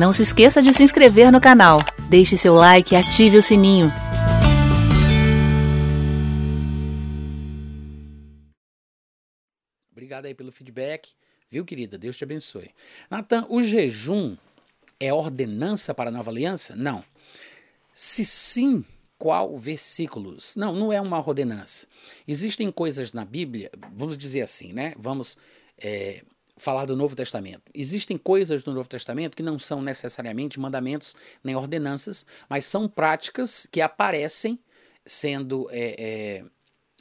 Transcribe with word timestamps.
Não 0.00 0.14
se 0.14 0.22
esqueça 0.22 0.62
de 0.62 0.72
se 0.72 0.82
inscrever 0.82 1.30
no 1.30 1.42
canal. 1.42 1.76
Deixe 2.08 2.34
seu 2.34 2.54
like 2.54 2.94
e 2.94 2.96
ative 2.96 3.36
o 3.36 3.42
sininho. 3.42 3.92
Obrigado 9.92 10.24
aí 10.24 10.34
pelo 10.34 10.50
feedback. 10.50 11.10
Viu, 11.50 11.66
querida? 11.66 11.98
Deus 11.98 12.16
te 12.16 12.24
abençoe. 12.24 12.70
Natan, 13.10 13.44
o 13.50 13.62
jejum 13.62 14.38
é 14.98 15.12
ordenança 15.12 15.92
para 15.92 16.08
a 16.08 16.12
nova 16.12 16.30
aliança? 16.30 16.74
Não. 16.74 17.04
Se 17.92 18.24
sim, 18.24 18.82
qual 19.18 19.58
versículos? 19.58 20.56
Não, 20.56 20.74
não 20.74 20.90
é 20.90 20.98
uma 20.98 21.18
ordenança. 21.18 21.86
Existem 22.26 22.72
coisas 22.72 23.12
na 23.12 23.26
Bíblia, 23.26 23.70
vamos 23.92 24.16
dizer 24.16 24.40
assim, 24.40 24.72
né? 24.72 24.94
Vamos 24.96 25.36
é, 25.76 26.22
falar 26.60 26.84
do 26.84 26.96
Novo 26.96 27.16
Testamento. 27.16 27.62
Existem 27.74 28.16
coisas 28.16 28.62
no 28.64 28.72
Novo 28.72 28.88
Testamento 28.88 29.36
que 29.36 29.42
não 29.42 29.58
são 29.58 29.80
necessariamente 29.82 30.60
mandamentos 30.60 31.16
nem 31.42 31.56
ordenanças, 31.56 32.26
mas 32.48 32.64
são 32.64 32.88
práticas 32.88 33.66
que 33.70 33.80
aparecem 33.80 34.58
sendo 35.04 35.68
é, 35.70 35.96
é, 35.98 36.44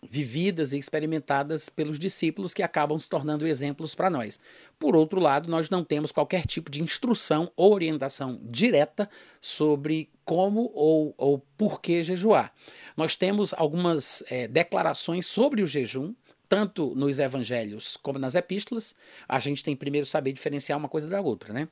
vividas 0.04 0.72
e 0.72 0.78
experimentadas 0.78 1.70
pelos 1.70 2.00
discípulos 2.00 2.54
que 2.54 2.64
acabam 2.64 2.98
se 2.98 3.10
tornando 3.10 3.46
exemplos 3.46 3.94
para 3.94 4.10
nós. 4.10 4.40
Por 4.78 4.96
outro 4.96 5.20
lado, 5.20 5.50
nós 5.50 5.70
não 5.70 5.84
temos 5.84 6.12
qualquer 6.12 6.46
tipo 6.46 6.72
de 6.72 6.82
instrução 6.82 7.52
ou 7.56 7.74
orientação 7.74 8.40
direta 8.44 9.10
sobre 9.42 10.10
como 10.24 10.72
ou, 10.74 11.14
ou 11.18 11.40
por 11.58 11.82
que 11.82 12.02
jejuar. 12.02 12.54
Nós 12.96 13.16
temos 13.16 13.54
algumas 13.54 14.24
é, 14.30 14.48
declarações 14.48 15.28
sobre 15.28 15.62
o 15.62 15.68
jejum 15.68 16.14
tanto 16.50 16.96
nos 16.96 17.20
evangelhos 17.20 17.96
como 17.98 18.18
nas 18.18 18.34
epístolas, 18.34 18.96
a 19.28 19.40
gente 19.40 19.64
tem 19.64 19.76
primeiro 19.76 20.08
saber 20.08 20.34
diferenciar 20.34 20.78
uma 20.78 20.90
coisa 20.90 21.08
da 21.08 21.22
outra, 21.22 21.54
né? 21.54 21.68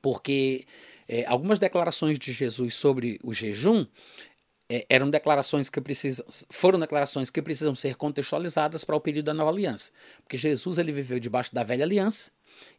Porque 0.00 0.64
é, 1.06 1.26
algumas 1.26 1.58
declarações 1.58 2.18
de 2.18 2.32
Jesus 2.32 2.74
sobre 2.74 3.20
o 3.22 3.34
jejum 3.34 3.86
é, 4.70 4.86
eram 4.88 5.10
declarações 5.10 5.68
que 5.68 5.80
precisam, 5.80 6.24
foram 6.48 6.80
declarações 6.80 7.28
que 7.28 7.42
precisam 7.42 7.74
ser 7.74 7.96
contextualizadas 7.96 8.84
para 8.84 8.96
o 8.96 9.00
período 9.00 9.26
da 9.26 9.34
nova 9.34 9.50
aliança, 9.50 9.92
porque 10.22 10.36
Jesus 10.36 10.78
ele 10.78 10.92
viveu 10.92 11.20
debaixo 11.20 11.54
da 11.54 11.62
velha 11.62 11.84
aliança 11.84 12.30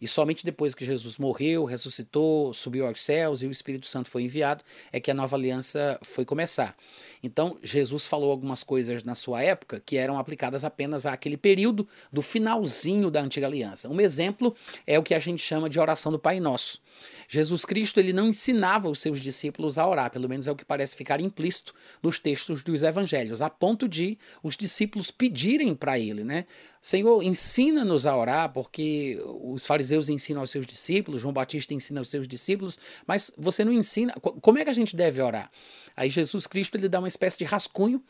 e 0.01 0.07
somente 0.07 0.43
depois 0.43 0.73
que 0.73 0.83
Jesus 0.83 1.17
morreu, 1.17 1.65
ressuscitou, 1.65 2.53
subiu 2.53 2.87
aos 2.87 3.03
céus 3.03 3.41
e 3.41 3.45
o 3.45 3.51
Espírito 3.51 3.85
Santo 3.85 4.09
foi 4.09 4.23
enviado, 4.23 4.63
é 4.91 4.99
que 4.99 5.11
a 5.11 5.13
nova 5.13 5.35
aliança 5.35 5.99
foi 6.03 6.25
começar. 6.25 6.75
Então, 7.23 7.57
Jesus 7.61 8.07
falou 8.07 8.31
algumas 8.31 8.63
coisas 8.63 9.03
na 9.03 9.15
sua 9.15 9.43
época 9.43 9.81
que 9.85 9.97
eram 9.97 10.17
aplicadas 10.17 10.63
apenas 10.63 11.05
àquele 11.05 11.37
período 11.37 11.87
do 12.11 12.21
finalzinho 12.21 13.11
da 13.11 13.21
antiga 13.21 13.47
aliança. 13.47 13.89
Um 13.89 14.01
exemplo 14.01 14.55
é 14.87 14.97
o 14.97 15.03
que 15.03 15.13
a 15.13 15.19
gente 15.19 15.43
chama 15.43 15.69
de 15.69 15.79
oração 15.79 16.11
do 16.11 16.19
Pai 16.19 16.39
Nosso. 16.39 16.81
Jesus 17.27 17.65
Cristo 17.65 17.99
ele 17.99 18.13
não 18.13 18.27
ensinava 18.27 18.89
os 18.89 18.99
seus 18.99 19.19
discípulos 19.19 19.77
a 19.77 19.87
orar, 19.87 20.11
pelo 20.11 20.27
menos 20.29 20.47
é 20.47 20.51
o 20.51 20.55
que 20.55 20.65
parece 20.65 20.95
ficar 20.95 21.21
implícito 21.21 21.73
nos 22.01 22.19
textos 22.19 22.63
dos 22.63 22.83
evangelhos, 22.83 23.41
a 23.41 23.49
ponto 23.49 23.87
de 23.87 24.17
os 24.43 24.55
discípulos 24.55 25.11
pedirem 25.11 25.75
para 25.75 25.97
ele, 25.97 26.23
né? 26.23 26.45
Senhor, 26.81 27.21
ensina-nos 27.21 28.07
a 28.07 28.17
orar, 28.17 28.51
porque 28.51 29.21
os 29.23 29.67
fariseus 29.67 30.09
ensinam 30.09 30.41
aos 30.41 30.49
seus 30.49 30.65
discípulos, 30.65 31.21
João 31.21 31.33
Batista 31.33 31.73
ensina 31.75 32.01
aos 32.01 32.09
seus 32.09 32.27
discípulos, 32.27 32.79
mas 33.05 33.31
você 33.37 33.63
não 33.63 33.71
ensina. 33.71 34.13
Como 34.13 34.57
é 34.57 34.63
que 34.63 34.69
a 34.69 34.73
gente 34.73 34.95
deve 34.95 35.21
orar? 35.21 35.51
Aí 35.95 36.09
Jesus 36.09 36.47
Cristo 36.47 36.75
ele 36.75 36.89
dá 36.89 36.97
uma 36.97 37.07
espécie 37.07 37.37
de 37.37 37.43
rascunho 37.43 38.03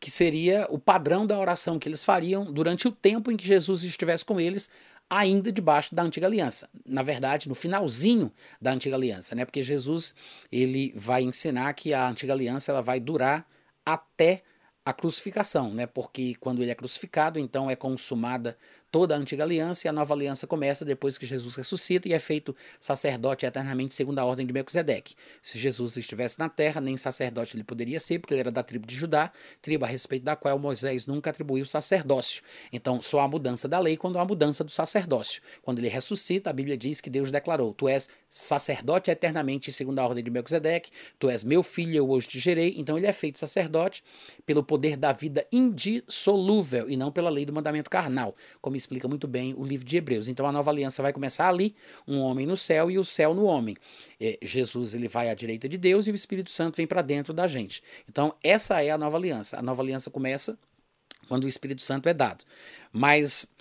que 0.00 0.10
seria 0.10 0.66
o 0.70 0.78
padrão 0.78 1.26
da 1.26 1.38
oração 1.38 1.78
que 1.78 1.88
eles 1.88 2.04
fariam 2.04 2.44
durante 2.52 2.86
o 2.86 2.92
tempo 2.92 3.30
em 3.30 3.36
que 3.36 3.46
Jesus 3.46 3.82
estivesse 3.82 4.24
com 4.24 4.40
eles, 4.40 4.70
ainda 5.10 5.50
debaixo 5.50 5.94
da 5.94 6.02
antiga 6.02 6.26
aliança. 6.26 6.68
Na 6.84 7.02
verdade, 7.02 7.48
no 7.48 7.54
finalzinho 7.54 8.32
da 8.60 8.72
antiga 8.72 8.96
aliança, 8.96 9.34
né? 9.34 9.44
Porque 9.44 9.62
Jesus 9.62 10.14
ele 10.52 10.92
vai 10.96 11.22
ensinar 11.22 11.72
que 11.74 11.94
a 11.94 12.08
antiga 12.08 12.32
aliança 12.32 12.70
ela 12.70 12.82
vai 12.82 13.00
durar 13.00 13.46
até 13.84 14.42
a 14.84 14.92
crucificação, 14.92 15.72
né? 15.72 15.86
Porque 15.86 16.34
quando 16.36 16.62
ele 16.62 16.70
é 16.70 16.74
crucificado, 16.74 17.38
então 17.38 17.70
é 17.70 17.76
consumada 17.76 18.56
toda 18.90 19.14
a 19.14 19.18
antiga 19.18 19.44
aliança 19.44 19.86
e 19.86 19.88
a 19.88 19.92
nova 19.92 20.14
aliança 20.14 20.46
começa 20.46 20.84
depois 20.84 21.18
que 21.18 21.26
Jesus 21.26 21.56
ressuscita 21.56 22.08
e 22.08 22.12
é 22.12 22.18
feito 22.18 22.54
sacerdote 22.80 23.44
eternamente 23.44 23.94
segundo 23.94 24.18
a 24.18 24.24
ordem 24.24 24.46
de 24.46 24.52
Melquisedeque. 24.52 25.14
Se 25.42 25.58
Jesus 25.58 25.96
estivesse 25.96 26.38
na 26.38 26.48
terra, 26.48 26.80
nem 26.80 26.96
sacerdote 26.96 27.56
ele 27.56 27.64
poderia 27.64 28.00
ser, 28.00 28.18
porque 28.18 28.34
ele 28.34 28.40
era 28.40 28.50
da 28.50 28.62
tribo 28.62 28.86
de 28.86 28.94
Judá, 28.94 29.30
tribo 29.60 29.84
a 29.84 29.88
respeito 29.88 30.24
da 30.24 30.36
qual 30.36 30.58
Moisés 30.58 31.06
nunca 31.06 31.30
atribuiu 31.30 31.66
sacerdócio. 31.66 32.42
Então, 32.72 33.02
só 33.02 33.20
há 33.20 33.28
mudança 33.28 33.68
da 33.68 33.78
lei 33.78 33.96
quando 33.96 34.18
há 34.18 34.24
mudança 34.24 34.64
do 34.64 34.70
sacerdócio. 34.70 35.42
Quando 35.62 35.78
ele 35.78 35.88
ressuscita, 35.88 36.50
a 36.50 36.52
Bíblia 36.52 36.76
diz 36.76 37.00
que 37.00 37.10
Deus 37.10 37.30
declarou: 37.30 37.74
Tu 37.74 37.88
és 37.88 38.08
sacerdote 38.28 39.10
eternamente 39.10 39.72
segundo 39.72 39.98
a 39.98 40.06
ordem 40.06 40.22
de 40.22 40.30
Melquisedeque, 40.30 40.90
tu 41.18 41.28
és 41.28 41.44
meu 41.44 41.62
filho, 41.62 41.94
eu 41.94 42.08
hoje 42.08 42.28
te 42.28 42.38
gerei. 42.38 42.74
Então, 42.78 42.96
ele 42.96 43.06
é 43.06 43.12
feito 43.12 43.38
sacerdote 43.38 44.02
pelo 44.46 44.62
poder 44.62 44.96
da 44.96 45.12
vida 45.12 45.46
indissolúvel 45.52 46.88
e 46.88 46.96
não 46.96 47.12
pela 47.12 47.30
lei 47.30 47.44
do 47.44 47.52
mandamento 47.52 47.90
carnal, 47.90 48.34
como 48.60 48.76
explica 48.78 49.06
muito 49.08 49.26
bem 49.26 49.54
o 49.54 49.64
livro 49.64 49.86
de 49.86 49.96
Hebreus. 49.96 50.28
Então 50.28 50.46
a 50.46 50.52
nova 50.52 50.70
aliança 50.70 51.02
vai 51.02 51.12
começar 51.12 51.48
ali, 51.48 51.74
um 52.06 52.20
homem 52.20 52.46
no 52.46 52.56
céu 52.56 52.90
e 52.90 52.98
o 52.98 53.04
céu 53.04 53.34
no 53.34 53.44
homem. 53.44 53.76
É, 54.20 54.38
Jesus 54.42 54.94
ele 54.94 55.08
vai 55.08 55.28
à 55.30 55.34
direita 55.34 55.68
de 55.68 55.76
Deus 55.76 56.06
e 56.06 56.10
o 56.10 56.14
Espírito 56.14 56.50
Santo 56.50 56.76
vem 56.76 56.86
para 56.86 57.02
dentro 57.02 57.32
da 57.32 57.46
gente. 57.46 57.82
Então 58.08 58.34
essa 58.42 58.82
é 58.82 58.90
a 58.90 58.98
nova 58.98 59.16
aliança. 59.16 59.58
A 59.58 59.62
nova 59.62 59.82
aliança 59.82 60.10
começa 60.10 60.58
quando 61.28 61.44
o 61.44 61.48
Espírito 61.48 61.82
Santo 61.82 62.08
é 62.08 62.14
dado. 62.14 62.44
Mas 62.92 63.52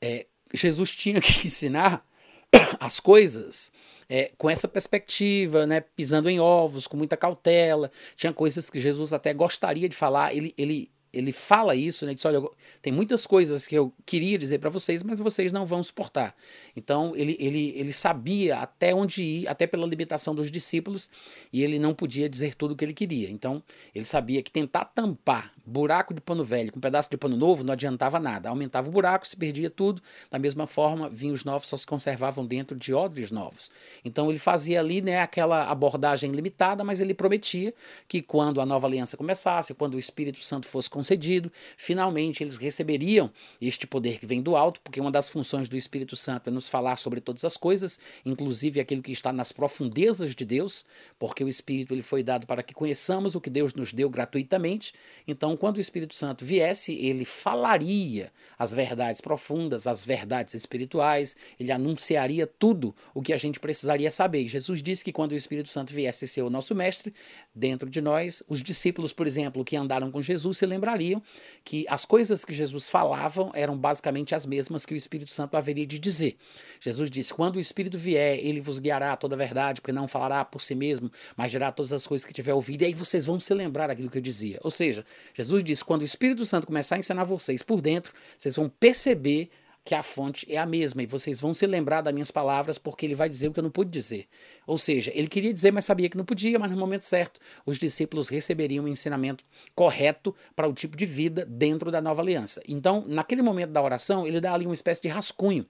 é, 0.00 0.26
Jesus 0.54 0.94
tinha 0.94 1.20
que 1.22 1.46
ensinar 1.46 2.06
as 2.78 3.00
coisas 3.00 3.72
é, 4.08 4.32
com 4.38 4.48
essa 4.48 4.66
perspectiva, 4.66 5.66
né, 5.66 5.80
pisando 5.80 6.30
em 6.30 6.40
ovos, 6.40 6.86
com 6.86 6.96
muita 6.96 7.16
cautela. 7.16 7.90
Tinha 8.16 8.32
coisas 8.32 8.70
que 8.70 8.80
Jesus 8.80 9.12
até 9.12 9.34
gostaria 9.34 9.88
de 9.88 9.96
falar. 9.96 10.34
Ele, 10.34 10.54
ele 10.56 10.90
ele 11.12 11.32
fala 11.32 11.74
isso, 11.74 12.04
né? 12.04 12.10
Ele 12.10 12.16
diz, 12.16 12.24
olha, 12.24 12.40
tem 12.82 12.92
muitas 12.92 13.26
coisas 13.26 13.66
que 13.66 13.74
eu 13.74 13.92
queria 14.04 14.38
dizer 14.38 14.58
para 14.58 14.70
vocês, 14.70 15.02
mas 15.02 15.18
vocês 15.20 15.50
não 15.50 15.64
vão 15.64 15.82
suportar. 15.82 16.34
Então 16.76 17.14
ele, 17.16 17.36
ele, 17.40 17.72
ele 17.76 17.92
sabia 17.92 18.58
até 18.58 18.94
onde 18.94 19.22
ir, 19.22 19.48
até 19.48 19.66
pela 19.66 19.86
limitação 19.86 20.34
dos 20.34 20.50
discípulos, 20.50 21.10
e 21.52 21.62
ele 21.62 21.78
não 21.78 21.94
podia 21.94 22.28
dizer 22.28 22.54
tudo 22.54 22.72
o 22.72 22.76
que 22.76 22.84
ele 22.84 22.94
queria. 22.94 23.30
Então 23.30 23.62
ele 23.94 24.04
sabia 24.04 24.42
que 24.42 24.50
tentar 24.50 24.84
tampar 24.86 25.52
buraco 25.68 26.14
de 26.14 26.20
pano 26.20 26.42
velho 26.42 26.72
com 26.72 26.78
um 26.78 26.80
pedaço 26.80 27.10
de 27.10 27.16
pano 27.16 27.36
novo 27.36 27.62
não 27.62 27.72
adiantava 27.72 28.18
nada. 28.18 28.48
Aumentava 28.48 28.88
o 28.88 28.92
buraco, 28.92 29.28
se 29.28 29.36
perdia 29.36 29.68
tudo. 29.70 30.02
Da 30.30 30.38
mesma 30.38 30.66
forma, 30.66 31.08
vinhos 31.08 31.44
novos 31.44 31.68
só 31.68 31.76
se 31.76 31.86
conservavam 31.86 32.44
dentro 32.44 32.76
de 32.76 32.94
odres 32.94 33.30
novos. 33.30 33.70
Então 34.04 34.30
ele 34.30 34.38
fazia 34.38 34.80
ali 34.80 35.00
né, 35.00 35.20
aquela 35.20 35.70
abordagem 35.70 36.32
limitada, 36.32 36.82
mas 36.82 37.00
ele 37.00 37.14
prometia 37.14 37.74
que 38.08 38.22
quando 38.22 38.60
a 38.60 38.66
nova 38.66 38.86
aliança 38.86 39.16
começasse, 39.16 39.74
quando 39.74 39.94
o 39.94 39.98
Espírito 39.98 40.42
Santo 40.42 40.66
fosse 40.66 40.88
concedido, 40.98 41.52
finalmente 41.76 42.42
eles 42.42 42.56
receberiam 42.56 43.30
este 43.60 43.86
poder 43.86 44.18
que 44.18 44.26
vem 44.26 44.42
do 44.42 44.56
alto, 44.56 44.80
porque 44.80 45.00
uma 45.00 45.12
das 45.12 45.28
funções 45.28 45.68
do 45.68 45.76
Espírito 45.76 46.16
Santo 46.16 46.48
é 46.48 46.50
nos 46.50 46.68
falar 46.68 46.96
sobre 46.96 47.20
todas 47.20 47.44
as 47.44 47.56
coisas, 47.56 48.00
inclusive 48.26 48.80
aquilo 48.80 49.00
que 49.00 49.12
está 49.12 49.32
nas 49.32 49.52
profundezas 49.52 50.34
de 50.34 50.44
Deus, 50.44 50.84
porque 51.16 51.44
o 51.44 51.48
Espírito 51.48 51.94
ele 51.94 52.02
foi 52.02 52.24
dado 52.24 52.48
para 52.48 52.64
que 52.64 52.74
conheçamos 52.74 53.36
o 53.36 53.40
que 53.40 53.48
Deus 53.48 53.74
nos 53.74 53.92
deu 53.92 54.10
gratuitamente. 54.10 54.92
Então, 55.24 55.56
quando 55.56 55.76
o 55.76 55.80
Espírito 55.80 56.16
Santo 56.16 56.44
viesse, 56.44 56.92
ele 56.94 57.24
falaria 57.24 58.32
as 58.58 58.72
verdades 58.72 59.20
profundas, 59.20 59.86
as 59.86 60.04
verdades 60.04 60.52
espirituais, 60.52 61.36
ele 61.60 61.70
anunciaria 61.70 62.44
tudo 62.44 62.92
o 63.14 63.22
que 63.22 63.32
a 63.32 63.36
gente 63.36 63.60
precisaria 63.60 64.10
saber. 64.10 64.42
E 64.42 64.48
Jesus 64.48 64.82
disse 64.82 65.04
que 65.04 65.12
quando 65.12 65.30
o 65.30 65.36
Espírito 65.36 65.68
Santo 65.68 65.94
viesse 65.94 66.26
ser 66.26 66.42
o 66.42 66.50
nosso 66.50 66.74
mestre 66.74 67.14
dentro 67.54 67.88
de 67.88 68.00
nós, 68.00 68.42
os 68.48 68.60
discípulos, 68.60 69.12
por 69.12 69.28
exemplo, 69.28 69.64
que 69.64 69.76
andaram 69.76 70.10
com 70.10 70.20
Jesus, 70.20 70.58
se 70.58 70.66
lembrariam 70.88 71.22
que 71.64 71.84
as 71.88 72.04
coisas 72.04 72.44
que 72.44 72.52
Jesus 72.52 72.90
falava 72.90 73.50
eram 73.54 73.76
basicamente 73.76 74.34
as 74.34 74.46
mesmas 74.46 74.86
que 74.86 74.94
o 74.94 74.96
Espírito 74.96 75.32
Santo 75.32 75.56
haveria 75.56 75.86
de 75.86 75.98
dizer. 75.98 76.36
Jesus 76.80 77.10
disse: 77.10 77.34
Quando 77.34 77.56
o 77.56 77.60
Espírito 77.60 77.98
vier, 77.98 78.38
ele 78.38 78.60
vos 78.60 78.78
guiará 78.78 79.12
a 79.12 79.16
toda 79.16 79.34
a 79.34 79.38
verdade, 79.38 79.80
porque 79.80 79.92
não 79.92 80.08
falará 80.08 80.44
por 80.44 80.60
si 80.60 80.74
mesmo, 80.74 81.10
mas 81.36 81.50
dirá 81.50 81.70
todas 81.70 81.92
as 81.92 82.06
coisas 82.06 82.24
que 82.24 82.32
tiver 82.32 82.54
ouvido, 82.54 82.82
e 82.82 82.86
aí 82.86 82.94
vocês 82.94 83.26
vão 83.26 83.38
se 83.38 83.52
lembrar 83.52 83.88
daquilo 83.88 84.10
que 84.10 84.18
eu 84.18 84.22
dizia. 84.22 84.58
Ou 84.62 84.70
seja, 84.70 85.04
Jesus 85.34 85.62
disse: 85.62 85.84
quando 85.84 86.02
o 86.02 86.06
Espírito 86.06 86.46
Santo 86.46 86.66
começar 86.66 86.96
a 86.96 86.98
ensinar 86.98 87.24
vocês 87.24 87.62
por 87.62 87.80
dentro, 87.80 88.12
vocês 88.36 88.54
vão 88.56 88.68
perceber 88.68 89.50
que 89.88 89.94
a 89.94 90.02
fonte 90.02 90.44
é 90.52 90.58
a 90.58 90.66
mesma 90.66 91.02
e 91.02 91.06
vocês 91.06 91.40
vão 91.40 91.54
se 91.54 91.66
lembrar 91.66 92.02
das 92.02 92.12
minhas 92.12 92.30
palavras 92.30 92.76
porque 92.76 93.06
ele 93.06 93.14
vai 93.14 93.26
dizer 93.26 93.48
o 93.48 93.54
que 93.54 93.58
eu 93.58 93.62
não 93.62 93.70
pude 93.70 93.90
dizer. 93.90 94.26
Ou 94.66 94.76
seja, 94.76 95.10
ele 95.14 95.28
queria 95.28 95.50
dizer, 95.50 95.72
mas 95.72 95.86
sabia 95.86 96.10
que 96.10 96.16
não 96.18 96.26
podia, 96.26 96.58
mas 96.58 96.70
no 96.70 96.76
momento 96.76 97.06
certo, 97.06 97.40
os 97.64 97.78
discípulos 97.78 98.28
receberiam 98.28 98.84
o 98.84 98.88
ensinamento 98.88 99.42
correto 99.74 100.36
para 100.54 100.68
o 100.68 100.74
tipo 100.74 100.94
de 100.94 101.06
vida 101.06 101.46
dentro 101.46 101.90
da 101.90 102.02
nova 102.02 102.20
aliança. 102.20 102.62
Então, 102.68 103.02
naquele 103.06 103.40
momento 103.40 103.70
da 103.70 103.82
oração, 103.82 104.26
ele 104.26 104.42
dá 104.42 104.52
ali 104.52 104.66
uma 104.66 104.74
espécie 104.74 105.00
de 105.00 105.08
rascunho 105.08 105.64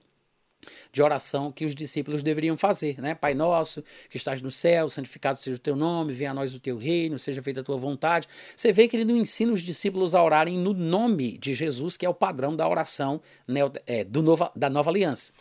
de 0.91 1.01
oração 1.01 1.51
que 1.51 1.65
os 1.65 1.75
discípulos 1.75 2.21
deveriam 2.21 2.57
fazer, 2.57 2.99
né? 3.01 3.15
Pai 3.15 3.33
nosso, 3.33 3.83
que 4.09 4.17
estás 4.17 4.41
no 4.41 4.51
céu, 4.51 4.89
santificado 4.89 5.37
seja 5.37 5.55
o 5.55 5.59
teu 5.59 5.75
nome, 5.75 6.13
venha 6.13 6.31
a 6.31 6.33
nós 6.33 6.53
o 6.53 6.59
teu 6.59 6.77
reino, 6.77 7.17
seja 7.19 7.41
feita 7.41 7.61
a 7.61 7.63
tua 7.63 7.77
vontade. 7.77 8.27
Você 8.55 8.71
vê 8.71 8.87
que 8.87 8.95
ele 8.95 9.05
não 9.05 9.17
ensina 9.17 9.51
os 9.51 9.61
discípulos 9.61 10.15
a 10.15 10.23
orarem 10.23 10.57
no 10.57 10.73
nome 10.73 11.37
de 11.37 11.53
Jesus, 11.53 11.97
que 11.97 12.05
é 12.05 12.09
o 12.09 12.13
padrão 12.13 12.55
da 12.55 12.67
oração 12.67 13.21
né, 13.47 13.61
é, 13.85 14.03
do 14.03 14.21
nova, 14.21 14.51
da 14.55 14.69
nova 14.69 14.89
aliança. 14.89 15.33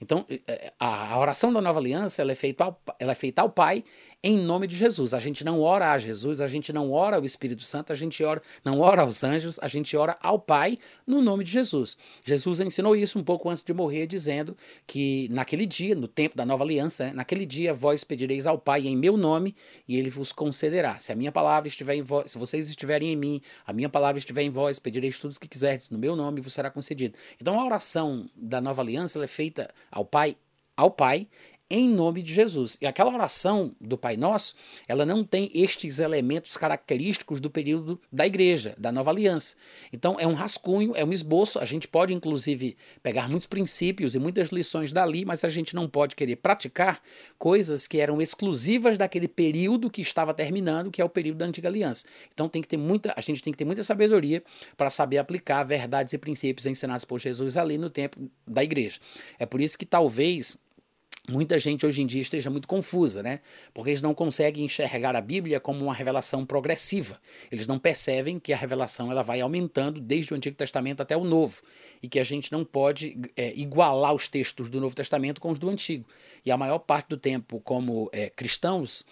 Então, 0.00 0.24
é, 0.46 0.72
a 0.78 1.18
oração 1.18 1.52
da 1.52 1.60
nova 1.60 1.78
aliança 1.78 2.22
ela 2.22 2.32
é, 2.32 2.34
feita 2.34 2.64
ao, 2.64 2.80
ela 2.98 3.12
é 3.12 3.14
feita 3.14 3.42
ao 3.42 3.50
Pai 3.50 3.84
em 4.24 4.38
nome 4.38 4.66
de 4.66 4.74
Jesus. 4.74 5.12
A 5.12 5.18
gente 5.18 5.44
não 5.44 5.60
ora 5.60 5.92
a 5.92 5.98
Jesus, 5.98 6.40
a 6.40 6.48
gente 6.48 6.72
não 6.72 6.90
ora 6.90 7.16
ao 7.16 7.26
Espírito 7.26 7.62
Santo, 7.62 7.92
a 7.92 7.94
gente 7.94 8.24
ora, 8.24 8.40
não 8.64 8.80
ora 8.80 9.02
aos 9.02 9.22
anjos, 9.22 9.58
a 9.60 9.68
gente 9.68 9.94
ora 9.94 10.16
ao 10.18 10.38
Pai 10.38 10.78
no 11.06 11.20
nome 11.20 11.44
de 11.44 11.52
Jesus. 11.52 11.98
Jesus 12.24 12.58
ensinou 12.58 12.96
isso 12.96 13.18
um 13.18 13.22
pouco 13.22 13.50
antes 13.50 13.62
de 13.62 13.74
morrer, 13.74 14.06
dizendo 14.06 14.56
que 14.86 15.28
naquele 15.30 15.66
dia, 15.66 15.94
no 15.94 16.08
tempo 16.08 16.34
da 16.38 16.46
nova 16.46 16.64
aliança, 16.64 17.04
né, 17.04 17.12
naquele 17.12 17.44
dia 17.44 17.74
vós 17.74 18.02
pedireis 18.02 18.46
ao 18.46 18.58
Pai 18.58 18.86
em 18.86 18.96
meu 18.96 19.18
nome 19.18 19.54
e 19.86 19.98
ele 19.98 20.08
vos 20.08 20.32
concederá. 20.32 20.98
Se 20.98 21.12
a 21.12 21.14
minha 21.14 21.30
palavra 21.30 21.68
estiver 21.68 21.94
em 21.94 22.02
vós, 22.02 22.30
se 22.30 22.38
vocês 22.38 22.70
estiverem 22.70 23.12
em 23.12 23.16
mim, 23.16 23.42
a 23.66 23.74
minha 23.74 23.90
palavra 23.90 24.18
estiver 24.18 24.42
em 24.42 24.50
vós, 24.50 24.78
pedireis 24.78 25.18
tudo 25.18 25.34
o 25.34 25.38
que 25.38 25.46
quiserdes 25.46 25.90
no 25.90 25.98
meu 25.98 26.16
nome 26.16 26.40
e 26.40 26.42
vos 26.42 26.54
será 26.54 26.70
concedido. 26.70 27.14
Então 27.38 27.60
a 27.60 27.64
oração 27.66 28.26
da 28.34 28.58
nova 28.58 28.80
aliança 28.80 29.22
é 29.22 29.26
feita 29.26 29.68
ao 29.92 30.06
Pai 30.06 30.34
ao 30.76 30.90
Pai 30.90 31.28
em 31.70 31.88
nome 31.88 32.22
de 32.22 32.32
Jesus. 32.32 32.76
E 32.80 32.86
aquela 32.86 33.12
oração 33.12 33.74
do 33.80 33.96
Pai 33.96 34.16
Nosso, 34.16 34.54
ela 34.86 35.06
não 35.06 35.24
tem 35.24 35.50
estes 35.54 35.98
elementos 35.98 36.56
característicos 36.56 37.40
do 37.40 37.50
período 37.50 38.00
da 38.12 38.26
igreja, 38.26 38.74
da 38.78 38.92
nova 38.92 39.10
aliança. 39.10 39.56
Então 39.92 40.16
é 40.18 40.26
um 40.26 40.34
rascunho, 40.34 40.92
é 40.94 41.04
um 41.04 41.12
esboço, 41.12 41.58
a 41.58 41.64
gente 41.64 41.88
pode 41.88 42.12
inclusive 42.12 42.76
pegar 43.02 43.28
muitos 43.28 43.46
princípios 43.46 44.14
e 44.14 44.18
muitas 44.18 44.50
lições 44.50 44.92
dali, 44.92 45.24
mas 45.24 45.42
a 45.42 45.48
gente 45.48 45.74
não 45.74 45.88
pode 45.88 46.14
querer 46.14 46.36
praticar 46.36 47.00
coisas 47.38 47.86
que 47.86 47.98
eram 47.98 48.20
exclusivas 48.20 48.98
daquele 48.98 49.28
período 49.28 49.90
que 49.90 50.02
estava 50.02 50.34
terminando, 50.34 50.90
que 50.90 51.00
é 51.00 51.04
o 51.04 51.08
período 51.08 51.38
da 51.38 51.46
antiga 51.46 51.68
aliança. 51.68 52.04
Então 52.32 52.48
tem 52.48 52.60
que 52.60 52.68
ter 52.68 52.76
muita, 52.76 53.14
a 53.16 53.20
gente 53.20 53.42
tem 53.42 53.52
que 53.52 53.58
ter 53.58 53.64
muita 53.64 53.82
sabedoria 53.82 54.42
para 54.76 54.90
saber 54.90 55.18
aplicar 55.18 55.64
verdades 55.64 56.12
e 56.12 56.18
princípios 56.18 56.66
ensinados 56.66 57.04
por 57.04 57.18
Jesus 57.18 57.56
ali 57.56 57.78
no 57.78 57.88
tempo 57.88 58.30
da 58.46 58.62
igreja. 58.62 59.00
É 59.38 59.46
por 59.46 59.60
isso 59.60 59.78
que 59.78 59.86
talvez 59.86 60.58
muita 61.28 61.58
gente 61.58 61.86
hoje 61.86 62.02
em 62.02 62.06
dia 62.06 62.20
esteja 62.20 62.50
muito 62.50 62.68
confusa, 62.68 63.22
né? 63.22 63.40
Porque 63.72 63.90
eles 63.90 64.02
não 64.02 64.14
conseguem 64.14 64.64
enxergar 64.64 65.16
a 65.16 65.20
Bíblia 65.20 65.58
como 65.58 65.84
uma 65.84 65.94
revelação 65.94 66.44
progressiva. 66.44 67.18
Eles 67.50 67.66
não 67.66 67.78
percebem 67.78 68.38
que 68.38 68.52
a 68.52 68.56
revelação 68.56 69.10
ela 69.10 69.22
vai 69.22 69.40
aumentando 69.40 70.00
desde 70.00 70.32
o 70.32 70.36
Antigo 70.36 70.56
Testamento 70.56 71.02
até 71.02 71.16
o 71.16 71.24
Novo 71.24 71.62
e 72.02 72.08
que 72.08 72.20
a 72.20 72.24
gente 72.24 72.52
não 72.52 72.64
pode 72.64 73.16
é, 73.36 73.52
igualar 73.56 74.14
os 74.14 74.28
textos 74.28 74.68
do 74.68 74.80
Novo 74.80 74.94
Testamento 74.94 75.40
com 75.40 75.50
os 75.50 75.58
do 75.58 75.68
Antigo. 75.68 76.06
E 76.44 76.50
a 76.50 76.56
maior 76.56 76.78
parte 76.78 77.08
do 77.08 77.16
tempo, 77.16 77.60
como 77.60 78.10
é, 78.12 78.28
cristãos, 78.28 79.06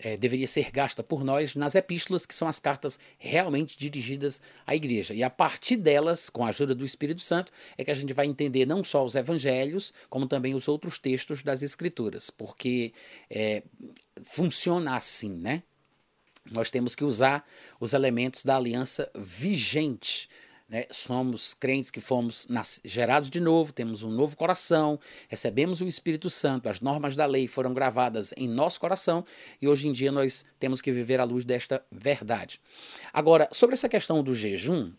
é, 0.00 0.16
deveria 0.16 0.46
ser 0.46 0.70
gasta 0.70 1.02
por 1.02 1.24
nós 1.24 1.54
nas 1.54 1.74
epístolas, 1.74 2.26
que 2.26 2.34
são 2.34 2.48
as 2.48 2.58
cartas 2.58 2.98
realmente 3.18 3.78
dirigidas 3.78 4.40
à 4.66 4.74
igreja. 4.74 5.14
E 5.14 5.22
a 5.22 5.30
partir 5.30 5.76
delas, 5.76 6.28
com 6.28 6.44
a 6.44 6.48
ajuda 6.48 6.74
do 6.74 6.84
Espírito 6.84 7.22
Santo, 7.22 7.52
é 7.76 7.84
que 7.84 7.90
a 7.90 7.94
gente 7.94 8.12
vai 8.12 8.26
entender 8.26 8.66
não 8.66 8.82
só 8.82 9.04
os 9.04 9.14
evangelhos, 9.14 9.92
como 10.08 10.26
também 10.26 10.54
os 10.54 10.68
outros 10.68 10.98
textos 10.98 11.42
das 11.54 11.62
Escrituras, 11.62 12.30
porque 12.30 12.92
é, 13.30 13.62
funciona 14.22 14.96
assim, 14.96 15.30
né? 15.30 15.62
Nós 16.50 16.70
temos 16.70 16.94
que 16.94 17.04
usar 17.04 17.48
os 17.80 17.92
elementos 17.92 18.44
da 18.44 18.56
aliança 18.56 19.10
vigente 19.14 20.28
né? 20.68 20.86
Somos 20.90 21.52
crentes 21.52 21.90
que 21.90 22.00
fomos 22.00 22.48
gerados 22.84 23.28
de 23.28 23.38
novo, 23.38 23.72
temos 23.72 24.02
um 24.02 24.10
novo 24.10 24.36
coração, 24.36 24.98
recebemos 25.28 25.80
o 25.80 25.86
Espírito 25.86 26.30
Santo, 26.30 26.68
as 26.68 26.80
normas 26.80 27.14
da 27.14 27.26
lei 27.26 27.46
foram 27.46 27.74
gravadas 27.74 28.32
em 28.36 28.48
nosso 28.48 28.80
coração 28.80 29.24
e 29.60 29.68
hoje 29.68 29.86
em 29.88 29.92
dia 29.92 30.10
nós 30.10 30.44
temos 30.58 30.80
que 30.80 30.90
viver 30.90 31.20
à 31.20 31.24
luz 31.24 31.44
desta 31.44 31.84
verdade. 31.92 32.60
Agora, 33.12 33.48
sobre 33.52 33.74
essa 33.74 33.88
questão 33.88 34.22
do 34.22 34.34
jejum, 34.34 34.90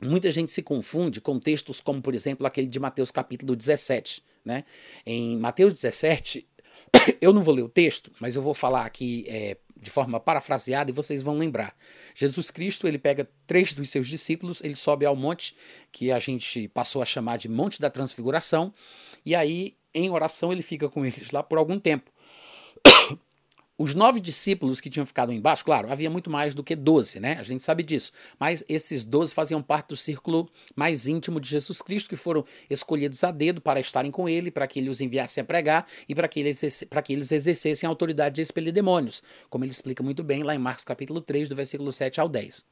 muita 0.00 0.30
gente 0.30 0.52
se 0.52 0.62
confunde 0.62 1.20
com 1.20 1.38
textos 1.38 1.80
como, 1.80 2.00
por 2.00 2.14
exemplo, 2.14 2.46
aquele 2.46 2.68
de 2.68 2.78
Mateus 2.78 3.10
capítulo 3.10 3.56
17. 3.56 4.22
Né? 4.44 4.64
Em 5.06 5.36
Mateus 5.38 5.74
17, 5.74 6.46
eu 7.20 7.32
não 7.32 7.42
vou 7.42 7.54
ler 7.54 7.62
o 7.62 7.68
texto, 7.68 8.10
mas 8.20 8.36
eu 8.36 8.42
vou 8.42 8.54
falar 8.54 8.84
aqui 8.84 9.24
é, 9.28 9.56
de 9.76 9.90
forma 9.90 10.20
parafraseada 10.20 10.90
e 10.90 10.94
vocês 10.94 11.22
vão 11.22 11.36
lembrar. 11.36 11.74
Jesus 12.14 12.50
Cristo, 12.50 12.86
ele 12.86 12.98
pega 12.98 13.28
três 13.46 13.72
dos 13.72 13.90
seus 13.90 14.06
discípulos, 14.06 14.62
ele 14.62 14.76
sobe 14.76 15.04
ao 15.04 15.16
monte 15.16 15.56
que 15.90 16.12
a 16.12 16.18
gente 16.18 16.68
passou 16.68 17.02
a 17.02 17.04
chamar 17.04 17.38
de 17.38 17.48
Monte 17.48 17.80
da 17.80 17.90
Transfiguração, 17.90 18.72
e 19.24 19.34
aí 19.34 19.76
em 19.94 20.10
oração 20.10 20.52
ele 20.52 20.62
fica 20.62 20.88
com 20.88 21.04
eles 21.04 21.30
lá 21.32 21.42
por 21.42 21.58
algum 21.58 21.78
tempo. 21.78 22.11
Os 23.82 23.96
nove 23.96 24.20
discípulos 24.20 24.80
que 24.80 24.88
tinham 24.88 25.04
ficado 25.04 25.32
embaixo, 25.32 25.64
claro, 25.64 25.90
havia 25.90 26.08
muito 26.08 26.30
mais 26.30 26.54
do 26.54 26.62
que 26.62 26.76
doze, 26.76 27.18
né? 27.18 27.36
A 27.40 27.42
gente 27.42 27.64
sabe 27.64 27.82
disso. 27.82 28.12
Mas 28.38 28.62
esses 28.68 29.04
doze 29.04 29.34
faziam 29.34 29.60
parte 29.60 29.88
do 29.88 29.96
círculo 29.96 30.48
mais 30.76 31.08
íntimo 31.08 31.40
de 31.40 31.48
Jesus 31.48 31.82
Cristo, 31.82 32.08
que 32.08 32.14
foram 32.14 32.44
escolhidos 32.70 33.24
a 33.24 33.32
dedo 33.32 33.60
para 33.60 33.80
estarem 33.80 34.12
com 34.12 34.28
ele, 34.28 34.52
para 34.52 34.68
que 34.68 34.78
ele 34.78 34.88
os 34.88 35.00
enviasse 35.00 35.40
a 35.40 35.44
pregar 35.44 35.84
e 36.08 36.14
para 36.14 36.28
que, 36.28 36.38
eles, 36.38 36.84
que 37.04 37.12
eles 37.12 37.32
exercessem 37.32 37.88
a 37.88 37.90
autoridade 37.90 38.36
de 38.36 38.42
expelir 38.42 38.72
demônios, 38.72 39.20
como 39.50 39.64
ele 39.64 39.72
explica 39.72 40.00
muito 40.00 40.22
bem 40.22 40.44
lá 40.44 40.54
em 40.54 40.58
Marcos 40.58 40.84
capítulo 40.84 41.20
3, 41.20 41.48
do 41.48 41.56
versículo 41.56 41.92
7 41.92 42.20
ao 42.20 42.28
10. 42.28 42.64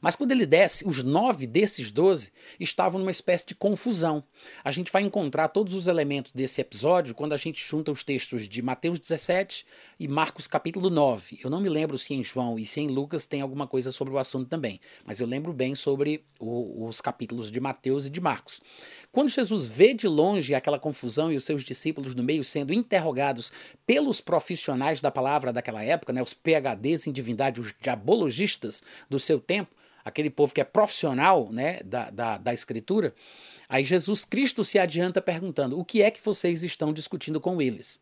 Mas 0.00 0.16
quando 0.16 0.32
ele 0.32 0.46
desce, 0.46 0.86
os 0.86 1.02
nove 1.02 1.46
desses 1.46 1.90
doze 1.90 2.32
estavam 2.58 2.98
numa 2.98 3.10
espécie 3.10 3.46
de 3.46 3.54
confusão. 3.54 4.24
A 4.64 4.70
gente 4.70 4.90
vai 4.90 5.02
encontrar 5.02 5.48
todos 5.48 5.74
os 5.74 5.86
elementos 5.86 6.32
desse 6.32 6.60
episódio 6.60 7.14
quando 7.14 7.32
a 7.32 7.36
gente 7.36 7.64
junta 7.64 7.92
os 7.92 8.02
textos 8.02 8.48
de 8.48 8.62
Mateus 8.62 8.98
17 8.98 9.64
e 9.98 10.08
Marcos 10.08 10.46
capítulo 10.46 10.90
9. 10.90 11.40
Eu 11.42 11.50
não 11.50 11.60
me 11.60 11.68
lembro 11.68 11.98
se 11.98 12.14
em 12.14 12.24
João 12.24 12.58
e 12.58 12.66
se 12.66 12.80
em 12.80 12.88
Lucas 12.88 13.26
tem 13.26 13.40
alguma 13.40 13.66
coisa 13.66 13.92
sobre 13.92 14.12
o 14.14 14.18
assunto 14.18 14.48
também, 14.48 14.80
mas 15.04 15.20
eu 15.20 15.26
lembro 15.26 15.52
bem 15.52 15.74
sobre 15.74 16.24
o, 16.38 16.86
os 16.86 17.00
capítulos 17.00 17.50
de 17.50 17.60
Mateus 17.60 18.06
e 18.06 18.10
de 18.10 18.20
Marcos. 18.20 18.60
Quando 19.12 19.28
Jesus 19.28 19.66
vê 19.66 19.94
de 19.94 20.08
longe 20.08 20.54
aquela 20.54 20.78
confusão 20.78 21.30
e 21.30 21.36
os 21.36 21.44
seus 21.44 21.62
discípulos 21.62 22.14
no 22.14 22.22
meio 22.22 22.42
sendo 22.42 22.72
interrogados 22.72 23.52
pelos 23.86 24.20
profissionais 24.20 25.00
da 25.00 25.10
palavra 25.10 25.52
daquela 25.52 25.84
época, 25.84 26.12
né, 26.12 26.22
os 26.22 26.32
PhDs 26.32 27.06
em 27.06 27.12
divindade, 27.12 27.60
os 27.60 27.74
diabologistas 27.80 28.82
do 29.08 29.20
seu 29.20 29.38
tempo, 29.38 29.61
aquele 30.04 30.30
povo 30.30 30.54
que 30.54 30.60
é 30.60 30.64
profissional 30.64 31.50
né, 31.50 31.80
da, 31.84 32.10
da, 32.10 32.38
da 32.38 32.54
escritura, 32.54 33.14
aí 33.68 33.84
Jesus 33.84 34.24
Cristo 34.24 34.64
se 34.64 34.78
adianta 34.78 35.20
perguntando: 35.20 35.78
o 35.78 35.84
que 35.84 36.02
é 36.02 36.10
que 36.10 36.24
vocês 36.24 36.62
estão 36.62 36.92
discutindo 36.92 37.40
com 37.40 37.60
eles? 37.60 38.00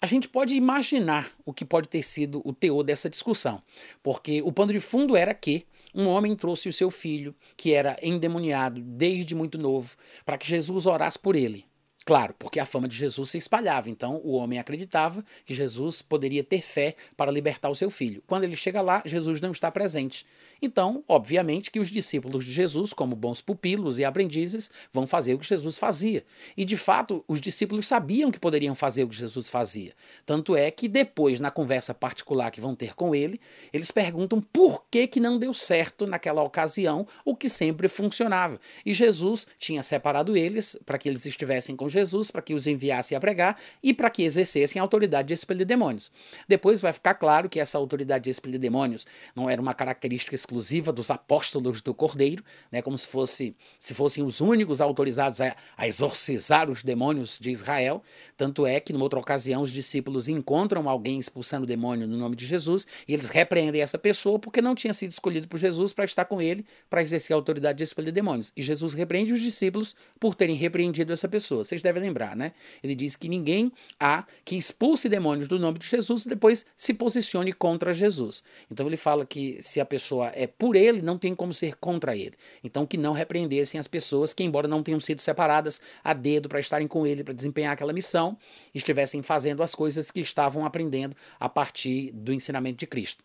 A 0.00 0.06
gente 0.06 0.28
pode 0.28 0.54
imaginar 0.54 1.32
o 1.44 1.54
que 1.54 1.64
pode 1.64 1.88
ter 1.88 2.02
sido 2.02 2.42
o 2.44 2.52
teor 2.52 2.82
dessa 2.82 3.08
discussão, 3.08 3.62
porque 4.02 4.42
o 4.42 4.52
pano 4.52 4.72
de 4.72 4.80
fundo 4.80 5.16
era 5.16 5.32
que 5.32 5.66
um 5.94 6.06
homem 6.06 6.36
trouxe 6.36 6.68
o 6.68 6.72
seu 6.72 6.90
filho, 6.90 7.34
que 7.56 7.72
era 7.72 7.98
endemoniado 8.02 8.82
desde 8.82 9.34
muito 9.34 9.56
novo, 9.56 9.96
para 10.26 10.36
que 10.36 10.46
Jesus 10.46 10.84
orasse 10.84 11.18
por 11.18 11.34
ele. 11.34 11.64
Claro, 12.06 12.36
porque 12.38 12.60
a 12.60 12.64
fama 12.64 12.86
de 12.86 12.96
Jesus 12.96 13.30
se 13.30 13.38
espalhava, 13.38 13.90
então 13.90 14.20
o 14.22 14.34
homem 14.34 14.60
acreditava 14.60 15.24
que 15.44 15.52
Jesus 15.52 16.02
poderia 16.02 16.44
ter 16.44 16.62
fé 16.62 16.94
para 17.16 17.32
libertar 17.32 17.68
o 17.68 17.74
seu 17.74 17.90
filho. 17.90 18.22
Quando 18.28 18.44
ele 18.44 18.54
chega 18.54 18.80
lá, 18.80 19.02
Jesus 19.04 19.40
não 19.40 19.50
está 19.50 19.72
presente. 19.72 20.24
Então, 20.62 21.02
obviamente 21.08 21.68
que 21.68 21.80
os 21.80 21.90
discípulos 21.90 22.44
de 22.44 22.52
Jesus, 22.52 22.92
como 22.92 23.16
bons 23.16 23.40
pupilos 23.40 23.98
e 23.98 24.04
aprendizes, 24.04 24.70
vão 24.92 25.04
fazer 25.04 25.34
o 25.34 25.38
que 25.40 25.46
Jesus 25.46 25.78
fazia. 25.78 26.24
E 26.56 26.64
de 26.64 26.76
fato, 26.76 27.24
os 27.26 27.40
discípulos 27.40 27.88
sabiam 27.88 28.30
que 28.30 28.38
poderiam 28.38 28.76
fazer 28.76 29.02
o 29.02 29.08
que 29.08 29.16
Jesus 29.16 29.50
fazia. 29.50 29.92
Tanto 30.24 30.54
é 30.54 30.70
que 30.70 30.86
depois, 30.86 31.40
na 31.40 31.50
conversa 31.50 31.92
particular 31.92 32.52
que 32.52 32.60
vão 32.60 32.76
ter 32.76 32.94
com 32.94 33.16
ele, 33.16 33.40
eles 33.72 33.90
perguntam 33.90 34.40
por 34.40 34.84
que, 34.88 35.08
que 35.08 35.18
não 35.18 35.40
deu 35.40 35.52
certo 35.52 36.06
naquela 36.06 36.44
ocasião 36.44 37.04
o 37.24 37.34
que 37.34 37.48
sempre 37.48 37.88
funcionava. 37.88 38.60
E 38.84 38.94
Jesus 38.94 39.44
tinha 39.58 39.82
separado 39.82 40.36
eles 40.36 40.78
para 40.86 40.98
que 40.98 41.08
eles 41.08 41.26
estivessem 41.26 41.74
com 41.74 41.88
Jesus, 41.88 41.95
para 42.30 42.42
que 42.42 42.54
os 42.54 42.66
enviasse 42.66 43.14
a 43.14 43.20
pregar 43.20 43.58
e 43.82 43.94
para 43.94 44.10
que 44.10 44.22
exercessem 44.22 44.78
a 44.78 44.82
autoridade 44.82 45.28
de 45.28 45.34
expelir 45.34 45.66
demônios. 45.66 46.10
Depois 46.48 46.80
vai 46.80 46.92
ficar 46.92 47.14
claro 47.14 47.48
que 47.48 47.60
essa 47.60 47.78
autoridade 47.78 48.24
de 48.24 48.30
expelir 48.30 48.58
demônios 48.58 49.06
não 49.34 49.48
era 49.48 49.60
uma 49.60 49.72
característica 49.72 50.34
exclusiva 50.34 50.92
dos 50.92 51.10
apóstolos 51.10 51.80
do 51.80 51.94
Cordeiro, 51.94 52.44
né, 52.70 52.82
como 52.82 52.98
se, 52.98 53.06
fosse, 53.06 53.56
se 53.78 53.94
fossem 53.94 54.24
os 54.24 54.40
únicos 54.40 54.80
autorizados 54.80 55.40
a, 55.40 55.56
a 55.76 55.88
exorcizar 55.88 56.70
os 56.70 56.82
demônios 56.82 57.38
de 57.40 57.50
Israel. 57.50 58.02
Tanto 58.36 58.66
é 58.66 58.80
que, 58.80 58.92
numa 58.92 59.04
outra 59.04 59.18
ocasião, 59.18 59.62
os 59.62 59.70
discípulos 59.70 60.28
encontram 60.28 60.88
alguém 60.88 61.18
expulsando 61.18 61.64
o 61.64 61.66
demônio 61.66 62.06
no 62.06 62.16
nome 62.16 62.36
de 62.36 62.46
Jesus 62.46 62.86
e 63.06 63.14
eles 63.14 63.28
repreendem 63.28 63.80
essa 63.80 63.98
pessoa 63.98 64.38
porque 64.38 64.60
não 64.60 64.74
tinha 64.74 64.92
sido 64.92 65.10
escolhido 65.10 65.48
por 65.48 65.58
Jesus 65.58 65.92
para 65.92 66.04
estar 66.04 66.24
com 66.24 66.40
ele 66.40 66.64
para 66.88 67.02
exercer 67.02 67.34
a 67.34 67.36
autoridade 67.36 67.78
de 67.78 67.84
expelir 67.84 68.12
demônios. 68.12 68.52
E 68.56 68.62
Jesus 68.62 68.92
repreende 68.92 69.32
os 69.32 69.40
discípulos 69.40 69.96
por 70.18 70.34
terem 70.34 70.56
repreendido 70.56 71.12
essa 71.12 71.28
pessoa. 71.28 71.64
Vocês 71.64 71.82
devem 71.86 72.02
lembrar, 72.02 72.36
né? 72.36 72.52
Ele 72.82 72.94
diz 72.94 73.16
que 73.16 73.28
ninguém 73.28 73.72
há 73.98 74.24
que 74.44 74.56
expulse 74.56 75.08
demônios 75.08 75.48
do 75.48 75.58
nome 75.58 75.78
de 75.78 75.86
Jesus 75.86 76.24
e 76.24 76.28
depois 76.28 76.66
se 76.76 76.92
posicione 76.92 77.52
contra 77.52 77.94
Jesus. 77.94 78.42
Então 78.70 78.86
ele 78.86 78.96
fala 78.96 79.24
que 79.24 79.62
se 79.62 79.80
a 79.80 79.84
pessoa 79.84 80.32
é 80.34 80.46
por 80.46 80.74
ele, 80.74 81.00
não 81.00 81.16
tem 81.16 81.34
como 81.34 81.54
ser 81.54 81.76
contra 81.76 82.16
ele. 82.16 82.34
Então, 82.62 82.86
que 82.86 82.96
não 82.96 83.12
repreendessem 83.12 83.78
as 83.78 83.86
pessoas 83.86 84.34
que, 84.34 84.42
embora 84.42 84.66
não 84.66 84.82
tenham 84.82 85.00
sido 85.00 85.22
separadas 85.22 85.80
a 86.02 86.12
dedo 86.12 86.48
para 86.48 86.60
estarem 86.60 86.88
com 86.88 87.06
ele, 87.06 87.22
para 87.22 87.34
desempenhar 87.34 87.72
aquela 87.72 87.92
missão, 87.92 88.36
estivessem 88.74 89.22
fazendo 89.22 89.62
as 89.62 89.74
coisas 89.74 90.10
que 90.10 90.20
estavam 90.20 90.66
aprendendo 90.66 91.16
a 91.38 91.48
partir 91.48 92.10
do 92.12 92.32
ensinamento 92.32 92.78
de 92.78 92.86
Cristo. 92.86 93.24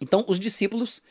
Então, 0.00 0.24
os 0.28 0.38
discípulos, 0.38 1.02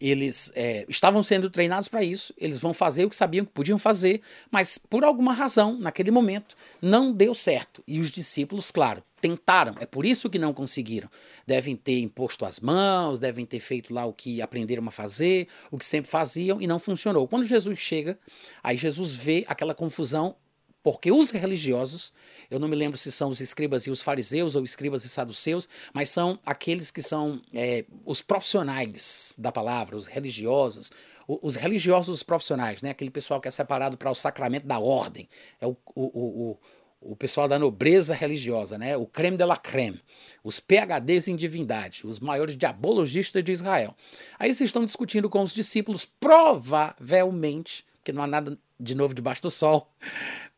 eles 0.00 0.50
é, 0.54 0.84
estavam 0.88 1.22
sendo 1.22 1.48
treinados 1.48 1.88
para 1.88 2.02
isso, 2.02 2.34
eles 2.36 2.60
vão 2.60 2.74
fazer 2.74 3.04
o 3.04 3.10
que 3.10 3.16
sabiam 3.16 3.44
que 3.44 3.52
podiam 3.52 3.78
fazer, 3.78 4.20
mas 4.50 4.76
por 4.78 5.04
alguma 5.04 5.32
razão, 5.32 5.78
naquele 5.78 6.10
momento, 6.10 6.56
não 6.80 7.12
deu 7.12 7.34
certo. 7.34 7.82
E 7.86 8.00
os 8.00 8.10
discípulos, 8.10 8.70
claro, 8.72 9.02
tentaram, 9.20 9.76
é 9.78 9.86
por 9.86 10.04
isso 10.04 10.28
que 10.28 10.38
não 10.38 10.52
conseguiram. 10.52 11.08
Devem 11.46 11.76
ter 11.76 12.00
imposto 12.00 12.44
as 12.44 12.58
mãos, 12.58 13.20
devem 13.20 13.46
ter 13.46 13.60
feito 13.60 13.94
lá 13.94 14.04
o 14.04 14.12
que 14.12 14.42
aprenderam 14.42 14.86
a 14.88 14.90
fazer, 14.90 15.46
o 15.70 15.78
que 15.78 15.84
sempre 15.84 16.10
faziam 16.10 16.60
e 16.60 16.66
não 16.66 16.80
funcionou. 16.80 17.28
Quando 17.28 17.44
Jesus 17.44 17.78
chega, 17.78 18.18
aí 18.62 18.76
Jesus 18.76 19.12
vê 19.12 19.44
aquela 19.46 19.74
confusão 19.74 20.34
porque 20.82 21.12
os 21.12 21.30
religiosos, 21.30 22.12
eu 22.50 22.58
não 22.58 22.66
me 22.66 22.74
lembro 22.74 22.98
se 22.98 23.12
são 23.12 23.30
os 23.30 23.40
escribas 23.40 23.86
e 23.86 23.90
os 23.90 24.02
fariseus 24.02 24.54
ou 24.54 24.64
escribas 24.64 25.04
e 25.04 25.08
saduceus, 25.08 25.68
mas 25.92 26.10
são 26.10 26.38
aqueles 26.44 26.90
que 26.90 27.00
são 27.00 27.40
é, 27.54 27.84
os 28.04 28.20
profissionais 28.20 29.34
da 29.38 29.52
palavra, 29.52 29.96
os 29.96 30.06
religiosos, 30.06 30.90
os 31.28 31.54
religiosos 31.54 32.16
os 32.16 32.22
profissionais, 32.22 32.82
né? 32.82 32.90
aquele 32.90 33.10
pessoal 33.10 33.40
que 33.40 33.46
é 33.46 33.50
separado 33.50 33.96
para 33.96 34.10
o 34.10 34.14
sacramento 34.14 34.66
da 34.66 34.78
ordem, 34.78 35.28
é 35.60 35.66
o, 35.66 35.76
o, 35.94 36.50
o, 36.50 36.58
o 37.00 37.16
pessoal 37.16 37.46
da 37.46 37.58
nobreza 37.58 38.12
religiosa, 38.12 38.76
né? 38.76 38.96
o 38.96 39.06
creme 39.06 39.36
de 39.36 39.44
la 39.44 39.56
creme, 39.56 40.00
os 40.42 40.58
PHDs 40.58 41.28
em 41.28 41.36
divindade, 41.36 42.04
os 42.04 42.18
maiores 42.18 42.56
diabologistas 42.56 43.44
de 43.44 43.52
Israel. 43.52 43.94
Aí 44.38 44.52
vocês 44.52 44.68
estão 44.68 44.84
discutindo 44.84 45.30
com 45.30 45.42
os 45.42 45.54
discípulos, 45.54 46.04
provavelmente, 46.04 47.86
porque 47.98 48.12
não 48.12 48.22
há 48.22 48.26
nada 48.26 48.58
de 48.80 48.96
novo 48.96 49.14
debaixo 49.14 49.42
do 49.42 49.50
sol, 49.50 49.91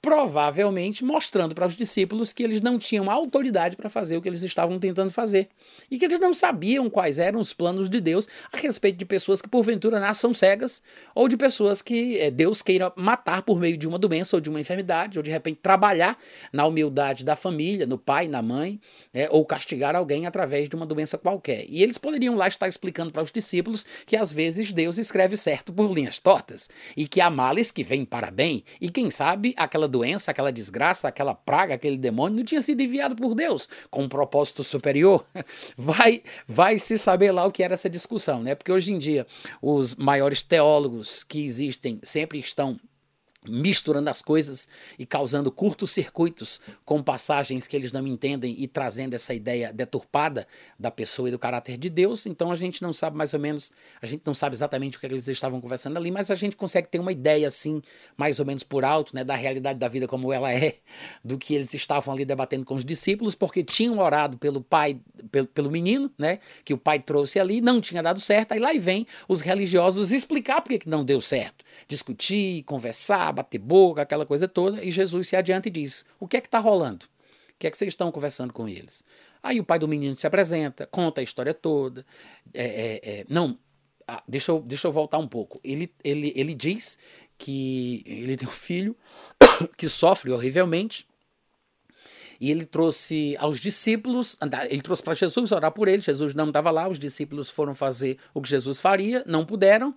provavelmente 0.05 1.03
mostrando 1.03 1.55
para 1.55 1.67
os 1.67 1.75
discípulos 1.75 2.31
que 2.31 2.43
eles 2.43 2.61
não 2.61 2.79
tinham 2.79 3.11
autoridade 3.11 3.75
para 3.75 3.89
fazer 3.89 4.19
o 4.19 4.21
que 4.21 4.29
eles 4.29 4.43
estavam 4.43 4.79
tentando 4.79 5.11
fazer 5.11 5.49
e 5.91 5.99
que 5.99 6.05
eles 6.05 6.21
não 6.21 6.35
sabiam 6.35 6.91
quais 6.91 7.19
eram 7.19 7.41
os 7.41 7.55
planos 7.55 7.89
de 7.89 8.03
Deus 8.03 8.29
a 8.53 8.59
respeito 8.59 8.99
de 8.99 9.07
pessoas 9.07 9.41
que 9.41 9.49
porventura 9.49 9.99
nasçam 9.99 10.35
cegas 10.35 10.83
ou 11.15 11.27
de 11.27 11.39
pessoas 11.39 11.81
que 11.81 12.19
é, 12.19 12.31
Deus 12.31 12.61
queira 12.61 12.93
matar 12.97 13.41
por 13.41 13.59
meio 13.59 13.79
de 13.79 13.89
uma 13.89 13.99
doença 13.99 14.37
ou 14.37 14.43
de 14.43 14.51
uma 14.51 14.61
enfermidade 14.61 15.19
ou 15.19 15.23
de 15.23 15.31
repente 15.31 15.61
trabalhar 15.63 16.19
na 16.53 16.67
humildade 16.67 17.25
da 17.25 17.35
família, 17.35 17.87
no 17.87 17.97
pai, 17.97 18.29
na 18.29 18.43
mãe, 18.43 18.79
né, 19.11 19.27
ou 19.31 19.43
castigar 19.47 19.97
alguém 19.97 20.27
através 20.27 20.69
de 20.69 20.77
uma 20.77 20.85
doença 20.85 21.17
qualquer. 21.17 21.65
E 21.67 21.83
eles 21.83 21.97
poderiam 21.97 22.35
lá 22.35 22.47
estar 22.47 22.69
explicando 22.69 23.11
para 23.11 23.23
os 23.23 23.33
discípulos 23.33 23.87
que 24.05 24.19
às 24.19 24.31
vezes 24.31 24.71
Deus 24.71 24.99
escreve 24.99 25.39
certo 25.39 25.73
por 25.73 25.91
linhas 25.91 26.19
tortas 26.19 26.69
e 26.95 27.09
que 27.09 27.23
há 27.23 27.31
males 27.31 27.71
que 27.71 27.83
vêm 27.83 28.05
para 28.05 28.31
bem 28.31 28.63
e 28.79 28.91
quem 28.91 29.11
sabe 29.11 29.34
aquela 29.57 29.89
doença, 29.89 30.31
aquela 30.31 30.53
desgraça, 30.53 31.09
aquela 31.09 31.35
praga, 31.35 31.75
aquele 31.75 31.97
demônio 31.97 32.39
não 32.39 32.45
tinha 32.45 32.63
sido 32.63 32.81
enviado 32.81 33.15
por 33.17 33.35
Deus 33.35 33.69
com 33.91 34.03
um 34.03 34.09
propósito 34.09 34.65
superior. 34.65 35.25
Vai, 35.77 36.23
vai 36.47 36.79
se 36.79 36.97
saber 36.99 37.33
lá 37.33 37.45
o 37.45 37.51
que 37.51 37.63
era 37.63 37.75
essa 37.75 37.91
discussão, 37.91 38.43
né? 38.43 38.55
Porque 38.55 38.73
hoje 38.73 38.93
em 38.93 38.99
dia 38.99 39.27
os 39.61 39.95
maiores 39.95 40.43
teólogos 40.43 41.25
que 41.25 41.45
existem 41.45 41.99
sempre 42.03 42.39
estão 42.39 42.79
misturando 43.49 44.09
as 44.11 44.23
coisas 44.23 44.69
e 44.99 45.05
causando 45.05 45.51
curtos-circuitos 45.51 46.61
com 46.85 47.03
passagens 47.03 47.67
que 47.67 47.77
eles 47.77 47.93
não 47.93 48.07
entendem 48.07 48.55
e 48.59 48.67
trazendo 48.67 49.15
essa 49.15 49.35
ideia 49.35 49.73
deturpada 49.73 50.47
da 50.79 50.91
pessoa 50.91 51.29
e 51.29 51.33
do 51.33 51.39
caráter 51.39 51.77
de 51.77 51.89
Deus. 51.89 52.27
Então 52.27 52.51
a 52.51 52.57
gente 52.57 52.83
não 52.83 52.93
sabe 52.93 53.17
mais 53.17 53.35
ou 53.35 53.41
menos, 53.41 53.73
a 54.01 54.07
gente 54.07 54.23
não 54.25 54.35
sabe 54.35 54.55
exatamente 54.55 54.97
o 54.97 55.01
que, 55.01 55.07
é 55.07 55.09
que 55.09 55.15
eles 55.15 55.29
estavam 55.29 55.61
conversando 55.61 55.97
ali, 55.97 56.11
mas 56.11 56.31
a 56.31 56.35
gente 56.35 56.57
consegue 56.57 56.89
ter 56.89 56.99
uma 56.99 57.13
ideia 57.13 57.49
assim, 57.49 57.83
mais 58.17 58.39
ou 58.39 58.47
menos 58.47 58.63
por 58.63 58.85
alto, 58.85 59.15
né, 59.15 59.25
da 59.25 59.35
realidade 59.35 59.79
da 59.79 59.89
vida 59.89 60.09
como 60.09 60.33
ela 60.33 60.53
é, 60.53 60.77
do 61.23 61.39
que 61.39 61.55
eles 61.55 61.73
estavam 61.75 62.15
ali 62.15 62.25
debatendo 62.25 62.65
com 62.65 62.75
os 62.75 62.85
discípulos, 62.85 63.35
porque 63.35 63.63
tinham 63.63 63.99
orado 63.99 64.39
pelo 64.39 64.61
pai, 64.61 64.99
pelo, 65.31 65.47
pelo 65.47 65.71
menino, 65.71 66.11
né, 66.19 66.39
que 66.65 66.73
o 66.73 66.79
pai 66.79 66.99
trouxe 66.99 67.39
ali, 67.39 67.61
não 67.61 67.81
tinha 67.81 68.03
dado 68.03 68.21
certo, 68.21 68.53
aí 68.53 68.59
lá 68.59 68.73
vem 68.79 69.07
os 69.29 69.41
religiosos 69.41 70.13
explicar 70.13 70.61
por 70.61 70.79
que 70.79 70.89
não 70.89 71.05
deu 71.05 71.21
certo, 71.21 71.65
discutir, 71.87 72.63
conversar, 72.65 73.33
bater 73.35 73.59
boca, 73.59 74.03
aquela 74.03 74.25
coisa 74.25 74.49
toda, 74.49 74.83
e 74.83 74.91
Jesus 74.91 75.29
se 75.29 75.37
adianta 75.37 75.69
e 75.69 75.71
diz: 75.71 76.07
O 76.19 76.27
que 76.27 76.37
é 76.37 76.41
que 76.41 76.49
está 76.49 76.59
rolando? 76.59 77.07
O 77.51 77.59
que 77.59 77.67
é 77.67 77.71
que 77.71 77.77
vocês 77.77 77.93
estão 77.93 78.11
conversando 78.11 78.53
com 78.53 78.69
eles? 78.69 79.05
Aí 79.43 79.61
o 79.61 79.65
pai 79.65 79.79
do 79.79 79.87
menino 79.87 80.17
se 80.17 80.27
apresenta, 80.27 80.87
conta 80.87 81.21
a 81.21 81.25
história 81.25 81.53
toda. 81.53 82.05
É, 82.53 82.65
é, 82.65 83.21
é, 83.21 83.27
não, 83.29 83.59
ah, 84.07 84.23
deixa, 84.27 84.53
eu, 84.53 84.61
deixa 84.61 84.89
eu 84.89 84.93
voltar 84.93 85.19
um 85.19 85.29
pouco. 85.29 85.61
Ele, 85.63 85.93
ele, 86.03 86.33
ele 86.35 86.55
diz 86.55 86.99
que 87.39 88.03
ele 88.07 88.37
tem 88.37 88.49
um 88.49 88.51
filho 88.51 88.97
que 89.77 89.89
sofre 89.89 90.31
horrivelmente. 90.31 91.07
E 92.41 92.51
ele 92.51 92.67
trouxe 92.67 93.37
aos 93.39 93.61
discípulos, 93.61 94.37
ele 94.69 94.83
trouxe 94.83 95.03
para 95.03 95.15
Jesus 95.15 95.53
orar 95.53 95.71
por 95.71 95.89
ele. 95.89 96.03
Jesus 96.03 96.35
não 96.35 96.49
estava 96.49 96.71
lá, 96.71 96.89
os 96.89 96.99
discípulos 96.99 97.49
foram 97.49 97.75
fazer 97.75 98.19
o 98.35 98.43
que 98.43 98.49
Jesus 98.49 98.81
faria, 98.81 99.23
não 99.27 99.47
puderam. 99.47 99.95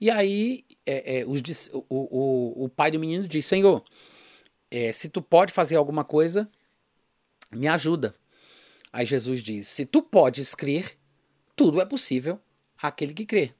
E 0.00 0.10
aí 0.10 0.64
é, 0.84 1.20
é, 1.20 1.26
os, 1.26 1.40
o, 1.72 1.84
o, 1.88 2.64
o, 2.64 2.68
pai 2.68 2.90
do 2.90 2.98
menino 2.98 3.26
diz: 3.26 3.46
Senhor, 3.46 3.84
é, 4.70 4.92
se 4.92 5.08
tu 5.08 5.22
pode 5.22 5.52
fazer 5.52 5.76
alguma 5.76 6.04
coisa, 6.04 6.50
me 7.50 7.68
ajuda. 7.68 8.14
Aí 8.92 9.06
Jesus 9.06 9.42
diz: 9.42 9.68
Se 9.68 9.86
tu 9.86 10.02
podes 10.02 10.54
crer, 10.54 10.98
tudo 11.56 11.80
é 11.80 11.84
possível 11.84 12.40
àquele 12.80 13.14
que 13.14 13.26
crê. 13.26 13.54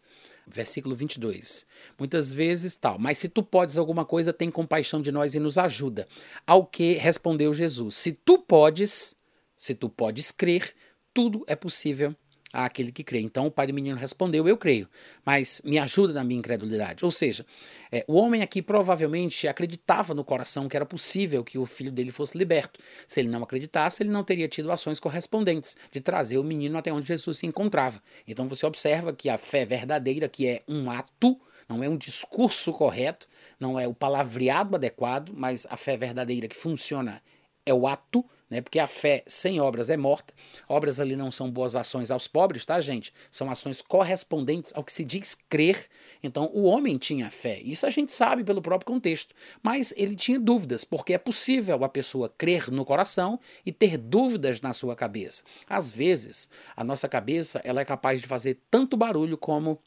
Versículo 0.47 0.97
22. 0.97 1.67
Muitas 1.99 2.33
vezes 2.33 2.75
tal, 2.75 2.99
mas 2.99 3.19
se 3.19 3.29
tu 3.29 3.43
podes 3.43 3.79
alguma 3.79 4.05
coisa, 4.05 4.33
tem 4.33 4.51
compaixão 4.51 5.01
de 5.01 5.13
nós 5.13 5.35
e 5.35 5.41
nos 5.41 5.57
ajuda. 5.57 6.09
Ao 6.47 6.67
que 6.67 6.95
respondeu 6.95 7.55
Jesus: 7.55 7.95
Se 7.95 8.13
tu 8.13 8.39
podes, 8.39 9.17
se 9.57 9.75
tu 9.75 9.89
podes 9.89 10.33
crer, 10.33 10.75
tudo 11.15 11.45
é 11.47 11.55
possível 11.55 12.15
àquele 12.53 12.93
que 12.93 13.03
crê. 13.03 13.21
Então 13.21 13.47
o 13.47 13.51
pai 13.51 13.67
do 13.67 13.75
menino 13.75 13.97
respondeu: 13.97 14.47
Eu 14.47 14.57
creio, 14.57 14.89
mas 15.25 15.63
me 15.65 15.79
ajuda 15.79 16.13
na 16.13 16.23
minha 16.23 16.39
incredulidade. 16.39 17.05
Ou 17.05 17.11
seja, 17.11 17.47
é, 17.91 18.05
o 18.07 18.15
homem 18.15 18.43
aqui 18.43 18.61
provavelmente 18.61 19.49
acreditava 19.49 20.13
no 20.15 20.25
coração 20.25 20.69
que 20.69 20.77
era 20.77 20.85
possível 20.85 21.43
que 21.43 21.59
o 21.59 21.67
filho 21.67 21.91
dele 21.91 22.11
fosse 22.11 22.37
liberto. 22.37 22.79
Se 23.07 23.21
ele 23.21 23.29
não 23.29 23.43
acreditasse, 23.43 24.03
ele 24.03 24.11
não 24.11 24.25
teria 24.25 24.49
tido 24.49 24.71
ações 24.71 25.01
correspondentes 25.01 25.77
de 25.91 26.01
trazer 26.01 26.39
o 26.39 26.45
menino 26.45 26.77
até 26.77 26.93
onde 26.93 27.07
Jesus 27.07 27.39
se 27.39 27.47
encontrava. 27.47 28.03
Então 28.27 28.47
você 28.49 28.67
observa 28.67 29.13
que 29.13 29.29
a 29.29 29.39
fé 29.39 29.65
verdadeira, 29.65 30.29
que 30.29 30.47
é 30.47 30.63
um 30.69 30.91
ato, 30.91 31.41
não 31.69 31.83
é 31.83 31.89
um 31.89 31.97
discurso 31.97 32.73
correto, 32.73 33.27
não 33.59 33.79
é 33.79 33.87
o 33.87 33.95
palavreado 33.95 34.77
adequado, 34.77 35.33
mas 35.35 35.67
a 35.71 35.77
fé 35.77 35.97
verdadeira 35.97 36.49
que 36.49 36.57
funciona 36.57 37.23
é 37.65 37.73
o 37.73 37.87
ato 37.87 38.25
né? 38.53 38.61
Porque 38.61 38.79
a 38.79 38.87
fé 38.87 39.25
sem 39.27 39.59
obras 39.63 39.89
é 39.89 39.97
morta. 39.97 40.35
Obras 40.69 41.01
ali 41.01 41.17
não 41.17 41.33
são 41.33 41.51
boas 41.51 41.75
ações 41.75 42.11
aos 42.11 42.29
pobres, 42.29 42.67
tá, 42.67 42.79
gente? 42.83 43.11
São 43.31 43.51
ações 43.51 43.81
correspondentes 43.81 44.75
ao 44.77 44.85
que 44.85 44.93
se 44.93 45.07
diz 45.07 45.35
crer. 45.49 45.89
Então, 46.23 46.51
o 46.53 46.65
homem 46.65 46.97
tinha 46.97 47.31
fé. 47.31 47.59
Isso 47.63 47.87
a 47.87 47.91
gente 47.91 48.13
sabe 48.13 48.45
pelo 48.45 48.61
próprio 48.61 48.93
contexto. 48.93 49.35
Mas 49.63 49.95
ele 49.97 50.15
tinha 50.15 50.39
dúvidas, 50.39 50.85
porque 50.85 51.15
é 51.15 51.19
possível 51.19 51.83
a 51.83 51.89
pessoa 51.89 52.29
crer 52.29 52.71
no 52.71 52.85
coração 52.85 53.41
e 53.65 53.73
ter 53.73 53.97
dúvidas 53.97 54.61
na 54.61 54.75
sua 54.75 54.95
cabeça. 54.95 55.43
Às 55.67 55.91
vezes, 55.91 56.51
a 56.77 56.85
nossa 56.85 57.09
cabeça 57.09 57.59
ela 57.65 57.81
é 57.81 57.87
capaz 57.87 58.21
de 58.21 58.27
fazer 58.27 58.61
tanto 58.71 58.99
barulho 58.99 59.39
como 59.39 59.79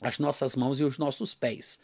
as 0.00 0.18
nossas 0.18 0.56
mãos 0.56 0.80
e 0.80 0.84
os 0.84 0.96
nossos 0.96 1.34
pés. 1.34 1.78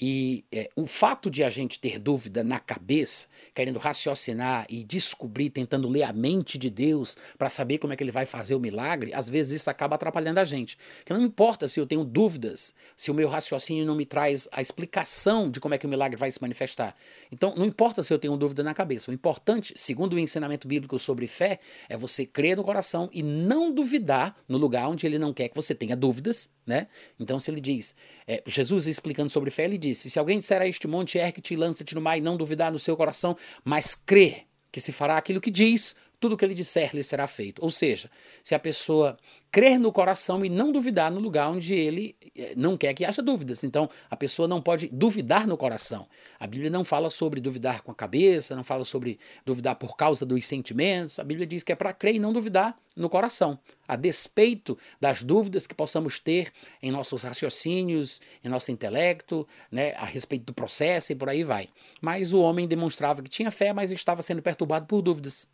E 0.00 0.46
é, 0.50 0.70
o 0.74 0.86
fato 0.86 1.30
de 1.30 1.44
a 1.44 1.50
gente 1.50 1.78
ter 1.78 1.98
dúvida 1.98 2.42
na 2.42 2.58
cabeça, 2.58 3.28
querendo 3.54 3.78
raciocinar 3.78 4.66
e 4.70 4.82
descobrir, 4.82 5.50
tentando 5.50 5.86
ler 5.88 6.04
a 6.04 6.12
mente 6.12 6.56
de 6.56 6.70
Deus 6.70 7.18
para 7.36 7.50
saber 7.50 7.76
como 7.76 7.92
é 7.92 7.96
que 7.96 8.02
ele 8.02 8.10
vai 8.10 8.24
fazer 8.24 8.54
o 8.54 8.60
milagre, 8.60 9.12
às 9.12 9.28
vezes 9.28 9.60
isso 9.60 9.68
acaba 9.68 9.96
atrapalhando 9.96 10.40
a 10.40 10.44
gente. 10.44 10.78
Que 11.04 11.12
não 11.12 11.20
importa 11.20 11.68
se 11.68 11.78
eu 11.78 11.86
tenho 11.86 12.02
dúvidas, 12.02 12.74
se 12.96 13.10
o 13.10 13.14
meu 13.14 13.28
raciocínio 13.28 13.84
não 13.84 13.94
me 13.94 14.06
traz 14.06 14.48
a 14.52 14.62
explicação 14.62 15.50
de 15.50 15.60
como 15.60 15.74
é 15.74 15.78
que 15.78 15.84
o 15.84 15.88
milagre 15.88 16.16
vai 16.16 16.30
se 16.30 16.40
manifestar. 16.40 16.96
Então, 17.30 17.54
não 17.54 17.66
importa 17.66 18.02
se 18.02 18.10
eu 18.10 18.18
tenho 18.18 18.36
dúvida 18.38 18.62
na 18.62 18.72
cabeça. 18.72 19.10
O 19.10 19.14
importante, 19.14 19.74
segundo 19.76 20.14
o 20.14 20.18
ensinamento 20.18 20.66
bíblico 20.66 20.98
sobre 20.98 21.26
fé, 21.26 21.58
é 21.90 21.96
você 21.96 22.24
crer 22.24 22.56
no 22.56 22.64
coração 22.64 23.10
e 23.12 23.22
não 23.22 23.70
duvidar 23.70 24.34
no 24.48 24.56
lugar 24.56 24.88
onde 24.88 25.04
ele 25.04 25.18
não 25.18 25.34
quer 25.34 25.50
que 25.50 25.56
você 25.56 25.74
tenha 25.74 25.94
dúvidas, 25.94 26.48
né? 26.66 26.86
Então, 27.18 27.38
se 27.38 27.50
ele 27.50 27.60
diz, 27.60 27.94
é, 28.26 28.42
Jesus 28.46 28.86
explicando 28.86 29.28
sobre 29.28 29.50
fé, 29.50 29.64
ele 29.64 29.76
disse: 29.90 30.10
Se 30.10 30.18
alguém 30.18 30.38
disser 30.38 30.60
a 30.60 30.66
este 30.66 30.86
monte, 30.86 31.18
ergue-te 31.18 31.54
e 31.54 31.56
lança-te 31.56 31.94
no 31.94 32.00
mar, 32.00 32.16
e 32.16 32.20
não 32.20 32.36
duvidar 32.36 32.72
no 32.72 32.78
seu 32.78 32.96
coração, 32.96 33.36
mas 33.64 33.94
crer 33.94 34.46
que 34.72 34.80
se 34.80 34.92
fará 34.92 35.16
aquilo 35.16 35.40
que 35.40 35.50
diz, 35.50 35.96
tudo 36.18 36.36
que 36.36 36.44
ele 36.44 36.54
disser 36.54 36.94
lhe 36.94 37.02
será 37.02 37.26
feito. 37.26 37.62
Ou 37.62 37.70
seja, 37.70 38.10
se 38.42 38.54
a 38.54 38.58
pessoa 38.58 39.18
crer 39.50 39.78
no 39.78 39.92
coração 39.92 40.44
e 40.44 40.48
não 40.48 40.70
duvidar 40.70 41.10
no 41.10 41.20
lugar 41.20 41.50
onde 41.50 41.74
ele 41.74 42.16
eh, 42.36 42.54
não 42.56 42.76
quer 42.76 42.94
que 42.94 43.04
haja 43.04 43.22
dúvidas. 43.22 43.64
Então, 43.64 43.90
a 44.08 44.16
pessoa 44.16 44.46
não 44.46 44.62
pode 44.62 44.88
duvidar 44.88 45.46
no 45.46 45.56
coração. 45.56 46.06
A 46.38 46.46
Bíblia 46.46 46.70
não 46.70 46.84
fala 46.84 47.10
sobre 47.10 47.40
duvidar 47.40 47.82
com 47.82 47.90
a 47.90 47.94
cabeça, 47.94 48.54
não 48.54 48.62
fala 48.62 48.84
sobre 48.84 49.18
duvidar 49.44 49.76
por 49.76 49.96
causa 49.96 50.24
dos 50.24 50.46
sentimentos. 50.46 51.18
A 51.18 51.24
Bíblia 51.24 51.46
diz 51.46 51.62
que 51.62 51.72
é 51.72 51.76
para 51.76 51.92
crer 51.92 52.14
e 52.14 52.18
não 52.18 52.32
duvidar 52.32 52.78
no 52.96 53.08
coração, 53.08 53.58
a 53.86 53.96
despeito 53.96 54.76
das 55.00 55.22
dúvidas 55.22 55.66
que 55.66 55.74
possamos 55.74 56.18
ter 56.18 56.52
em 56.82 56.90
nossos 56.90 57.22
raciocínios, 57.22 58.20
em 58.44 58.48
nosso 58.48 58.70
intelecto, 58.70 59.46
né, 59.70 59.92
a 59.94 60.04
respeito 60.04 60.44
do 60.44 60.52
processo 60.52 61.12
e 61.12 61.16
por 61.16 61.28
aí 61.28 61.42
vai. 61.42 61.68
Mas 62.00 62.32
o 62.32 62.40
homem 62.40 62.68
demonstrava 62.68 63.22
que 63.22 63.30
tinha 63.30 63.50
fé, 63.50 63.72
mas 63.72 63.90
estava 63.90 64.22
sendo 64.22 64.42
perturbado 64.42 64.86
por 64.86 65.00
dúvidas. 65.02 65.48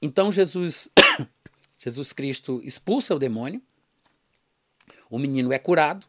Então 0.00 0.32
Jesus 0.32 0.88
Jesus 1.84 2.12
Cristo 2.12 2.60
expulsa 2.64 3.14
o 3.14 3.18
demônio, 3.18 3.60
o 5.10 5.18
menino 5.18 5.52
é 5.52 5.58
curado, 5.58 6.06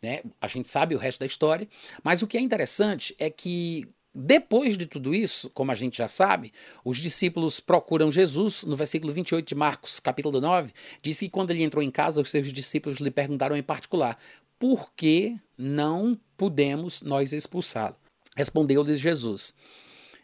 né? 0.00 0.22
A 0.40 0.46
gente 0.46 0.68
sabe 0.68 0.94
o 0.94 0.98
resto 0.98 1.18
da 1.18 1.26
história, 1.26 1.68
mas 2.02 2.22
o 2.22 2.26
que 2.26 2.36
é 2.36 2.40
interessante 2.40 3.14
é 3.18 3.28
que 3.28 3.88
depois 4.14 4.78
de 4.78 4.86
tudo 4.86 5.14
isso, 5.14 5.50
como 5.50 5.72
a 5.72 5.74
gente 5.74 5.98
já 5.98 6.08
sabe, 6.08 6.52
os 6.84 6.96
discípulos 6.96 7.60
procuram 7.60 8.10
Jesus. 8.10 8.62
No 8.62 8.76
versículo 8.76 9.12
28 9.12 9.46
de 9.46 9.54
Marcos, 9.54 10.00
capítulo 10.00 10.40
9, 10.40 10.72
diz 11.02 11.18
que 11.18 11.28
quando 11.28 11.50
ele 11.50 11.62
entrou 11.62 11.82
em 11.82 11.90
casa, 11.90 12.22
os 12.22 12.30
seus 12.30 12.50
discípulos 12.52 12.98
lhe 12.98 13.10
perguntaram 13.10 13.56
em 13.56 13.62
particular: 13.62 14.16
por 14.58 14.92
que 14.94 15.36
não 15.58 16.18
podemos 16.36 17.02
nós 17.02 17.32
expulsá-lo? 17.32 17.96
Respondeu-lhes 18.36 19.00
Jesus: 19.00 19.52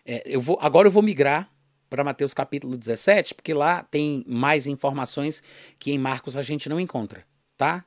é, 0.06 0.22
eu 0.24 0.40
vou, 0.40 0.56
agora 0.60 0.88
eu 0.88 0.92
vou 0.92 1.02
migrar 1.02 1.51
para 1.92 2.02
Mateus 2.02 2.32
capítulo 2.32 2.78
17, 2.78 3.34
porque 3.34 3.52
lá 3.52 3.82
tem 3.82 4.24
mais 4.26 4.66
informações 4.66 5.42
que 5.78 5.92
em 5.92 5.98
Marcos 5.98 6.38
a 6.38 6.42
gente 6.42 6.66
não 6.66 6.80
encontra, 6.80 7.22
tá? 7.54 7.84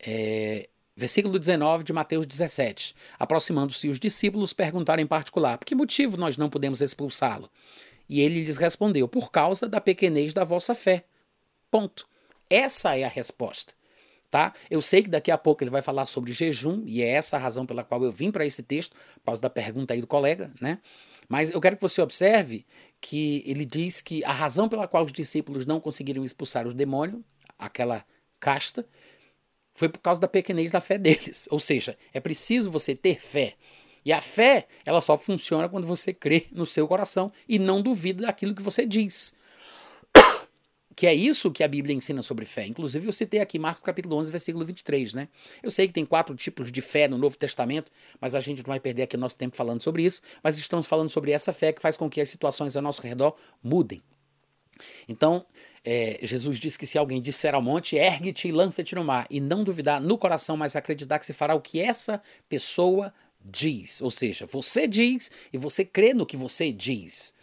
É, 0.00 0.70
versículo 0.96 1.38
19 1.38 1.84
de 1.84 1.92
Mateus 1.92 2.26
17. 2.26 2.94
Aproximando-se 3.18 3.90
os 3.90 4.00
discípulos 4.00 4.54
perguntaram 4.54 5.02
em 5.02 5.06
particular: 5.06 5.58
por 5.58 5.66
que 5.66 5.74
motivo 5.74 6.16
nós 6.16 6.38
não 6.38 6.48
podemos 6.48 6.80
expulsá-lo? 6.80 7.50
E 8.08 8.22
ele 8.22 8.42
lhes 8.42 8.56
respondeu: 8.56 9.06
por 9.06 9.30
causa 9.30 9.68
da 9.68 9.82
pequenez 9.82 10.32
da 10.32 10.42
vossa 10.42 10.74
fé. 10.74 11.04
Ponto. 11.70 12.08
Essa 12.48 12.96
é 12.96 13.04
a 13.04 13.08
resposta. 13.08 13.74
Tá? 14.30 14.54
Eu 14.70 14.80
sei 14.80 15.02
que 15.02 15.10
daqui 15.10 15.30
a 15.30 15.36
pouco 15.36 15.62
ele 15.62 15.70
vai 15.70 15.82
falar 15.82 16.06
sobre 16.06 16.32
jejum, 16.32 16.82
e 16.86 17.02
é 17.02 17.08
essa 17.08 17.36
a 17.36 17.38
razão 17.38 17.66
pela 17.66 17.84
qual 17.84 18.02
eu 18.02 18.10
vim 18.10 18.30
para 18.30 18.46
esse 18.46 18.62
texto, 18.62 18.96
por 19.16 19.26
causa 19.26 19.42
da 19.42 19.50
pergunta 19.50 19.92
aí 19.92 20.00
do 20.00 20.06
colega, 20.06 20.50
né? 20.58 20.78
Mas 21.28 21.50
eu 21.50 21.60
quero 21.60 21.76
que 21.76 21.82
você 21.82 22.00
observe 22.00 22.66
que 23.00 23.42
ele 23.46 23.64
diz 23.64 24.00
que 24.00 24.24
a 24.24 24.32
razão 24.32 24.68
pela 24.68 24.88
qual 24.88 25.04
os 25.04 25.12
discípulos 25.12 25.66
não 25.66 25.80
conseguiram 25.80 26.24
expulsar 26.24 26.66
o 26.66 26.74
demônio, 26.74 27.24
aquela 27.58 28.04
casta, 28.40 28.86
foi 29.74 29.88
por 29.88 29.98
causa 29.98 30.20
da 30.20 30.28
pequenez 30.28 30.70
da 30.70 30.80
fé 30.80 30.96
deles. 30.98 31.48
Ou 31.50 31.58
seja, 31.58 31.96
é 32.12 32.20
preciso 32.20 32.70
você 32.70 32.94
ter 32.94 33.20
fé. 33.20 33.54
E 34.04 34.12
a 34.12 34.20
fé, 34.20 34.68
ela 34.84 35.00
só 35.00 35.16
funciona 35.16 35.68
quando 35.68 35.86
você 35.86 36.12
crê 36.12 36.46
no 36.52 36.66
seu 36.66 36.86
coração 36.86 37.32
e 37.48 37.58
não 37.58 37.80
duvida 37.80 38.26
daquilo 38.26 38.54
que 38.54 38.62
você 38.62 38.84
diz. 38.86 39.34
Que 40.96 41.06
é 41.06 41.14
isso 41.14 41.50
que 41.50 41.64
a 41.64 41.68
Bíblia 41.68 41.94
ensina 41.94 42.22
sobre 42.22 42.44
fé. 42.44 42.66
Inclusive, 42.66 43.06
eu 43.06 43.12
citei 43.12 43.40
aqui 43.40 43.58
Marcos 43.58 43.82
capítulo 43.82 44.16
11, 44.16 44.30
versículo 44.30 44.64
23, 44.64 45.14
né? 45.14 45.28
Eu 45.62 45.70
sei 45.70 45.86
que 45.86 45.92
tem 45.92 46.06
quatro 46.06 46.34
tipos 46.36 46.70
de 46.70 46.80
fé 46.80 47.08
no 47.08 47.18
Novo 47.18 47.36
Testamento, 47.36 47.90
mas 48.20 48.34
a 48.34 48.40
gente 48.40 48.58
não 48.58 48.68
vai 48.68 48.80
perder 48.80 49.02
aqui 49.02 49.16
nosso 49.16 49.36
tempo 49.36 49.56
falando 49.56 49.82
sobre 49.82 50.04
isso. 50.04 50.22
Mas 50.42 50.58
estamos 50.58 50.86
falando 50.86 51.08
sobre 51.10 51.32
essa 51.32 51.52
fé 51.52 51.72
que 51.72 51.82
faz 51.82 51.96
com 51.96 52.08
que 52.08 52.20
as 52.20 52.28
situações 52.28 52.76
ao 52.76 52.82
nosso 52.82 53.02
redor 53.02 53.36
mudem. 53.62 54.02
Então, 55.08 55.44
é, 55.84 56.18
Jesus 56.22 56.58
disse 56.58 56.78
que 56.78 56.86
se 56.86 56.98
alguém 56.98 57.20
disser 57.20 57.54
ao 57.54 57.62
monte, 57.62 57.96
ergue-te 57.96 58.48
e 58.48 58.52
lança-te 58.52 58.94
no 58.94 59.04
mar, 59.04 59.26
e 59.30 59.40
não 59.40 59.62
duvidar 59.62 60.00
no 60.00 60.18
coração, 60.18 60.56
mas 60.56 60.74
acreditar 60.74 61.18
que 61.18 61.26
se 61.26 61.32
fará 61.32 61.54
o 61.54 61.60
que 61.60 61.80
essa 61.80 62.20
pessoa 62.48 63.12
diz. 63.44 64.00
Ou 64.00 64.10
seja, 64.10 64.46
você 64.46 64.86
diz 64.86 65.30
e 65.52 65.58
você 65.58 65.84
crê 65.84 66.14
no 66.14 66.26
que 66.26 66.36
você 66.36 66.72
diz 66.72 67.34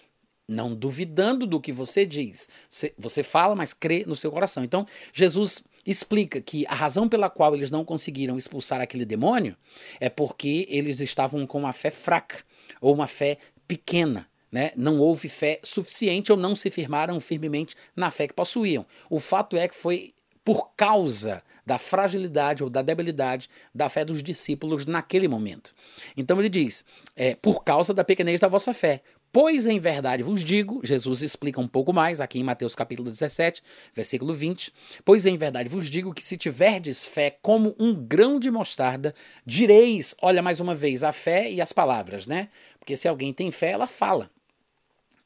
não 0.52 0.76
duvidando 0.76 1.48
do 1.48 1.60
que 1.60 1.72
você 1.72 2.06
diz. 2.06 2.50
Você 2.98 3.24
fala, 3.24 3.56
mas 3.56 3.74
crê 3.74 4.04
no 4.06 4.16
seu 4.16 4.32
coração. 4.32 4.64
Então, 4.64 4.86
Jesus 5.14 5.64
explica 5.86 6.40
que 6.42 6.66
a 6.68 6.76
razão 6.76 7.10
pela 7.10 7.30
qual 7.30 7.56
eles 7.56 7.72
não 7.72 7.84
conseguiram 7.84 8.38
expulsar 8.38 8.82
aquele 8.82 9.06
demônio 9.06 9.56
é 10.00 10.10
porque 10.10 10.68
eles 10.70 11.00
estavam 11.00 11.48
com 11.48 11.60
uma 11.60 11.74
fé 11.74 11.90
fraca 11.90 12.44
ou 12.80 12.94
uma 12.94 13.08
fé 13.08 13.38
pequena. 13.68 14.28
Né? 14.52 14.72
Não 14.76 15.00
houve 15.00 15.30
fé 15.30 15.60
suficiente 15.64 16.32
ou 16.32 16.38
não 16.38 16.56
se 16.56 16.70
firmaram 16.70 17.20
firmemente 17.22 17.76
na 17.96 18.12
fé 18.12 18.28
que 18.28 18.34
possuíam. 18.34 18.86
O 19.10 19.20
fato 19.20 19.56
é 19.56 19.68
que 19.68 19.76
foi 19.76 20.14
por 20.44 20.72
causa 20.76 21.42
da 21.66 21.78
fragilidade 21.78 22.64
ou 22.64 22.70
da 22.70 22.82
debilidade 22.82 23.50
da 23.74 23.88
fé 23.88 24.04
dos 24.04 24.22
discípulos 24.22 24.86
naquele 24.86 25.28
momento. 25.28 25.74
Então 26.18 26.40
ele 26.40 26.50
diz: 26.50 26.84
é, 27.16 27.36
por 27.36 27.64
causa 27.64 27.94
da 27.94 28.04
pequenez 28.04 28.40
da 28.40 28.48
vossa 28.48 28.74
fé, 28.74 29.02
Pois 29.34 29.66
em 29.66 29.80
verdade 29.80 30.24
vos 30.24 30.44
digo, 30.44 30.82
Jesus 30.84 31.22
explica 31.22 31.62
um 31.62 31.68
pouco 31.68 31.94
mais 31.94 32.20
aqui 32.20 32.38
em 32.38 32.44
Mateus 32.44 32.76
capítulo 32.76 33.10
17, 33.10 33.64
versículo 33.94 34.34
20. 34.34 34.74
Pois 35.06 35.26
em 35.26 35.38
verdade 35.38 35.70
vos 35.70 35.90
digo 35.90 36.14
que 36.14 36.22
se 36.22 36.36
tiverdes 36.36 37.08
fé 37.08 37.38
como 37.42 37.74
um 37.80 37.94
grão 37.94 38.38
de 38.38 38.52
mostarda, 38.52 39.16
direis, 39.46 40.14
olha 40.22 40.42
mais 40.42 40.60
uma 40.60 40.76
vez, 40.76 41.02
a 41.02 41.14
fé 41.14 41.50
e 41.50 41.62
as 41.62 41.72
palavras, 41.72 42.28
né? 42.28 42.50
Porque 42.78 42.98
se 42.98 43.08
alguém 43.08 43.32
tem 43.32 43.50
fé, 43.52 43.72
ela 43.72 43.88
fala. 43.88 44.30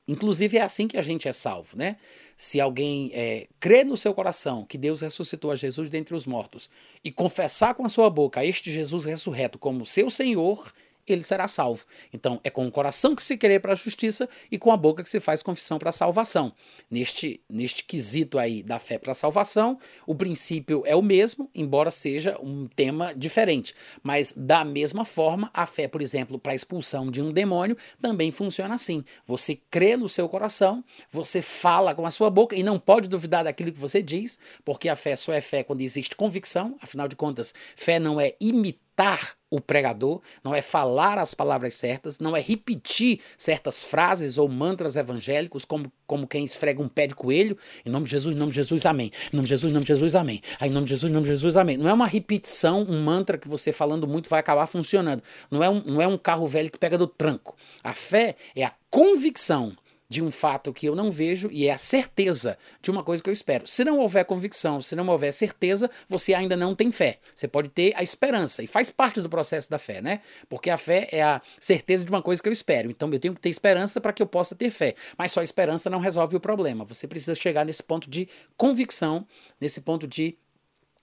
Inclusive 0.08 0.60
é 0.60 0.62
assim 0.62 0.88
que 0.88 1.00
a 1.00 1.02
gente 1.02 1.28
é 1.28 1.34
salvo, 1.34 1.76
né? 1.76 1.98
Se 2.38 2.62
alguém 2.62 3.10
é, 3.12 3.48
crê 3.60 3.84
no 3.84 3.98
seu 3.98 4.14
coração 4.14 4.64
que 4.64 4.78
Deus 4.78 5.02
ressuscitou 5.02 5.50
a 5.50 5.56
Jesus 5.56 5.90
dentre 5.90 6.14
os 6.14 6.28
mortos 6.28 6.70
e 7.04 7.12
confessar 7.12 7.74
com 7.74 7.84
a 7.84 7.90
sua 7.90 8.08
boca 8.08 8.46
este 8.46 8.72
Jesus 8.72 9.04
ressurreto 9.04 9.58
como 9.58 9.84
seu 9.84 10.12
Senhor 10.12 10.72
ele 11.14 11.24
será 11.24 11.48
salvo. 11.48 11.86
Então, 12.14 12.40
é 12.44 12.50
com 12.50 12.66
o 12.66 12.72
coração 12.72 13.16
que 13.16 13.24
se 13.24 13.38
crê 13.38 13.60
para 13.60 13.74
a 13.74 13.76
justiça 13.76 14.28
e 14.52 14.58
com 14.58 14.72
a 14.72 14.78
boca 14.78 15.04
que 15.04 15.10
se 15.10 15.20
faz 15.20 15.44
confissão 15.44 15.78
para 15.78 15.90
a 15.90 15.94
salvação. 15.94 16.54
Neste, 16.90 17.42
neste 17.50 17.84
quesito 17.84 18.38
aí 18.38 18.64
da 18.64 18.80
fé 18.80 18.98
para 18.98 19.12
a 19.12 19.16
salvação, 19.16 19.80
o 20.06 20.16
princípio 20.16 20.84
é 20.86 20.96
o 20.96 21.02
mesmo, 21.02 21.50
embora 21.54 21.92
seja 21.92 22.38
um 22.42 22.68
tema 22.68 23.14
diferente. 23.14 23.74
Mas, 24.02 24.34
da 24.36 24.66
mesma 24.66 25.06
forma, 25.06 25.50
a 25.54 25.66
fé, 25.66 25.88
por 25.88 26.02
exemplo, 26.02 26.40
para 26.40 26.52
a 26.52 26.56
expulsão 26.56 27.12
de 27.12 27.22
um 27.22 27.32
demônio 27.32 27.78
também 28.02 28.32
funciona 28.32 28.76
assim. 28.76 29.04
Você 29.26 29.60
crê 29.70 29.98
no 29.98 30.10
seu 30.10 30.28
coração, 30.30 30.84
você 31.12 31.42
fala 31.42 31.94
com 31.94 32.06
a 32.06 32.12
sua 32.12 32.30
boca 32.30 32.56
e 32.56 32.64
não 32.64 32.80
pode 32.80 33.08
duvidar 33.08 33.44
daquilo 33.44 33.72
que 33.72 33.80
você 33.80 34.02
diz, 34.02 34.40
porque 34.64 34.90
a 34.90 34.96
fé 34.96 35.16
só 35.16 35.34
é 35.34 35.42
fé 35.42 35.64
quando 35.64 35.82
existe 35.82 36.16
convicção, 36.16 36.76
afinal 36.82 37.08
de 37.08 37.16
contas, 37.16 37.54
fé 37.76 38.00
não 38.00 38.20
é 38.20 38.36
imitar 38.40 38.85
imitar 38.96 39.36
o 39.50 39.62
pregador, 39.62 40.22
não 40.44 40.54
é 40.54 40.62
falar 40.62 41.18
as 41.18 41.34
palavras 41.34 41.76
certas, 41.76 42.20
não 42.20 42.36
é 42.36 42.42
repetir 42.42 43.20
certas 43.38 43.84
frases 43.84 44.38
ou 44.38 44.50
mantras 44.50 44.96
evangélicos 44.96 45.64
como, 45.64 45.92
como 46.08 46.28
quem 46.28 46.44
esfrega 46.44 46.82
um 46.82 46.90
pé 46.90 47.08
de 47.08 47.16
coelho, 47.16 47.58
em 47.86 47.90
nome 47.90 48.06
de 48.06 48.12
Jesus, 48.12 48.36
em 48.36 48.40
nome 48.40 48.52
de 48.52 48.56
Jesus, 48.56 48.86
amém. 48.86 49.12
Em 49.32 49.36
nome 49.36 49.48
de 49.48 49.50
Jesus, 49.50 49.72
em 49.72 49.74
nome 49.74 49.86
de 49.86 49.94
Jesus, 49.94 50.16
amém. 50.16 50.42
Aí, 50.60 50.70
em 50.70 50.74
nome 50.74 50.86
de 50.86 50.90
Jesus, 50.92 51.10
em 51.10 51.14
nome 51.14 51.26
de 51.26 51.32
Jesus, 51.32 51.56
amém. 51.56 51.78
Não 51.78 51.90
é 51.90 51.94
uma 51.94 52.08
repetição, 52.08 52.82
um 52.82 53.02
mantra 53.02 53.38
que 53.38 53.48
você 53.48 53.72
falando 53.72 54.08
muito 54.08 54.30
vai 54.30 54.40
acabar 54.40 54.68
funcionando. 54.68 55.22
Não 55.50 55.64
é 55.64 55.70
um, 55.70 55.82
não 55.86 56.02
é 56.02 56.08
um 56.08 56.18
carro 56.18 56.48
velho 56.48 56.72
que 56.72 56.80
pega 56.80 56.98
do 56.98 57.08
tranco. 57.08 57.56
A 57.84 57.94
fé 57.94 58.36
é 58.56 58.64
a 58.64 58.74
convicção 58.90 59.74
de 60.08 60.22
um 60.22 60.30
fato 60.30 60.72
que 60.72 60.86
eu 60.86 60.96
não 60.96 61.12
vejo 61.12 61.50
e 61.52 61.68
é 61.68 61.74
a 61.74 61.78
certeza 61.78 62.58
de 62.82 62.92
uma 62.92 63.04
coisa 63.04 63.24
que 63.24 63.30
eu 63.30 63.34
espero. 63.34 63.68
Se 63.68 63.84
não 63.84 64.00
houver 64.00 64.24
convicção, 64.26 64.82
se 64.82 64.96
não 64.96 65.08
houver 65.08 65.34
certeza, 65.34 65.90
você 66.08 66.34
ainda 66.34 66.56
não 66.56 66.76
tem 66.76 66.92
fé. 66.92 67.20
Você 67.34 67.48
pode 67.48 67.70
ter 67.70 67.94
a 67.96 68.04
esperança 68.04 68.62
e 68.62 68.68
faz 68.68 68.90
parte 68.90 69.20
do 69.20 69.30
processo 69.30 69.70
da 69.70 69.80
fé, 69.80 70.02
né? 70.02 70.22
Porque 70.48 70.70
a 70.70 70.78
fé 70.78 71.10
é 71.12 71.24
a 71.24 71.42
certeza 71.60 72.06
de 72.06 72.12
uma 72.12 72.22
coisa 72.22 72.42
que 72.42 72.48
eu 72.48 72.54
espero. 72.54 72.92
Então 72.92 73.12
eu 73.12 73.20
tenho 73.20 73.34
que 73.34 73.42
ter 73.42 73.50
esperança 73.50 74.00
para 74.00 74.14
que 74.14 74.22
eu 74.22 74.28
possa 74.28 74.54
ter 74.54 74.70
fé. 74.70 74.94
Mas 75.18 75.32
só 75.32 75.42
a 75.42 75.44
esperança 75.44 75.90
não 75.90 76.00
resolve 76.00 76.36
o 76.36 76.40
problema. 76.40 76.86
Você 76.86 77.08
precisa 77.08 77.34
chegar 77.34 77.66
nesse 77.66 77.82
ponto 77.82 78.10
de 78.10 78.28
convicção, 78.56 79.28
nesse 79.60 79.82
ponto 79.82 80.08
de 80.08 80.38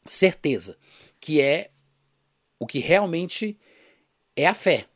certeza, 0.06 0.76
que 1.20 1.40
é 1.40 1.70
o 2.58 2.66
que 2.66 2.78
realmente 2.78 3.58
é 4.36 4.46
a 4.46 4.54
fé. 4.54 4.86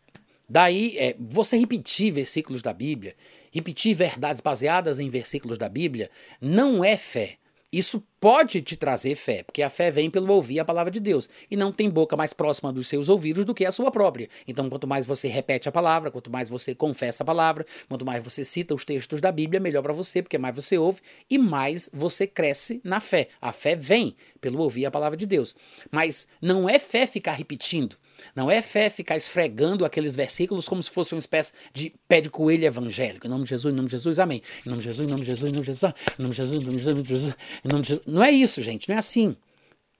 Daí, 0.48 0.96
é, 0.96 1.16
você 1.18 1.56
repetir 1.56 2.12
versículos 2.12 2.62
da 2.62 2.72
Bíblia, 2.72 3.16
repetir 3.56 3.94
verdades 3.94 4.42
baseadas 4.42 4.98
em 4.98 5.08
versículos 5.08 5.56
da 5.56 5.68
Bíblia, 5.68 6.10
não 6.40 6.84
é 6.84 6.94
fé. 6.94 7.38
Isso 7.72 8.02
pode 8.20 8.60
te 8.60 8.76
trazer 8.76 9.16
fé, 9.16 9.42
porque 9.42 9.62
a 9.62 9.68
fé 9.68 9.90
vem 9.90 10.08
pelo 10.08 10.32
ouvir 10.32 10.60
a 10.60 10.64
palavra 10.64 10.90
de 10.90 11.00
Deus. 11.00 11.28
E 11.50 11.56
não 11.56 11.72
tem 11.72 11.90
boca 11.90 12.16
mais 12.16 12.32
próxima 12.32 12.72
dos 12.72 12.86
seus 12.86 13.08
ouvidos 13.08 13.44
do 13.44 13.54
que 13.54 13.64
a 13.64 13.72
sua 13.72 13.90
própria. 13.90 14.28
Então, 14.46 14.70
quanto 14.70 14.86
mais 14.86 15.04
você 15.04 15.26
repete 15.26 15.68
a 15.68 15.72
palavra, 15.72 16.10
quanto 16.10 16.30
mais 16.30 16.48
você 16.48 16.74
confessa 16.74 17.22
a 17.22 17.26
palavra, 17.26 17.66
quanto 17.88 18.04
mais 18.04 18.22
você 18.22 18.44
cita 18.44 18.74
os 18.74 18.84
textos 18.84 19.20
da 19.20 19.32
Bíblia, 19.32 19.58
melhor 19.58 19.82
para 19.82 19.92
você, 19.92 20.22
porque 20.22 20.38
mais 20.38 20.54
você 20.54 20.78
ouve 20.78 21.00
e 21.28 21.38
mais 21.38 21.90
você 21.92 22.26
cresce 22.26 22.80
na 22.84 23.00
fé. 23.00 23.28
A 23.40 23.52
fé 23.52 23.74
vem 23.74 24.14
pelo 24.40 24.60
ouvir 24.60 24.86
a 24.86 24.90
palavra 24.90 25.16
de 25.16 25.26
Deus. 25.26 25.56
Mas 25.90 26.28
não 26.40 26.68
é 26.68 26.78
fé 26.78 27.06
ficar 27.06 27.32
repetindo. 27.32 27.96
Não 28.34 28.50
é 28.50 28.60
fé 28.62 28.90
ficar 28.90 29.16
esfregando 29.16 29.84
aqueles 29.84 30.14
versículos 30.16 30.68
como 30.68 30.82
se 30.82 30.90
fosse 30.90 31.14
uma 31.14 31.18
espécie 31.18 31.52
de 31.72 31.92
pé 32.08 32.20
de 32.20 32.30
coelho 32.30 32.64
evangélico. 32.64 33.26
Em 33.26 33.30
nome 33.30 33.44
de 33.44 33.50
Jesus, 33.50 33.72
em 33.72 33.76
nome 33.76 33.88
de 33.88 33.92
Jesus, 33.92 34.18
amém. 34.18 34.42
Em 34.64 34.68
nome 34.68 34.82
de 34.82 34.88
Jesus, 34.88 35.06
em 35.06 35.10
nome 35.10 35.22
de 35.22 35.26
Jesus, 35.26 35.50
em 35.50 35.52
nome 35.52 35.60
de 35.60 35.66
Jesus, 35.66 35.94
em 36.18 36.22
nome 36.22 36.30
de 36.30 36.36
Jesus, 36.36 36.58
em 36.58 36.64
nome 36.64 36.76
de 36.76 36.82
Jesus, 36.82 36.94
em 36.94 36.94
nome 36.94 37.02
de 37.02 37.08
Jesus, 37.08 37.36
nome 37.64 37.82
de 37.82 37.88
Jesus. 37.88 38.06
Não 38.06 38.24
é 38.24 38.30
isso, 38.30 38.62
gente, 38.62 38.88
não 38.88 38.96
é 38.96 38.98
assim. 38.98 39.36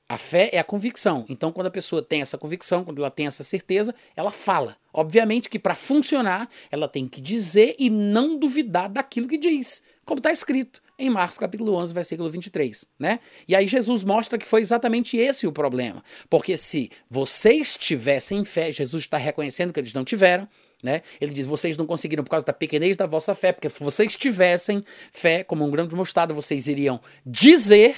A 0.08 0.16
fé 0.16 0.50
é 0.52 0.58
a 0.58 0.64
convicção. 0.64 1.24
Então, 1.28 1.50
quando 1.50 1.66
a 1.66 1.70
pessoa 1.70 2.00
tem 2.00 2.20
essa 2.20 2.38
convicção, 2.38 2.84
quando 2.84 2.98
ela 2.98 3.10
tem 3.10 3.26
essa 3.26 3.42
certeza, 3.42 3.92
ela 4.14 4.30
fala. 4.30 4.76
Obviamente 4.92 5.48
que 5.48 5.58
para 5.58 5.74
funcionar, 5.74 6.48
ela 6.70 6.86
tem 6.86 7.08
que 7.08 7.20
dizer 7.20 7.74
e 7.76 7.90
não 7.90 8.38
duvidar 8.38 8.88
daquilo 8.88 9.26
que 9.26 9.36
diz 9.36 9.82
como 10.06 10.20
está 10.20 10.30
escrito 10.32 10.80
em 10.98 11.10
Marcos 11.10 11.36
capítulo 11.36 11.74
11, 11.74 11.92
versículo 11.92 12.30
23, 12.30 12.86
né? 12.98 13.18
E 13.46 13.54
aí 13.54 13.66
Jesus 13.66 14.04
mostra 14.04 14.38
que 14.38 14.46
foi 14.46 14.60
exatamente 14.60 15.16
esse 15.16 15.46
o 15.46 15.52
problema, 15.52 16.02
porque 16.30 16.56
se 16.56 16.90
vocês 17.10 17.76
tivessem 17.76 18.44
fé, 18.44 18.70
Jesus 18.70 19.02
está 19.02 19.18
reconhecendo 19.18 19.72
que 19.72 19.80
eles 19.80 19.92
não 19.92 20.04
tiveram, 20.04 20.48
Né? 20.82 21.02
Ele 21.20 21.32
diz: 21.32 21.46
vocês 21.46 21.76
não 21.76 21.86
conseguiram 21.86 22.22
por 22.22 22.30
causa 22.30 22.46
da 22.46 22.52
pequenez 22.52 22.96
da 22.96 23.06
vossa 23.06 23.34
fé, 23.34 23.50
porque 23.52 23.68
se 23.68 23.82
vocês 23.82 24.16
tivessem 24.16 24.84
fé 25.10 25.42
como 25.42 25.64
um 25.64 25.70
grão 25.70 25.88
de 25.88 25.96
mostarda, 25.96 26.34
vocês 26.34 26.66
iriam 26.66 27.00
dizer 27.24 27.96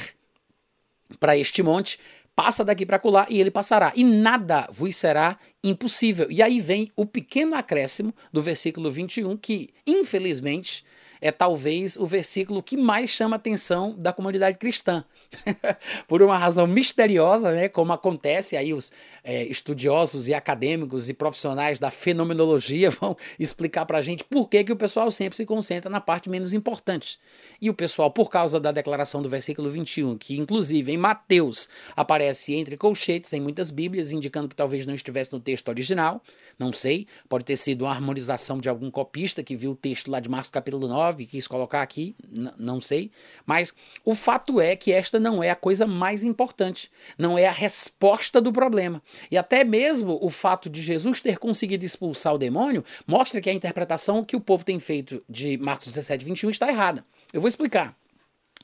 para 1.18 1.36
este 1.36 1.62
monte: 1.62 1.98
passa 2.34 2.64
daqui 2.64 2.86
para 2.86 2.98
colar 2.98 3.26
e 3.28 3.40
ele 3.40 3.50
passará, 3.50 3.92
e 3.96 4.04
nada 4.04 4.68
vos 4.70 4.96
será 4.96 5.38
impossível. 5.62 6.28
E 6.30 6.40
aí 6.40 6.60
vem 6.60 6.90
o 6.94 7.04
pequeno 7.04 7.56
acréscimo 7.56 8.14
do 8.32 8.40
versículo 8.40 8.90
21, 8.90 9.36
que 9.36 9.70
infelizmente 9.84 10.84
é 11.20 11.30
talvez 11.30 11.96
o 11.96 12.06
versículo 12.06 12.62
que 12.62 12.76
mais 12.76 13.10
chama 13.10 13.36
a 13.36 13.38
atenção 13.38 13.94
da 13.96 14.12
comunidade 14.12 14.58
cristã. 14.58 15.04
Por 16.08 16.22
uma 16.22 16.36
razão 16.36 16.66
misteriosa, 16.66 17.52
né, 17.52 17.68
como 17.68 17.92
acontece 17.92 18.56
aí 18.56 18.72
os 18.72 18.92
é, 19.22 19.44
estudiosos 19.44 20.28
e 20.28 20.34
acadêmicos 20.34 21.08
e 21.08 21.14
profissionais 21.14 21.78
da 21.78 21.90
fenomenologia 21.90 22.90
vão 22.98 23.16
explicar 23.38 23.84
para 23.84 23.98
a 23.98 24.02
gente 24.02 24.24
por 24.24 24.48
que, 24.48 24.64
que 24.64 24.72
o 24.72 24.76
pessoal 24.76 25.10
sempre 25.10 25.36
se 25.36 25.44
concentra 25.44 25.90
na 25.90 26.00
parte 26.00 26.30
menos 26.30 26.52
importante. 26.52 27.18
E 27.60 27.68
o 27.68 27.74
pessoal, 27.74 28.10
por 28.10 28.30
causa 28.30 28.58
da 28.58 28.72
declaração 28.72 29.22
do 29.22 29.28
versículo 29.28 29.70
21, 29.70 30.16
que 30.16 30.38
inclusive 30.38 30.92
em 30.92 30.96
Mateus 30.96 31.68
aparece 31.96 32.54
entre 32.54 32.76
colchetes 32.76 33.32
em 33.32 33.40
muitas 33.40 33.70
bíblias, 33.70 34.10
indicando 34.10 34.48
que 34.48 34.56
talvez 34.56 34.86
não 34.86 34.94
estivesse 34.94 35.32
no 35.32 35.40
texto 35.40 35.68
original, 35.68 36.22
não 36.58 36.72
sei, 36.72 37.06
pode 37.28 37.44
ter 37.44 37.56
sido 37.56 37.84
uma 37.84 37.90
harmonização 37.90 38.60
de 38.60 38.68
algum 38.68 38.90
copista 38.90 39.42
que 39.42 39.56
viu 39.56 39.72
o 39.72 39.76
texto 39.76 40.10
lá 40.10 40.20
de 40.20 40.28
Marcos 40.28 40.50
capítulo 40.50 40.88
9 40.88 41.07
e 41.20 41.26
quis 41.26 41.46
colocar 41.46 41.82
aqui, 41.82 42.14
não 42.58 42.80
sei. 42.80 43.10
Mas 43.46 43.72
o 44.04 44.14
fato 44.14 44.60
é 44.60 44.76
que 44.76 44.92
esta 44.92 45.18
não 45.18 45.42
é 45.42 45.50
a 45.50 45.56
coisa 45.56 45.86
mais 45.86 46.22
importante, 46.24 46.90
não 47.16 47.38
é 47.38 47.46
a 47.46 47.52
resposta 47.52 48.40
do 48.40 48.52
problema. 48.52 49.02
E 49.30 49.38
até 49.38 49.64
mesmo 49.64 50.18
o 50.20 50.30
fato 50.30 50.68
de 50.68 50.82
Jesus 50.82 51.20
ter 51.20 51.38
conseguido 51.38 51.84
expulsar 51.84 52.34
o 52.34 52.38
demônio 52.38 52.84
mostra 53.06 53.40
que 53.40 53.50
a 53.50 53.54
interpretação 53.54 54.24
que 54.24 54.36
o 54.36 54.40
povo 54.40 54.64
tem 54.64 54.78
feito 54.78 55.22
de 55.28 55.56
Marcos 55.58 55.88
17, 55.88 56.24
21 56.24 56.50
está 56.50 56.68
errada. 56.68 57.04
Eu 57.32 57.40
vou 57.40 57.48
explicar. 57.48 57.96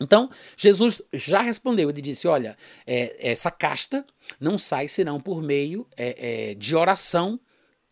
Então, 0.01 0.29
Jesus 0.57 1.01
já 1.13 1.41
respondeu, 1.41 1.89
ele 1.89 2.03
disse: 2.03 2.27
Olha, 2.27 2.57
é, 2.87 3.31
essa 3.31 3.51
casta 3.51 4.05
não 4.41 4.59
sai 4.59 4.89
senão 4.89 5.21
por 5.21 5.41
meio 5.41 5.87
é, 5.97 6.51
é, 6.51 6.55
de 6.55 6.75
oração 6.75 7.39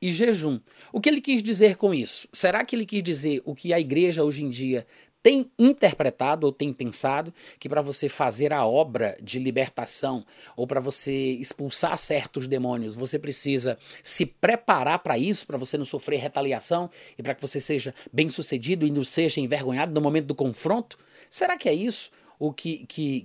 e 0.02 0.12
jejum. 0.12 0.58
O 0.92 1.00
que 1.00 1.08
ele 1.08 1.20
quis 1.20 1.40
dizer 1.40 1.76
com 1.76 1.94
isso? 1.94 2.28
Será 2.32 2.64
que 2.64 2.74
ele 2.74 2.84
quis 2.84 3.02
dizer 3.04 3.40
o 3.44 3.54
que 3.54 3.72
a 3.72 3.78
igreja 3.78 4.24
hoje 4.24 4.42
em 4.42 4.50
dia 4.50 4.84
tem 5.22 5.48
interpretado 5.56 6.44
ou 6.44 6.52
tem 6.52 6.72
pensado 6.72 7.32
que 7.60 7.68
para 7.68 7.80
você 7.80 8.08
fazer 8.08 8.52
a 8.52 8.66
obra 8.66 9.16
de 9.22 9.38
libertação 9.38 10.26
ou 10.56 10.66
para 10.66 10.80
você 10.80 11.12
expulsar 11.34 11.96
certos 11.96 12.48
demônios, 12.48 12.96
você 12.96 13.20
precisa 13.20 13.78
se 14.02 14.26
preparar 14.26 14.98
para 14.98 15.16
isso, 15.16 15.46
para 15.46 15.56
você 15.56 15.78
não 15.78 15.84
sofrer 15.84 16.18
retaliação 16.18 16.90
e 17.16 17.22
para 17.22 17.36
que 17.36 17.40
você 17.40 17.60
seja 17.60 17.94
bem-sucedido 18.12 18.84
e 18.84 18.90
não 18.90 19.04
seja 19.04 19.40
envergonhado 19.40 19.94
no 19.94 20.00
momento 20.00 20.26
do 20.26 20.34
confronto? 20.34 20.98
Será 21.30 21.56
que 21.56 21.68
é 21.68 21.74
isso 21.74 22.10
o 22.36 22.52
que 22.52 22.84
que, 22.86 23.22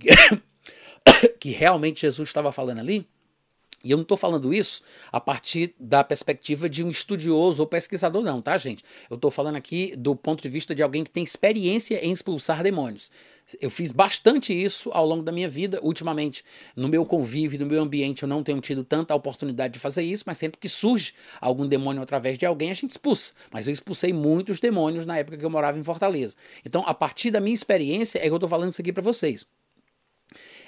que 1.39 1.49
realmente 1.49 2.01
Jesus 2.01 2.29
estava 2.29 2.51
falando 2.51 2.77
ali? 2.77 3.07
E 3.87 3.91
eu 3.91 3.97
não 3.97 4.01
estou 4.01 4.17
falando 4.17 4.53
isso 4.53 4.81
a 5.09 5.19
partir 5.21 5.73
da 5.79 6.03
perspectiva 6.03 6.67
de 6.67 6.83
um 6.83 6.91
estudioso 6.91 7.61
ou 7.61 7.67
pesquisador, 7.67 8.21
não, 8.21 8.41
tá, 8.41 8.57
gente? 8.57 8.83
Eu 9.09 9.15
estou 9.15 9.31
falando 9.31 9.55
aqui 9.55 9.95
do 9.95 10.13
ponto 10.13 10.41
de 10.41 10.49
vista 10.49 10.75
de 10.75 10.83
alguém 10.83 11.05
que 11.05 11.09
tem 11.09 11.23
experiência 11.23 12.05
em 12.05 12.11
expulsar 12.11 12.61
demônios. 12.61 13.09
Eu 13.61 13.69
fiz 13.69 13.93
bastante 13.93 14.51
isso 14.51 14.89
ao 14.91 15.05
longo 15.05 15.23
da 15.23 15.31
minha 15.31 15.47
vida. 15.47 15.79
Ultimamente, 15.81 16.43
no 16.75 16.89
meu 16.89 17.05
convívio, 17.05 17.57
no 17.57 17.65
meu 17.65 17.81
ambiente, 17.81 18.23
eu 18.23 18.27
não 18.27 18.43
tenho 18.43 18.59
tido 18.59 18.83
tanta 18.83 19.15
oportunidade 19.15 19.75
de 19.75 19.79
fazer 19.79 20.03
isso, 20.03 20.25
mas 20.27 20.37
sempre 20.37 20.59
que 20.59 20.67
surge 20.67 21.13
algum 21.39 21.65
demônio 21.65 22.01
através 22.01 22.37
de 22.37 22.45
alguém, 22.45 22.71
a 22.71 22.73
gente 22.73 22.91
expulsa. 22.91 23.31
Mas 23.49 23.65
eu 23.65 23.73
expulsei 23.73 24.11
muitos 24.11 24.59
demônios 24.59 25.05
na 25.05 25.17
época 25.17 25.37
que 25.37 25.45
eu 25.45 25.49
morava 25.49 25.79
em 25.79 25.83
Fortaleza. 25.83 26.35
Então, 26.65 26.83
a 26.85 26.93
partir 26.93 27.31
da 27.31 27.39
minha 27.39 27.55
experiência, 27.55 28.19
é 28.19 28.23
que 28.23 28.29
eu 28.29 28.35
estou 28.35 28.49
falando 28.49 28.71
isso 28.71 28.81
aqui 28.81 28.91
para 28.91 29.01
vocês. 29.01 29.45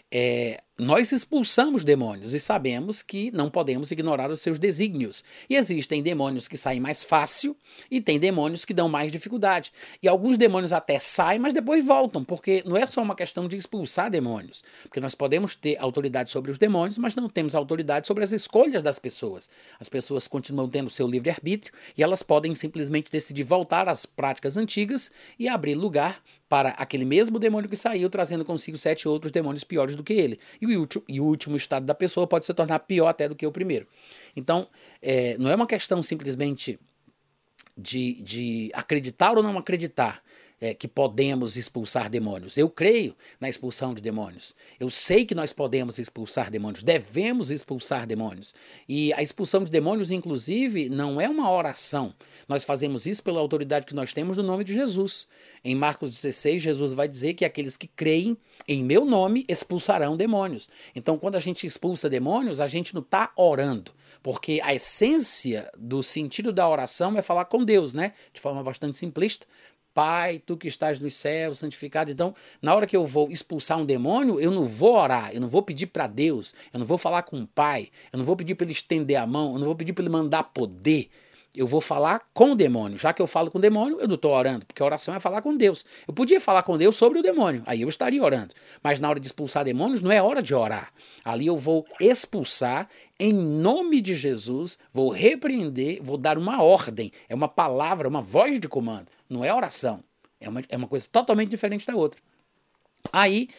É, 0.10 0.63
nós 0.80 1.12
expulsamos 1.12 1.84
demônios 1.84 2.34
e 2.34 2.39
sabemos 2.39 3.02
que 3.02 3.30
não 3.32 3.50
podemos 3.50 3.92
ignorar 3.92 4.32
os 4.32 4.39
seus 4.39 4.58
desígnios. 4.58 5.26
E 5.50 5.56
existem 5.58 6.02
demônios 6.02 6.48
que 6.48 6.56
saem 6.56 6.80
mais 6.80 7.04
fácil 7.04 7.56
e 7.92 8.00
tem 8.00 8.18
demônios 8.18 8.63
que 8.63 8.74
dão 8.74 8.88
mais 8.88 9.12
dificuldade. 9.12 9.74
E 10.02 10.08
alguns 10.08 10.38
demônios 10.38 10.72
até 10.72 10.98
saem, 10.98 11.38
mas 11.38 11.54
depois 11.54 11.86
voltam, 11.86 12.24
porque 12.24 12.63
não 12.65 12.78
é 12.78 12.88
só 12.88 13.02
uma 13.02 13.15
questão 13.15 13.46
de 13.48 13.58
expulsar 13.58 14.10
demônios. 14.10 14.63
Porque 14.84 15.02
nós 15.02 15.13
podemos 15.13 15.54
ter 15.54 15.78
autoridade 15.80 16.30
sobre 16.30 16.50
os 16.50 16.58
demônios, 16.58 16.98
mas 16.98 17.13
não 17.13 17.28
temos 17.28 17.54
autoridade 17.54 18.08
sobre 18.08 18.24
as 18.24 18.32
escolhas 18.32 18.82
das 18.82 19.00
pessoas. 19.00 19.50
As 19.80 19.89
pessoas 19.89 20.28
continuam 20.28 20.70
tendo 20.70 20.89
seu 20.89 21.08
livre-arbítrio 21.08 21.74
e 21.98 22.02
elas 22.02 22.24
podem 22.24 22.56
simplesmente 22.56 23.12
decidir 23.12 23.44
voltar 23.44 23.89
às 23.89 24.06
práticas 24.06 24.56
antigas 24.56 25.12
e 25.38 25.50
abrir 25.50 25.76
lugar 25.76 26.22
para 26.50 26.70
aquele 26.70 27.06
mesmo 27.06 27.38
demônio 27.38 27.70
que 27.70 27.76
saiu, 27.76 28.10
trazendo 28.10 28.44
consigo 28.44 28.76
sete 28.76 29.08
outros 29.08 29.32
demônios 29.32 29.63
piores 29.63 29.96
do 29.96 30.04
que 30.04 30.13
ele. 30.13 30.39
E 30.60 30.65
o, 30.77 30.82
último, 30.82 31.03
e 31.08 31.19
o 31.19 31.23
último 31.23 31.55
estado 31.55 31.86
da 31.86 31.95
pessoa 31.95 32.27
pode 32.27 32.45
se 32.45 32.53
tornar 32.53 32.79
pior 32.79 33.08
até 33.08 33.27
do 33.27 33.36
que 33.36 33.45
o 33.45 33.51
primeiro. 33.51 33.88
Então, 34.36 34.67
é, 35.01 35.38
não 35.38 35.49
é 35.49 35.55
uma 35.55 35.67
questão 35.67 36.01
simplesmente 36.01 36.79
de, 37.77 38.21
de 38.21 38.71
acreditar 38.73 39.38
ou 39.38 39.43
não 39.43 39.58
acreditar 39.58 40.21
é, 40.62 40.74
que 40.74 40.88
podemos 40.88 41.56
expulsar 41.56 42.10
demônios. 42.10 42.58
Eu 42.58 42.69
creio 42.69 43.15
na 43.39 43.48
expulsão 43.48 43.93
de 43.93 44.02
demônios. 44.02 44.56
Eu 44.80 44.89
sei 44.89 45.26
que 45.26 45.36
nós 45.36 45.54
podemos 45.54 45.98
expulsar 45.98 46.52
demônios, 46.52 46.84
devemos 46.84 47.50
expulsar 47.50 48.06
demônios. 48.06 48.54
E 48.88 49.13
a 49.13 49.22
expulsão 49.22 49.63
de 49.63 49.72
demônios, 49.72 50.12
inclusive, 50.12 50.89
não 50.89 51.19
é 51.19 51.30
uma 51.30 51.50
oração. 51.52 52.13
Nós 52.48 52.63
fazemos 52.63 53.06
isso 53.06 53.24
pela 53.24 53.39
autoridade 53.39 53.86
que 53.86 53.95
nós 53.95 54.13
temos 54.13 54.38
no 54.38 54.43
nome 54.43 54.63
de 54.63 54.74
Jesus. 54.74 55.28
Em 55.63 55.76
Marcos 55.76 56.13
16, 56.13 56.62
Jesus 56.62 56.93
vai 56.93 57.08
dizer 57.08 57.34
que 57.34 57.45
aqueles 57.45 57.76
que 57.76 57.88
creem 57.88 58.38
em 58.67 58.84
meu 58.84 59.06
nome 59.06 59.45
expulsarão 59.48 60.15
demônios. 60.15 60.69
Então, 60.95 61.17
quando 61.17 61.36
a 61.36 61.39
gente 61.39 61.65
expulsa 61.65 62.10
demônios, 62.10 62.60
a 62.60 62.67
gente 62.67 62.93
não 62.93 63.02
está 63.02 63.32
orando, 63.36 63.91
porque 64.22 64.62
a 64.63 64.74
essência 64.74 65.69
do 65.78 66.04
sentido 66.04 66.52
da 66.52 66.67
oração 66.67 67.17
é 67.17 67.22
falar 67.22 67.45
com 67.45 67.63
Deus, 67.63 67.93
né? 67.93 68.13
De 68.32 68.39
forma 68.39 68.63
bastante 68.63 68.95
simplista. 68.95 69.48
Pai, 70.00 70.40
tu 70.40 70.56
que 70.56 70.70
estás 70.70 70.98
nos 70.98 71.14
céus, 71.14 71.60
santificado. 71.60 72.10
Então, 72.10 72.34
na 72.62 72.74
hora 72.74 72.88
que 72.88 72.96
eu 72.96 73.06
vou 73.06 73.30
expulsar 73.30 73.78
um 73.78 73.86
demônio, 73.86 74.40
eu 74.40 74.50
não 74.50 74.64
vou 74.64 74.96
orar, 74.96 75.34
eu 75.34 75.42
não 75.42 75.50
vou 75.50 75.62
pedir 75.62 75.88
para 75.88 76.08
Deus, 76.08 76.54
eu 76.72 76.80
não 76.80 76.86
vou 76.86 76.98
falar 76.98 77.24
com 77.24 77.42
o 77.42 77.46
Pai, 77.46 77.90
eu 78.14 78.18
não 78.18 78.24
vou 78.24 78.38
pedir 78.38 78.56
para 78.56 78.64
ele 78.64 78.72
estender 78.72 79.18
a 79.18 79.28
mão, 79.28 79.52
eu 79.52 79.60
não 79.60 79.66
vou 79.66 79.76
pedir 79.76 79.92
para 79.92 80.02
ele 80.02 80.10
mandar 80.10 80.44
poder 80.44 81.10
eu 81.56 81.66
vou 81.66 81.82
falar 81.82 82.22
com 82.34 82.52
o 82.52 82.56
demônio. 82.56 82.98
Já 82.98 83.12
que 83.12 83.22
eu 83.22 83.28
falo 83.28 83.50
com 83.50 83.58
o 83.58 83.62
demônio, 83.62 84.00
eu 84.00 84.08
não 84.08 84.16
estou 84.16 84.32
orando, 84.32 84.66
porque 84.66 84.82
a 84.82 84.86
oração 84.86 85.16
é 85.16 85.20
falar 85.20 85.42
com 85.42 85.56
Deus. 85.56 85.86
Eu 86.08 86.14
podia 86.14 86.40
falar 86.40 86.64
com 86.64 86.78
Deus 86.78 86.96
sobre 86.96 87.20
o 87.20 87.24
demônio, 87.24 87.64
aí 87.66 87.82
eu 87.82 87.90
estaria 87.90 88.24
orando. 88.24 88.54
Mas 88.84 89.00
na 89.00 89.10
hora 89.10 89.20
de 89.20 89.28
expulsar 89.28 89.66
demônios, 89.66 90.02
não 90.02 90.12
é 90.12 90.22
hora 90.22 90.42
de 90.42 90.54
orar. 90.54 90.94
Ali 91.24 91.48
eu 91.48 91.58
vou 91.58 91.86
expulsar 92.00 92.88
em 93.20 93.34
nome 93.34 94.02
de 94.02 94.16
Jesus, 94.16 94.78
vou 94.94 95.10
repreender, 95.10 96.00
vou 96.02 96.18
dar 96.18 96.38
uma 96.38 96.62
ordem. 96.62 97.12
É 97.28 97.36
uma 97.36 97.48
palavra, 97.48 98.08
uma 98.08 98.22
voz 98.22 98.60
de 98.60 98.68
comando. 98.68 99.08
Não 99.30 99.44
é 99.44 99.54
oração. 99.54 100.04
É 100.40 100.48
uma, 100.48 100.64
é 100.70 100.78
uma 100.78 100.88
coisa 100.88 101.08
totalmente 101.12 101.50
diferente 101.50 101.86
da 101.86 101.96
outra. 101.96 102.22
Aí, 103.12 103.50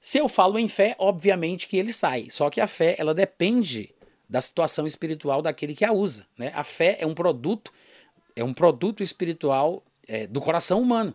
se 0.00 0.18
eu 0.18 0.28
falo 0.28 0.58
em 0.58 0.68
fé, 0.68 0.94
obviamente 0.98 1.68
que 1.68 1.76
ele 1.76 1.92
sai. 1.92 2.28
Só 2.30 2.48
que 2.48 2.60
a 2.60 2.66
fé, 2.66 2.96
ela 2.98 3.12
depende 3.12 3.92
da 4.30 4.40
situação 4.40 4.86
espiritual 4.86 5.42
daquele 5.42 5.74
que 5.74 5.84
a 5.84 5.92
usa. 5.92 6.24
Né? 6.38 6.52
A 6.54 6.62
fé 6.62 6.96
é 7.00 7.06
um 7.06 7.12
produto, 7.12 7.72
é 8.36 8.44
um 8.44 8.54
produto 8.54 9.02
espiritual 9.02 9.84
é, 10.06 10.24
do 10.24 10.40
coração 10.40 10.80
humano. 10.80 11.12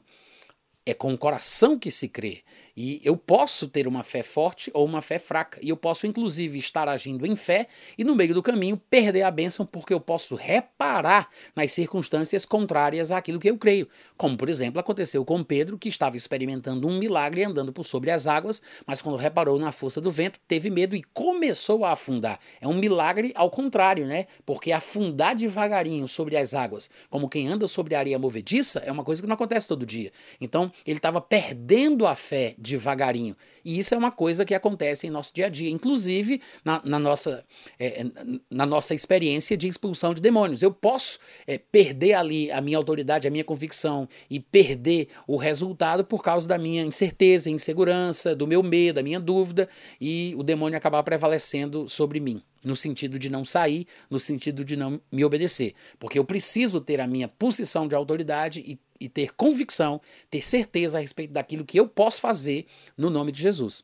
É 0.85 0.93
com 0.93 1.13
o 1.13 1.17
coração 1.17 1.79
que 1.79 1.89
se 1.89 2.09
crê. 2.09 2.43
E 2.77 2.99
eu 3.03 3.15
posso 3.15 3.67
ter 3.67 3.87
uma 3.87 4.03
fé 4.03 4.21
forte 4.21 4.69
ou 4.73 4.85
uma 4.85 5.01
fé 5.01 5.17
fraca. 5.17 5.59
E 5.61 5.69
eu 5.69 5.77
posso, 5.77 6.05
inclusive, 6.05 6.59
estar 6.59 6.89
agindo 6.89 7.25
em 7.25 7.35
fé 7.35 7.67
e, 7.97 8.03
no 8.03 8.15
meio 8.15 8.33
do 8.33 8.43
caminho, 8.43 8.75
perder 8.75 9.21
a 9.21 9.31
bênção 9.31 9.65
porque 9.65 9.93
eu 9.93 9.99
posso 9.99 10.35
reparar 10.35 11.29
nas 11.55 11.71
circunstâncias 11.71 12.43
contrárias 12.43 13.11
àquilo 13.11 13.39
que 13.39 13.49
eu 13.49 13.57
creio. 13.57 13.87
Como, 14.17 14.35
por 14.35 14.49
exemplo, 14.49 14.79
aconteceu 14.79 15.23
com 15.23 15.41
Pedro, 15.41 15.77
que 15.77 15.87
estava 15.87 16.17
experimentando 16.17 16.85
um 16.87 16.97
milagre 16.97 17.43
andando 17.43 17.71
por 17.71 17.85
sobre 17.85 18.11
as 18.11 18.27
águas, 18.27 18.61
mas 18.85 19.01
quando 19.01 19.15
reparou 19.15 19.57
na 19.57 19.71
força 19.71 20.01
do 20.01 20.11
vento, 20.11 20.39
teve 20.45 20.69
medo 20.69 20.95
e 20.95 21.03
começou 21.13 21.85
a 21.85 21.91
afundar. 21.91 22.39
É 22.59 22.67
um 22.67 22.73
milagre 22.73 23.31
ao 23.35 23.49
contrário, 23.49 24.05
né? 24.05 24.27
Porque 24.45 24.73
afundar 24.73 25.33
devagarinho 25.33 26.07
sobre 26.07 26.35
as 26.35 26.53
águas, 26.53 26.89
como 27.09 27.29
quem 27.29 27.47
anda 27.47 27.67
sobre 27.69 27.95
a 27.95 27.99
areia 27.99 28.19
movediça, 28.19 28.79
é 28.79 28.91
uma 28.91 29.03
coisa 29.03 29.21
que 29.21 29.27
não 29.27 29.35
acontece 29.35 29.65
todo 29.65 29.85
dia. 29.85 30.11
Então, 30.41 30.71
ele 30.85 30.97
estava 30.97 31.21
perdendo 31.21 32.05
a 32.05 32.15
fé 32.15 32.55
devagarinho. 32.65 33.35
E 33.63 33.77
isso 33.79 33.93
é 33.93 33.97
uma 33.97 34.11
coisa 34.11 34.43
que 34.43 34.53
acontece 34.53 35.07
em 35.07 35.09
nosso 35.09 35.33
dia 35.33 35.45
a 35.45 35.49
dia, 35.49 35.69
inclusive 35.69 36.41
na, 36.63 36.81
na 36.83 36.99
nossa, 36.99 37.45
é, 37.79 38.01
é, 38.01 38.05
na 38.49 38.65
nossa 38.65 38.93
experiência 38.93 39.55
de 39.55 39.67
expulsão 39.67 40.13
de 40.13 40.21
demônios. 40.21 40.61
Eu 40.61 40.71
posso 40.71 41.19
é, 41.45 41.57
perder 41.57 42.13
ali 42.13 42.51
a 42.51 42.59
minha 42.61 42.77
autoridade, 42.77 43.27
a 43.27 43.31
minha 43.31 43.43
convicção 43.43 44.07
e 44.29 44.39
perder 44.39 45.09
o 45.27 45.37
resultado 45.37 46.03
por 46.03 46.23
causa 46.23 46.47
da 46.47 46.57
minha 46.57 46.83
incerteza, 46.83 47.49
insegurança, 47.49 48.35
do 48.35 48.47
meu 48.47 48.61
medo, 48.61 48.95
da 48.95 49.03
minha 49.03 49.19
dúvida 49.19 49.69
e 49.99 50.33
o 50.37 50.43
demônio 50.43 50.77
acabar 50.77 51.03
prevalecendo 51.03 51.87
sobre 51.87 52.19
mim. 52.19 52.41
no 52.65 52.75
sentido 52.75 53.19
de 53.19 53.29
não 53.29 53.45
sair, 53.45 53.85
no 54.09 54.19
sentido 54.19 54.65
de 54.65 54.75
não 54.75 54.99
me 55.11 55.23
obedecer. 55.23 55.75
Porque 55.99 56.17
eu 56.17 56.25
preciso 56.25 56.81
ter 56.81 56.99
a 56.99 57.07
minha 57.07 57.27
posição 57.27 57.87
de 57.87 57.93
autoridade 57.93 58.59
e, 58.65 58.79
e 58.99 59.09
ter 59.09 59.33
convicção, 59.35 60.01
ter 60.29 60.43
certeza 60.43 60.97
a 60.97 61.01
respeito 61.01 61.31
daquilo 61.31 61.65
que 61.65 61.79
eu 61.79 61.87
posso 61.87 62.21
fazer 62.21 62.65
no 62.97 63.09
nome 63.09 63.31
de 63.31 63.41
Jesus. 63.41 63.83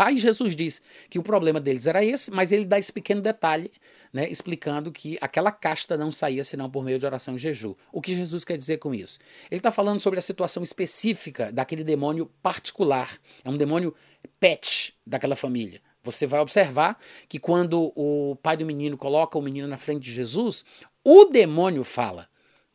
Aí 0.00 0.16
Jesus 0.16 0.56
diz 0.56 0.80
que 1.10 1.18
o 1.18 1.22
problema 1.22 1.60
deles 1.60 1.86
era 1.86 2.02
esse, 2.02 2.30
mas 2.30 2.52
ele 2.52 2.64
dá 2.64 2.78
esse 2.78 2.90
pequeno 2.90 3.20
detalhe, 3.20 3.70
né, 4.10 4.26
explicando 4.30 4.90
que 4.90 5.18
aquela 5.20 5.52
casta 5.52 5.94
não 5.94 6.10
saía 6.10 6.42
senão 6.42 6.70
por 6.70 6.82
meio 6.82 6.98
de 6.98 7.04
oração 7.04 7.36
e 7.36 7.38
jejum. 7.38 7.74
O 7.92 8.00
que 8.00 8.14
Jesus 8.14 8.42
quer 8.42 8.56
dizer 8.56 8.78
com 8.78 8.94
isso? 8.94 9.18
Ele 9.50 9.58
está 9.58 9.70
falando 9.70 10.00
sobre 10.00 10.18
a 10.18 10.22
situação 10.22 10.62
específica 10.62 11.52
daquele 11.52 11.84
demônio 11.84 12.30
particular. 12.42 13.18
É 13.44 13.50
um 13.50 13.58
demônio 13.58 13.94
pet 14.40 14.94
daquela 15.06 15.36
família. 15.36 15.82
Você 16.02 16.26
vai 16.26 16.40
observar 16.40 16.98
que 17.28 17.38
quando 17.38 17.92
o 17.94 18.36
pai 18.36 18.56
do 18.56 18.64
menino 18.64 18.96
coloca 18.96 19.36
o 19.36 19.42
menino 19.42 19.68
na 19.68 19.76
frente 19.76 20.04
de 20.04 20.12
Jesus, 20.12 20.64
o 21.04 21.26
demônio 21.26 21.84
fala. 21.84 22.29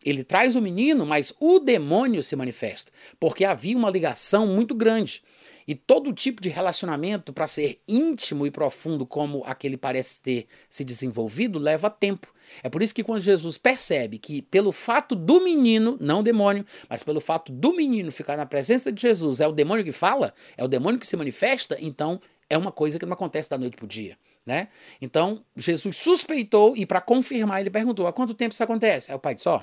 Ele 0.05 0.23
traz 0.23 0.55
o 0.55 0.61
menino, 0.61 1.03
mas 1.05 1.33
o 1.39 1.57
demônio 1.57 2.21
se 2.21 2.35
manifesta, 2.35 2.91
porque 3.19 3.43
havia 3.43 3.75
uma 3.75 3.89
ligação 3.89 4.45
muito 4.45 4.75
grande. 4.75 5.23
E 5.67 5.73
todo 5.73 6.13
tipo 6.13 6.43
de 6.43 6.49
relacionamento, 6.49 7.33
para 7.33 7.47
ser 7.47 7.81
íntimo 7.87 8.45
e 8.45 8.51
profundo 8.51 9.03
como 9.03 9.43
aquele 9.45 9.75
parece 9.75 10.21
ter 10.21 10.45
se 10.69 10.83
desenvolvido, 10.83 11.57
leva 11.57 11.89
tempo. 11.89 12.31
É 12.61 12.69
por 12.69 12.83
isso 12.83 12.93
que 12.93 13.03
quando 13.03 13.21
Jesus 13.21 13.57
percebe 13.57 14.19
que, 14.19 14.43
pelo 14.43 14.71
fato 14.71 15.15
do 15.15 15.41
menino, 15.41 15.97
não 15.99 16.19
o 16.19 16.23
demônio, 16.23 16.63
mas 16.87 17.01
pelo 17.01 17.19
fato 17.19 17.51
do 17.51 17.73
menino 17.75 18.11
ficar 18.11 18.37
na 18.37 18.45
presença 18.45 18.91
de 18.91 19.01
Jesus, 19.01 19.39
é 19.39 19.47
o 19.47 19.51
demônio 19.51 19.83
que 19.83 19.91
fala, 19.91 20.35
é 20.55 20.63
o 20.63 20.67
demônio 20.67 20.99
que 20.99 21.07
se 21.07 21.17
manifesta, 21.17 21.75
então 21.81 22.21
é 22.47 22.55
uma 22.55 22.71
coisa 22.71 22.99
que 22.99 23.05
não 23.05 23.13
acontece 23.13 23.49
da 23.49 23.57
noite 23.57 23.75
para 23.75 23.85
o 23.85 23.87
dia. 23.87 24.15
Né? 24.45 24.67
Então, 25.01 25.43
Jesus 25.55 25.97
suspeitou 25.97 26.77
e, 26.77 26.85
para 26.85 27.01
confirmar, 27.01 27.61
ele 27.61 27.71
perguntou: 27.71 28.05
há 28.05 28.13
quanto 28.13 28.35
tempo 28.35 28.53
isso 28.53 28.63
acontece? 28.63 29.09
Aí 29.09 29.17
o 29.17 29.19
pai 29.19 29.33
disse: 29.33 29.49
ó, 29.49 29.57
oh, 29.57 29.61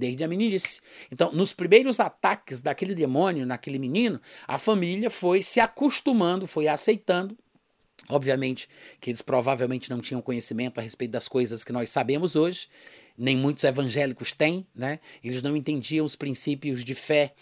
desde 0.00 0.24
a 0.24 0.28
meninice. 0.28 0.80
Então, 1.12 1.30
nos 1.30 1.52
primeiros 1.52 2.00
ataques 2.00 2.60
daquele 2.60 2.94
demônio 2.94 3.46
naquele 3.46 3.78
menino, 3.78 4.20
a 4.48 4.58
família 4.58 5.10
foi 5.10 5.42
se 5.42 5.60
acostumando, 5.60 6.46
foi 6.46 6.66
aceitando. 6.66 7.36
Obviamente 8.08 8.68
que 9.00 9.10
eles 9.10 9.22
provavelmente 9.22 9.88
não 9.90 10.00
tinham 10.00 10.20
conhecimento 10.20 10.78
a 10.78 10.82
respeito 10.82 11.12
das 11.12 11.28
coisas 11.28 11.62
que 11.62 11.72
nós 11.72 11.90
sabemos 11.90 12.34
hoje, 12.34 12.66
nem 13.16 13.36
muitos 13.36 13.62
evangélicos 13.62 14.32
têm, 14.32 14.66
né? 14.74 14.98
Eles 15.22 15.42
não 15.42 15.56
entendiam 15.56 16.04
os 16.04 16.16
princípios 16.16 16.84
de 16.84 16.94
fé 16.94 17.34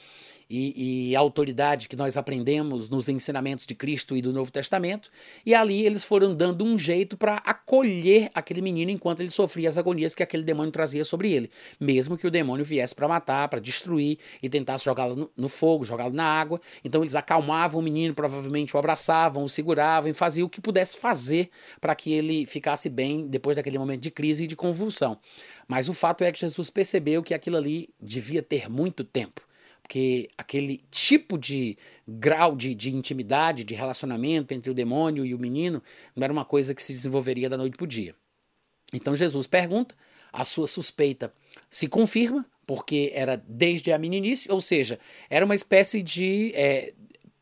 e, 0.50 1.10
e 1.10 1.16
autoridade 1.16 1.88
que 1.88 1.96
nós 1.96 2.16
aprendemos 2.16 2.88
nos 2.88 3.08
ensinamentos 3.08 3.66
de 3.66 3.74
Cristo 3.74 4.16
e 4.16 4.22
do 4.22 4.32
Novo 4.32 4.50
Testamento, 4.50 5.10
e 5.44 5.54
ali 5.54 5.84
eles 5.84 6.04
foram 6.04 6.34
dando 6.34 6.64
um 6.64 6.78
jeito 6.78 7.16
para 7.16 7.36
acolher 7.36 8.30
aquele 8.34 8.62
menino 8.62 8.90
enquanto 8.90 9.20
ele 9.20 9.30
sofria 9.30 9.68
as 9.68 9.76
agonias 9.76 10.14
que 10.14 10.22
aquele 10.22 10.42
demônio 10.42 10.72
trazia 10.72 11.04
sobre 11.04 11.32
ele, 11.32 11.50
mesmo 11.78 12.16
que 12.16 12.26
o 12.26 12.30
demônio 12.30 12.64
viesse 12.64 12.94
para 12.94 13.06
matar, 13.06 13.48
para 13.48 13.60
destruir 13.60 14.18
e 14.42 14.48
tentasse 14.48 14.84
jogá-lo 14.84 15.14
no, 15.14 15.30
no, 15.36 15.48
fogo, 15.48 15.84
jogá-lo 15.84 16.14
na 16.14 16.24
água. 16.24 16.60
Então 16.84 17.02
eles 17.02 17.14
acalmavam 17.14 17.80
o 17.80 17.84
menino, 17.84 18.14
provavelmente 18.14 18.74
o 18.74 18.78
abraçavam, 18.78 19.44
o 19.44 19.48
seguravam 19.48 20.10
e 20.10 20.14
faziam 20.14 20.46
o 20.46 20.50
que 20.50 20.60
pudesse 20.60 20.96
fazer 20.96 21.50
para 21.80 21.94
que 21.94 22.12
ele 22.12 22.46
ficasse 22.46 22.88
bem 22.88 23.26
depois 23.26 23.56
daquele 23.56 23.78
momento 23.78 24.00
de 24.00 24.10
crise 24.10 24.44
e 24.44 24.46
de 24.46 24.56
convulsão. 24.56 25.18
Mas 25.66 25.88
o 25.88 25.94
fato 25.94 26.24
é 26.24 26.32
que 26.32 26.40
Jesus 26.40 26.70
percebeu 26.70 27.22
que 27.22 27.34
aquilo 27.34 27.56
ali 27.56 27.90
devia 28.00 28.42
ter 28.42 28.70
muito 28.70 29.04
tempo 29.04 29.47
porque 29.88 30.28
aquele 30.36 30.82
tipo 30.90 31.38
de 31.38 31.78
grau 32.06 32.54
de, 32.54 32.74
de 32.74 32.94
intimidade, 32.94 33.64
de 33.64 33.74
relacionamento 33.74 34.52
entre 34.52 34.70
o 34.70 34.74
demônio 34.74 35.24
e 35.24 35.34
o 35.34 35.38
menino, 35.38 35.82
não 36.14 36.22
era 36.22 36.32
uma 36.32 36.44
coisa 36.44 36.74
que 36.74 36.82
se 36.82 36.92
desenvolveria 36.92 37.48
da 37.48 37.56
noite 37.56 37.74
para 37.74 37.84
o 37.84 37.88
dia. 37.88 38.14
Então 38.92 39.16
Jesus 39.16 39.46
pergunta, 39.46 39.94
a 40.30 40.44
sua 40.44 40.68
suspeita 40.68 41.32
se 41.70 41.88
confirma, 41.88 42.44
porque 42.66 43.10
era 43.14 43.42
desde 43.48 43.90
a 43.90 43.98
meninice, 43.98 44.52
ou 44.52 44.60
seja, 44.60 45.00
era 45.30 45.42
uma 45.42 45.54
espécie 45.54 46.02
de 46.02 46.52
é, 46.54 46.92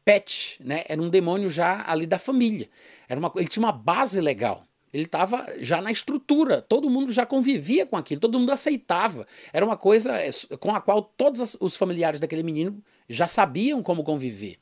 pet, 0.04 0.56
né? 0.60 0.84
era 0.86 1.02
um 1.02 1.10
demônio 1.10 1.50
já 1.50 1.82
ali 1.84 2.06
da 2.06 2.16
família. 2.16 2.70
Era 3.08 3.18
uma, 3.18 3.32
ele 3.34 3.48
tinha 3.48 3.64
uma 3.64 3.72
base 3.72 4.20
legal. 4.20 4.64
Ele 4.96 5.04
estava 5.04 5.46
já 5.58 5.82
na 5.82 5.92
estrutura, 5.92 6.62
todo 6.62 6.88
mundo 6.88 7.12
já 7.12 7.26
convivia 7.26 7.84
com 7.84 7.98
aquilo, 7.98 8.18
todo 8.18 8.38
mundo 8.38 8.50
aceitava. 8.50 9.26
Era 9.52 9.62
uma 9.62 9.76
coisa 9.76 10.16
é, 10.16 10.30
com 10.58 10.74
a 10.74 10.80
qual 10.80 11.02
todos 11.02 11.54
os 11.60 11.76
familiares 11.76 12.18
daquele 12.18 12.42
menino 12.42 12.82
já 13.06 13.28
sabiam 13.28 13.82
como 13.82 14.02
conviver. 14.02 14.58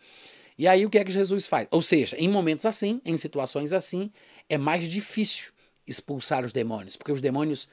E 0.59 0.67
aí 0.67 0.85
o 0.85 0.91
que 0.91 0.99
é 0.99 1.05
que 1.05 1.13
Jesus 1.13 1.47
faz? 1.47 1.69
Ou 1.71 1.81
seja, 1.81 2.17
em 2.19 2.29
momentos 2.29 2.67
assim, 2.67 3.01
em 3.05 3.17
situações 3.17 3.73
assim, 3.73 4.11
é 4.49 4.59
mais 4.59 4.91
difícil 4.91 5.53
expulsar 5.87 6.45
os 6.45 6.51
demônios, 6.51 6.97
porque 6.97 7.13
os 7.13 7.21
demônios 7.21 7.69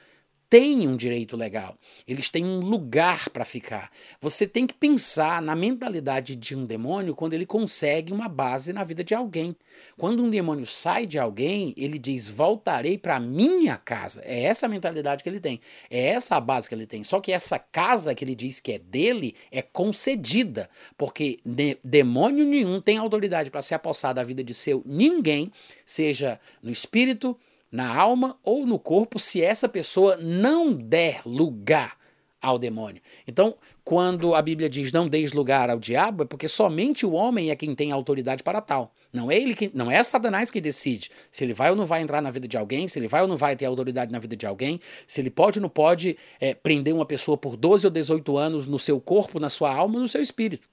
têm 0.52 0.86
um 0.86 0.98
direito 0.98 1.34
legal, 1.34 1.78
eles 2.06 2.28
têm 2.28 2.44
um 2.44 2.60
lugar 2.60 3.30
para 3.30 3.42
ficar. 3.42 3.90
Você 4.20 4.46
tem 4.46 4.66
que 4.66 4.74
pensar 4.74 5.40
na 5.40 5.56
mentalidade 5.56 6.36
de 6.36 6.54
um 6.54 6.66
demônio 6.66 7.14
quando 7.14 7.32
ele 7.32 7.46
consegue 7.46 8.12
uma 8.12 8.28
base 8.28 8.70
na 8.70 8.84
vida 8.84 9.02
de 9.02 9.14
alguém. 9.14 9.56
Quando 9.96 10.22
um 10.22 10.28
demônio 10.28 10.66
sai 10.66 11.06
de 11.06 11.18
alguém, 11.18 11.72
ele 11.74 11.98
diz: 11.98 12.28
Voltarei 12.28 12.98
para 12.98 13.18
minha 13.18 13.78
casa. 13.78 14.20
É 14.26 14.42
essa 14.42 14.66
a 14.66 14.68
mentalidade 14.68 15.22
que 15.22 15.28
ele 15.30 15.40
tem, 15.40 15.58
é 15.90 16.08
essa 16.08 16.36
a 16.36 16.40
base 16.40 16.68
que 16.68 16.74
ele 16.74 16.86
tem. 16.86 17.02
Só 17.02 17.18
que 17.18 17.32
essa 17.32 17.58
casa 17.58 18.14
que 18.14 18.22
ele 18.22 18.34
diz 18.34 18.60
que 18.60 18.72
é 18.72 18.78
dele 18.78 19.34
é 19.50 19.62
concedida, 19.62 20.68
porque 20.98 21.38
de 21.46 21.78
demônio 21.82 22.44
nenhum 22.44 22.78
tem 22.78 22.98
autoridade 22.98 23.50
para 23.50 23.62
se 23.62 23.74
apossar 23.74 24.12
da 24.12 24.22
vida 24.22 24.44
de 24.44 24.52
seu 24.52 24.82
ninguém, 24.84 25.50
seja 25.86 26.38
no 26.62 26.70
espírito, 26.70 27.38
na 27.72 27.96
alma 27.96 28.38
ou 28.44 28.66
no 28.66 28.78
corpo 28.78 29.18
se 29.18 29.42
essa 29.42 29.68
pessoa 29.68 30.18
não 30.18 30.74
der 30.74 31.22
lugar 31.24 31.96
ao 32.42 32.58
demônio. 32.58 33.00
Então, 33.26 33.54
quando 33.84 34.34
a 34.34 34.42
Bíblia 34.42 34.68
diz 34.68 34.90
não 34.90 35.06
deis 35.08 35.32
lugar 35.32 35.70
ao 35.70 35.78
diabo, 35.78 36.24
é 36.24 36.26
porque 36.26 36.48
somente 36.48 37.06
o 37.06 37.12
homem 37.12 37.50
é 37.50 37.56
quem 37.56 37.72
tem 37.72 37.92
autoridade 37.92 38.42
para 38.42 38.60
tal. 38.60 38.92
Não 39.12 39.30
é 39.30 39.36
ele 39.36 39.54
que, 39.54 39.70
não 39.72 39.90
é 39.90 40.02
Satanás 40.02 40.50
que 40.50 40.60
decide 40.60 41.10
se 41.30 41.44
ele 41.44 41.54
vai 41.54 41.70
ou 41.70 41.76
não 41.76 41.86
vai 41.86 42.02
entrar 42.02 42.20
na 42.20 42.30
vida 42.30 42.48
de 42.48 42.56
alguém, 42.56 42.88
se 42.88 42.98
ele 42.98 43.06
vai 43.06 43.22
ou 43.22 43.28
não 43.28 43.36
vai 43.36 43.54
ter 43.54 43.66
autoridade 43.66 44.10
na 44.10 44.18
vida 44.18 44.34
de 44.34 44.44
alguém, 44.44 44.80
se 45.06 45.20
ele 45.20 45.30
pode 45.30 45.58
ou 45.58 45.62
não 45.62 45.68
pode 45.68 46.16
é, 46.40 46.52
prender 46.52 46.92
uma 46.92 47.06
pessoa 47.06 47.36
por 47.36 47.56
12 47.56 47.86
ou 47.86 47.90
18 47.92 48.36
anos 48.36 48.66
no 48.66 48.78
seu 48.78 49.00
corpo, 49.00 49.38
na 49.38 49.48
sua 49.48 49.72
alma, 49.72 50.00
no 50.00 50.08
seu 50.08 50.20
espírito. 50.20 50.68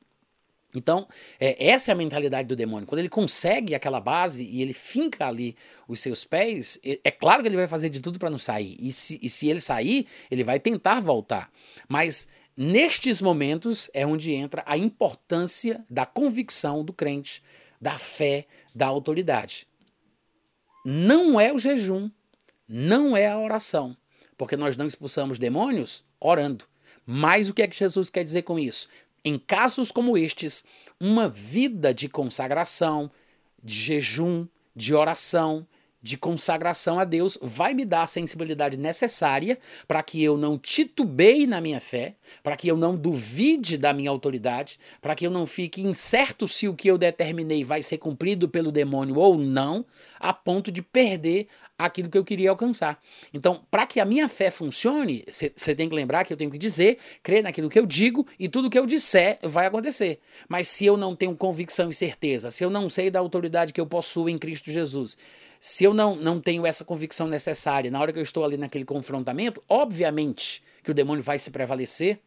Então, 0.74 1.08
é, 1.40 1.68
essa 1.68 1.92
é 1.92 1.94
a 1.94 1.98
mentalidade 1.98 2.48
do 2.48 2.56
demônio. 2.56 2.88
Quando 2.88 3.00
ele 3.00 3.10
consegue 3.10 3.74
aquela 3.74 4.00
base 4.00 4.44
e 4.44 4.62
ele 4.62 4.74
finca 4.74 5.28
ali 5.28 5.56
os 5.88 6.00
seus 6.00 6.24
pés, 6.24 6.80
é 6.84 7.10
claro 7.10 7.42
que 7.42 7.48
ele 7.48 7.56
vai 7.56 7.68
fazer 7.68 7.90
de 7.90 8.00
tudo 8.00 8.20
para 8.20 8.30
não 8.30 8.38
sair. 8.38 8.78
E 8.80 8.94
se, 8.94 9.20
e 9.22 9.30
se 9.30 9.50
ele 9.50 9.60
sair, 9.60 10.06
ele 10.30 10.44
vai 10.44 10.60
tentar 10.60 11.00
voltar. 11.00 11.52
Mas 11.88 12.28
nestes 12.56 13.22
momentos 13.22 13.90
é 13.94 14.06
onde 14.06 14.32
entra 14.32 14.64
a 14.66 14.78
importância 14.78 15.84
da 15.90 16.06
convicção 16.06 16.84
do 16.84 16.94
crente, 16.94 17.42
da 17.82 17.98
fé, 17.98 18.46
da 18.76 18.86
autoridade. 18.86 19.68
Não 20.86 21.40
é 21.40 21.52
o 21.52 21.58
jejum, 21.58 22.12
não 22.68 23.18
é 23.18 23.28
a 23.28 23.40
oração, 23.40 23.98
porque 24.38 24.56
nós 24.56 24.78
não 24.78 24.86
expulsamos 24.86 25.40
demônios 25.40 26.04
orando. 26.20 26.66
Mas 27.06 27.50
o 27.50 27.56
que 27.56 27.64
é 27.64 27.68
que 27.68 27.76
Jesus 27.76 28.10
quer 28.10 28.24
dizer 28.24 28.44
com 28.44 28.60
isso? 28.60 28.88
Em 29.24 29.38
casos 29.38 29.92
como 29.92 30.18
estes, 30.18 30.64
uma 31.00 31.28
vida 31.28 31.94
de 31.94 32.10
consagração, 32.10 33.12
de 33.64 33.74
jejum, 33.74 34.48
de 34.76 34.94
oração, 34.94 35.68
de 36.02 36.18
consagração 36.18 36.98
a 36.98 37.04
Deus 37.04 37.38
vai 37.42 37.74
me 37.74 37.84
dar 37.84 38.04
a 38.04 38.08
sensibilidade 38.08 38.78
necessária 38.78 39.60
para 39.88 40.02
que 40.02 40.24
eu 40.24 40.38
não 40.38 40.58
titubeie 40.58 41.46
na 41.46 41.60
minha 41.60 41.82
fé, 41.82 42.16
para 42.42 42.56
que 42.56 42.68
eu 42.68 42.78
não 42.78 42.96
duvide 42.96 43.78
da 43.78 43.94
minha 43.94 44.10
autoridade, 44.10 44.80
para 45.02 45.14
que 45.14 45.28
eu 45.28 45.32
não 45.32 45.46
fique 45.46 45.82
incerto 45.82 46.48
se 46.48 46.68
o 46.68 46.76
que 46.76 46.88
eu 46.88 46.98
determinei 46.98 47.64
vai 47.64 47.82
ser 47.82 47.98
cumprido 47.98 48.48
pelo 48.48 48.72
demônio 48.72 49.18
ou 49.18 49.38
não, 49.38 49.86
a 50.20 50.32
ponto 50.32 50.72
de 50.72 50.82
perder 50.82 51.48
aquilo 51.80 52.10
que 52.10 52.18
eu 52.18 52.26
queria 52.26 52.50
alcançar. 52.50 53.02
Então, 53.34 53.66
para 53.72 53.88
que 53.88 54.02
a 54.02 54.06
minha 54.06 54.28
fé 54.28 54.52
funcione, 54.52 55.24
você 55.32 55.74
tem 55.74 55.88
que 55.88 55.96
lembrar 55.96 56.26
que 56.26 56.34
eu 56.34 56.38
tenho 56.38 56.52
que 56.52 56.58
dizer, 56.58 56.98
crer 57.24 57.42
naquilo 57.42 57.70
que 57.70 57.80
eu 57.80 57.86
digo 57.86 58.28
e 58.38 58.50
tudo 58.50 58.70
que 58.70 58.78
eu 58.78 58.86
disser 58.86 59.40
vai 59.42 59.66
acontecer. 59.66 60.20
Mas 60.50 60.68
se 60.68 60.86
eu 60.86 60.98
não 60.98 61.16
tenho 61.16 61.36
convicção 61.38 61.90
e 61.90 61.94
certeza, 61.94 62.52
se 62.52 62.66
eu 62.66 62.70
não 62.70 62.90
sei 62.90 63.10
da 63.10 63.20
autoridade 63.20 63.72
que 63.72 63.80
eu 63.80 63.88
possuo 63.88 64.28
em 64.28 64.38
Cristo 64.38 64.70
Jesus, 64.70 65.18
se 65.58 65.86
eu 65.86 65.94
não, 65.94 66.16
não 66.18 66.42
tenho 66.42 66.66
essa 66.66 66.84
convicção 66.84 67.28
necessária 67.28 67.90
na 67.90 68.00
hora 68.00 68.12
que 68.12 68.20
eu 68.20 68.24
estou 68.24 68.44
ali 68.44 68.58
naquele 68.58 68.84
confrontamento, 68.84 69.64
obviamente 69.70 70.62
que 70.84 70.92
o 70.92 70.94
demônio 70.94 71.24
vai 71.24 71.40
se 71.40 71.50
prevalecer, 71.50 72.20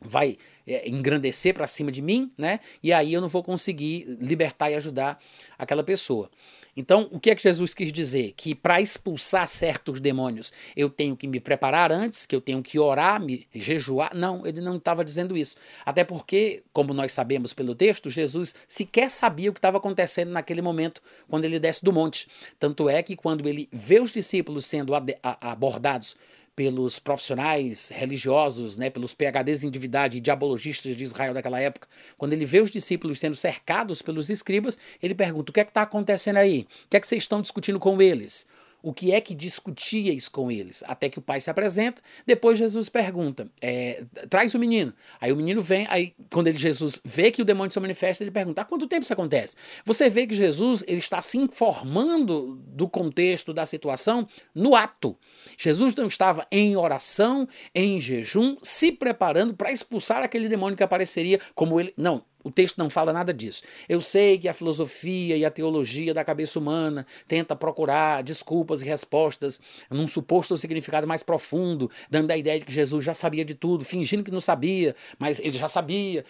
vai 0.00 0.36
é, 0.66 0.88
engrandecer 0.88 1.54
para 1.54 1.66
cima 1.66 1.90
de 1.90 2.02
mim, 2.02 2.30
né? 2.36 2.60
E 2.82 2.92
aí 2.92 3.12
eu 3.12 3.20
não 3.20 3.28
vou 3.28 3.42
conseguir 3.42 4.04
libertar 4.20 4.70
e 4.70 4.74
ajudar 4.74 5.18
aquela 5.58 5.82
pessoa. 5.82 6.30
Então, 6.76 7.08
o 7.10 7.18
que 7.18 7.30
é 7.30 7.34
que 7.34 7.42
Jesus 7.42 7.72
quis 7.72 7.90
dizer? 7.90 8.34
Que 8.36 8.54
para 8.54 8.80
expulsar 8.80 9.48
certos 9.48 9.98
demônios 9.98 10.52
eu 10.76 10.90
tenho 10.90 11.16
que 11.16 11.26
me 11.26 11.40
preparar 11.40 11.90
antes, 11.90 12.26
que 12.26 12.36
eu 12.36 12.40
tenho 12.40 12.62
que 12.62 12.78
orar, 12.78 13.18
me 13.20 13.46
jejuar? 13.54 14.14
Não, 14.14 14.46
ele 14.46 14.60
não 14.60 14.76
estava 14.76 15.04
dizendo 15.04 15.36
isso. 15.36 15.56
Até 15.86 16.04
porque, 16.04 16.62
como 16.72 16.92
nós 16.92 17.12
sabemos 17.12 17.54
pelo 17.54 17.74
texto, 17.74 18.10
Jesus 18.10 18.54
sequer 18.68 19.10
sabia 19.10 19.48
o 19.50 19.52
que 19.54 19.58
estava 19.58 19.78
acontecendo 19.78 20.30
naquele 20.30 20.60
momento 20.60 21.02
quando 21.28 21.44
ele 21.46 21.58
desce 21.58 21.82
do 21.82 21.92
monte. 21.92 22.28
Tanto 22.58 22.88
é 22.90 23.02
que 23.02 23.16
quando 23.16 23.48
ele 23.48 23.68
vê 23.72 23.98
os 23.98 24.12
discípulos 24.12 24.66
sendo 24.66 24.92
abordados 25.22 26.16
pelos 26.56 26.98
profissionais 26.98 27.90
religiosos, 27.90 28.78
né, 28.78 28.88
pelos 28.88 29.12
PhDs 29.12 29.62
em 29.62 29.70
divindade 29.70 30.16
e 30.16 30.20
diabologistas 30.20 30.96
de 30.96 31.04
Israel 31.04 31.34
daquela 31.34 31.60
época, 31.60 31.86
quando 32.16 32.32
ele 32.32 32.46
vê 32.46 32.62
os 32.62 32.70
discípulos 32.70 33.20
sendo 33.20 33.36
cercados 33.36 34.00
pelos 34.00 34.30
escribas, 34.30 34.78
ele 35.02 35.14
pergunta: 35.14 35.50
o 35.50 35.52
que 35.52 35.60
é 35.60 35.64
que 35.64 35.70
está 35.70 35.82
acontecendo 35.82 36.38
aí? 36.38 36.66
O 36.86 36.88
que 36.88 36.96
é 36.96 37.00
que 37.00 37.06
vocês 37.06 37.22
estão 37.22 37.42
discutindo 37.42 37.78
com 37.78 38.00
eles? 38.00 38.46
O 38.86 38.92
que 38.92 39.10
é 39.10 39.20
que 39.20 39.34
discutíeis 39.34 40.28
com 40.28 40.48
eles, 40.48 40.84
até 40.86 41.08
que 41.08 41.18
o 41.18 41.22
pai 41.22 41.40
se 41.40 41.50
apresenta. 41.50 42.00
Depois 42.24 42.56
Jesus 42.56 42.88
pergunta: 42.88 43.50
é, 43.60 44.04
traz 44.30 44.54
o 44.54 44.60
menino. 44.60 44.94
Aí 45.20 45.32
o 45.32 45.36
menino 45.36 45.60
vem, 45.60 45.88
aí 45.90 46.14
quando 46.30 46.46
ele, 46.46 46.56
Jesus 46.56 47.00
vê 47.04 47.32
que 47.32 47.42
o 47.42 47.44
demônio 47.44 47.72
se 47.72 47.80
manifesta, 47.80 48.22
ele 48.22 48.30
pergunta: 48.30 48.62
há 48.62 48.64
quanto 48.64 48.86
tempo 48.86 49.02
isso 49.02 49.12
acontece? 49.12 49.56
Você 49.84 50.08
vê 50.08 50.24
que 50.24 50.36
Jesus 50.36 50.84
ele 50.86 51.00
está 51.00 51.20
se 51.20 51.36
informando 51.36 52.62
do 52.64 52.88
contexto 52.88 53.52
da 53.52 53.66
situação 53.66 54.28
no 54.54 54.76
ato. 54.76 55.18
Jesus 55.58 55.92
não 55.96 56.06
estava 56.06 56.46
em 56.48 56.76
oração, 56.76 57.48
em 57.74 58.00
jejum, 58.00 58.56
se 58.62 58.92
preparando 58.92 59.52
para 59.56 59.72
expulsar 59.72 60.22
aquele 60.22 60.48
demônio 60.48 60.76
que 60.76 60.84
apareceria 60.84 61.40
como 61.56 61.80
ele. 61.80 61.92
Não, 61.96 62.22
o 62.46 62.50
texto 62.52 62.78
não 62.78 62.88
fala 62.88 63.12
nada 63.12 63.34
disso. 63.34 63.60
Eu 63.88 64.00
sei 64.00 64.38
que 64.38 64.48
a 64.48 64.54
filosofia 64.54 65.36
e 65.36 65.44
a 65.44 65.50
teologia 65.50 66.14
da 66.14 66.24
cabeça 66.24 66.60
humana 66.60 67.04
tenta 67.26 67.56
procurar 67.56 68.22
desculpas 68.22 68.82
e 68.82 68.84
respostas 68.84 69.60
num 69.90 70.06
suposto 70.06 70.56
significado 70.56 71.08
mais 71.08 71.24
profundo, 71.24 71.90
dando 72.08 72.30
a 72.30 72.36
ideia 72.36 72.60
de 72.60 72.64
que 72.64 72.72
Jesus 72.72 73.04
já 73.04 73.14
sabia 73.14 73.44
de 73.44 73.56
tudo, 73.56 73.84
fingindo 73.84 74.22
que 74.22 74.30
não 74.30 74.40
sabia, 74.40 74.94
mas 75.18 75.40
ele 75.40 75.58
já 75.58 75.66
sabia. 75.66 76.24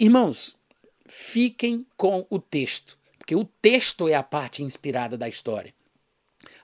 Irmãos, 0.00 0.56
fiquem 1.06 1.86
com 1.98 2.26
o 2.30 2.38
texto, 2.38 2.98
porque 3.18 3.36
o 3.36 3.44
texto 3.44 4.08
é 4.08 4.14
a 4.14 4.22
parte 4.22 4.62
inspirada 4.62 5.18
da 5.18 5.28
história. 5.28 5.74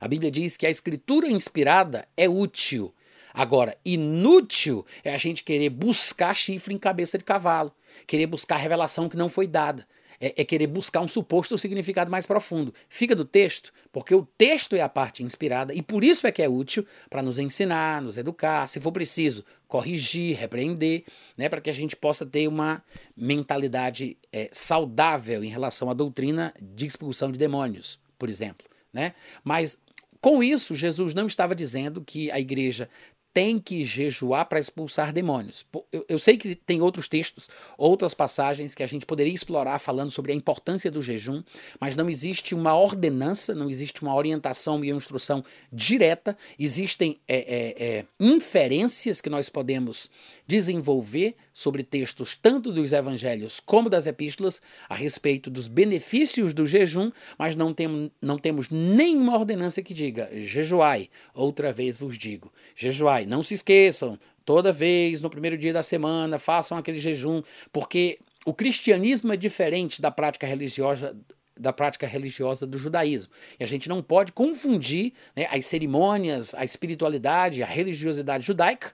A 0.00 0.08
Bíblia 0.08 0.30
diz 0.30 0.56
que 0.56 0.66
a 0.66 0.70
escritura 0.70 1.28
inspirada 1.28 2.08
é 2.16 2.26
útil. 2.26 2.94
Agora, 3.34 3.76
inútil 3.84 4.86
é 5.02 5.12
a 5.12 5.18
gente 5.18 5.42
querer 5.42 5.68
buscar 5.68 6.34
chifre 6.34 6.72
em 6.72 6.78
cabeça 6.78 7.18
de 7.18 7.24
cavalo 7.24 7.70
querer 8.07 8.26
buscar 8.26 8.57
revelação 8.57 9.09
que 9.09 9.16
não 9.16 9.28
foi 9.28 9.46
dada. 9.46 9.87
É, 10.20 10.42
é, 10.42 10.44
querer 10.44 10.68
buscar 10.68 11.00
um 11.00 11.09
suposto 11.09 11.59
significado 11.59 12.09
mais 12.09 12.24
profundo. 12.24 12.72
Fica 12.88 13.16
do 13.16 13.24
texto, 13.24 13.72
porque 13.92 14.14
o 14.14 14.24
texto 14.38 14.76
é 14.76 14.80
a 14.80 14.88
parte 14.88 15.24
inspirada 15.24 15.74
e 15.74 15.83
por 15.83 16.04
isso 16.04 16.24
é 16.24 16.30
que 16.30 16.40
é 16.40 16.48
útil 16.48 16.87
para 17.11 17.20
nos 17.20 17.37
ensinar, 17.37 18.00
nos 18.00 18.16
educar, 18.16 18.68
se 18.68 18.78
for 18.80 18.92
preciso, 18.92 19.44
corrigir, 19.66 20.37
repreender, 20.37 21.04
né, 21.37 21.48
para 21.48 21.61
que 21.61 21.68
a 21.68 21.74
gente 21.74 21.96
possa 21.96 22.24
ter 22.24 22.46
uma 22.46 22.80
mentalidade 23.16 24.16
é, 24.33 24.48
saudável 24.52 25.42
em 25.42 25.48
relação 25.48 25.90
à 25.90 25.94
doutrina 25.94 26.54
de 26.62 26.87
expulsão 26.87 27.33
de 27.33 27.38
demônios, 27.38 27.98
por 28.16 28.30
exemplo. 28.30 28.68
Né? 28.92 29.14
Mas 29.42 29.83
com 30.24 30.42
isso, 30.42 30.74
Jesus 30.74 31.12
não 31.12 31.26
estava 31.26 31.54
dizendo 31.54 32.00
que 32.00 32.30
a 32.30 32.40
igreja 32.40 32.88
tem 33.35 33.59
que 33.59 33.85
jejuar 33.85 34.47
para 34.47 34.61
expulsar 34.61 35.12
demônios. 35.12 35.66
Eu, 35.90 36.07
eu, 36.09 36.18
sei 36.20 36.37
que 36.37 36.55
tem 36.55 36.81
outros 36.81 37.09
textos, 37.09 37.51
outras 37.77 38.14
passagens 38.14 38.77
que 38.77 38.83
a 38.83 38.87
gente 38.87 39.05
poderia 39.05 39.35
explorar 39.35 39.81
falando 39.81 40.12
sobre 40.12 40.31
a 40.31 40.35
importância 40.37 40.88
do 40.88 41.03
jejum, 41.03 41.42
mas 41.81 41.97
não 41.97 42.09
existe 42.09 42.55
uma 42.55 42.79
ordenança, 42.79 43.53
não 43.53 43.68
existe 43.68 44.03
uma 44.03 44.14
orientação 44.14 44.85
e 44.85 44.92
uma 44.92 44.99
instrução 44.99 45.44
direta, 45.73 46.38
existem 46.57 47.18
é, 47.27 47.37
é, 47.37 47.85
é, 47.85 48.07
inferências 48.20 49.20
que 49.20 49.29
nós 49.29 49.49
podemos 49.49 50.09
desenvolver 50.47 51.35
sobre 51.53 51.83
textos 51.83 52.37
tanto 52.40 52.73
dos 52.73 52.92
evangelhos 52.92 53.59
como 53.59 53.90
das 53.90 54.07
epístolas 54.07 54.62
a 54.88 54.94
respeito 54.94 55.51
dos 55.51 55.66
benefícios 55.66 56.55
do 56.55 56.66
jejum, 56.66 57.11
mas 57.37 57.57
não, 57.57 57.75
tem, 57.75 58.12
não 58.23 58.38
temos 58.38 58.68
nenhuma 58.68 59.37
ordenança 59.37 59.83
que 59.83 59.92
diga 59.92 60.31
jejuai, 60.35 61.09
outra 61.35 61.73
vez 61.73 61.99
vos 61.99 62.16
digo, 62.16 62.53
jejuai 62.77 63.23
não 63.26 63.42
se 63.42 63.54
esqueçam, 63.54 64.18
toda 64.44 64.72
vez 64.72 65.22
no 65.22 65.30
primeiro 65.30 65.56
dia 65.56 65.72
da 65.72 65.82
semana, 65.82 66.38
façam 66.38 66.76
aquele 66.78 66.98
jejum, 66.98 67.42
porque 67.72 68.18
o 68.44 68.52
cristianismo 68.52 69.32
é 69.32 69.37
diferente 69.37 70.00
da 70.00 70.10
prática 70.10 70.46
religiosa 70.46 71.16
da 71.56 71.72
prática 71.72 72.04
religiosa 72.04 72.66
do 72.66 72.76
judaísmo. 72.76 73.32
E 73.60 73.62
a 73.62 73.66
gente 73.66 73.88
não 73.88 74.02
pode 74.02 74.32
confundir 74.32 75.12
né, 75.37 75.46
as 75.50 75.64
cerimônias, 75.66 76.52
a 76.52 76.64
espiritualidade, 76.64 77.62
a 77.62 77.66
religiosidade 77.66 78.44
judaica 78.44 78.92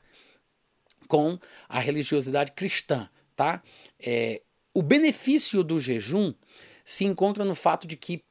com 1.09 1.39
a 1.67 1.81
religiosidade 1.81 2.53
cristã, 2.53 3.09
tá? 3.35 3.63
É, 3.99 4.43
o 4.75 4.83
benefício 4.83 5.65
do 5.65 5.81
jejum 5.81 6.35
se 6.85 7.05
encontra 7.05 7.45
no 7.45 7.55
fato 7.55 7.87
de 7.87 7.97
que 7.97 8.23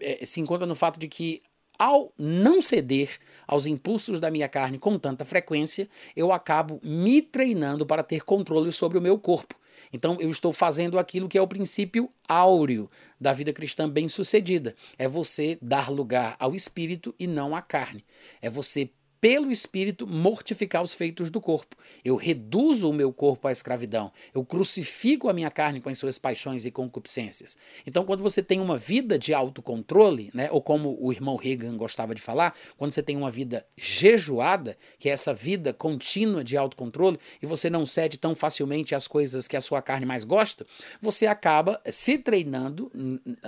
é, 0.00 0.26
se 0.26 0.40
encontra 0.40 0.66
no 0.66 0.74
fato 0.74 0.98
de 0.98 1.08
que 1.08 1.42
ao 1.78 2.12
não 2.18 2.60
ceder 2.60 3.18
aos 3.46 3.66
impulsos 3.66 4.18
da 4.18 4.30
minha 4.30 4.48
carne 4.48 4.78
com 4.78 4.98
tanta 4.98 5.24
frequência, 5.24 5.88
eu 6.16 6.32
acabo 6.32 6.80
me 6.82 7.22
treinando 7.22 7.86
para 7.86 8.02
ter 8.02 8.24
controle 8.24 8.72
sobre 8.72 8.98
o 8.98 9.02
meu 9.02 9.18
corpo. 9.18 9.54
Então 9.92 10.16
eu 10.20 10.28
estou 10.30 10.52
fazendo 10.52 10.98
aquilo 10.98 11.28
que 11.28 11.38
é 11.38 11.42
o 11.42 11.48
princípio 11.48 12.10
áureo 12.26 12.90
da 13.20 13.32
vida 13.32 13.52
cristã 13.52 13.88
bem-sucedida. 13.88 14.74
É 14.98 15.08
você 15.08 15.58
dar 15.62 15.90
lugar 15.90 16.36
ao 16.38 16.54
espírito 16.54 17.14
e 17.18 17.26
não 17.26 17.54
à 17.54 17.62
carne. 17.62 18.04
É 18.42 18.50
você 18.50 18.90
pelo 19.20 19.50
Espírito, 19.50 20.06
mortificar 20.06 20.82
os 20.82 20.94
feitos 20.94 21.30
do 21.30 21.40
corpo. 21.40 21.76
Eu 22.04 22.16
reduzo 22.16 22.88
o 22.88 22.92
meu 22.92 23.12
corpo 23.12 23.48
à 23.48 23.52
escravidão. 23.52 24.12
Eu 24.34 24.44
crucifico 24.44 25.28
a 25.28 25.32
minha 25.32 25.50
carne 25.50 25.80
com 25.80 25.88
as 25.88 25.98
suas 25.98 26.18
paixões 26.18 26.64
e 26.64 26.70
concupiscências. 26.70 27.58
Então, 27.86 28.04
quando 28.04 28.22
você 28.22 28.42
tem 28.42 28.60
uma 28.60 28.78
vida 28.78 29.18
de 29.18 29.34
autocontrole, 29.34 30.30
né, 30.32 30.48
ou 30.50 30.62
como 30.62 30.96
o 31.00 31.12
irmão 31.12 31.36
Reagan 31.36 31.76
gostava 31.76 32.14
de 32.14 32.22
falar, 32.22 32.54
quando 32.76 32.92
você 32.92 33.02
tem 33.02 33.16
uma 33.16 33.30
vida 33.30 33.66
jejuada, 33.76 34.76
que 34.98 35.08
é 35.08 35.12
essa 35.12 35.34
vida 35.34 35.72
contínua 35.72 36.44
de 36.44 36.56
autocontrole, 36.56 37.18
e 37.42 37.46
você 37.46 37.68
não 37.68 37.84
cede 37.86 38.18
tão 38.18 38.34
facilmente 38.34 38.94
às 38.94 39.06
coisas 39.06 39.48
que 39.48 39.56
a 39.56 39.60
sua 39.60 39.82
carne 39.82 40.06
mais 40.06 40.24
gosta, 40.24 40.66
você 41.00 41.26
acaba 41.26 41.80
se 41.90 42.18
treinando 42.18 42.90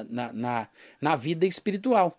na, 0.09 0.33
na, 0.33 0.69
na 1.01 1.17
vida 1.17 1.47
espiritual. 1.47 2.19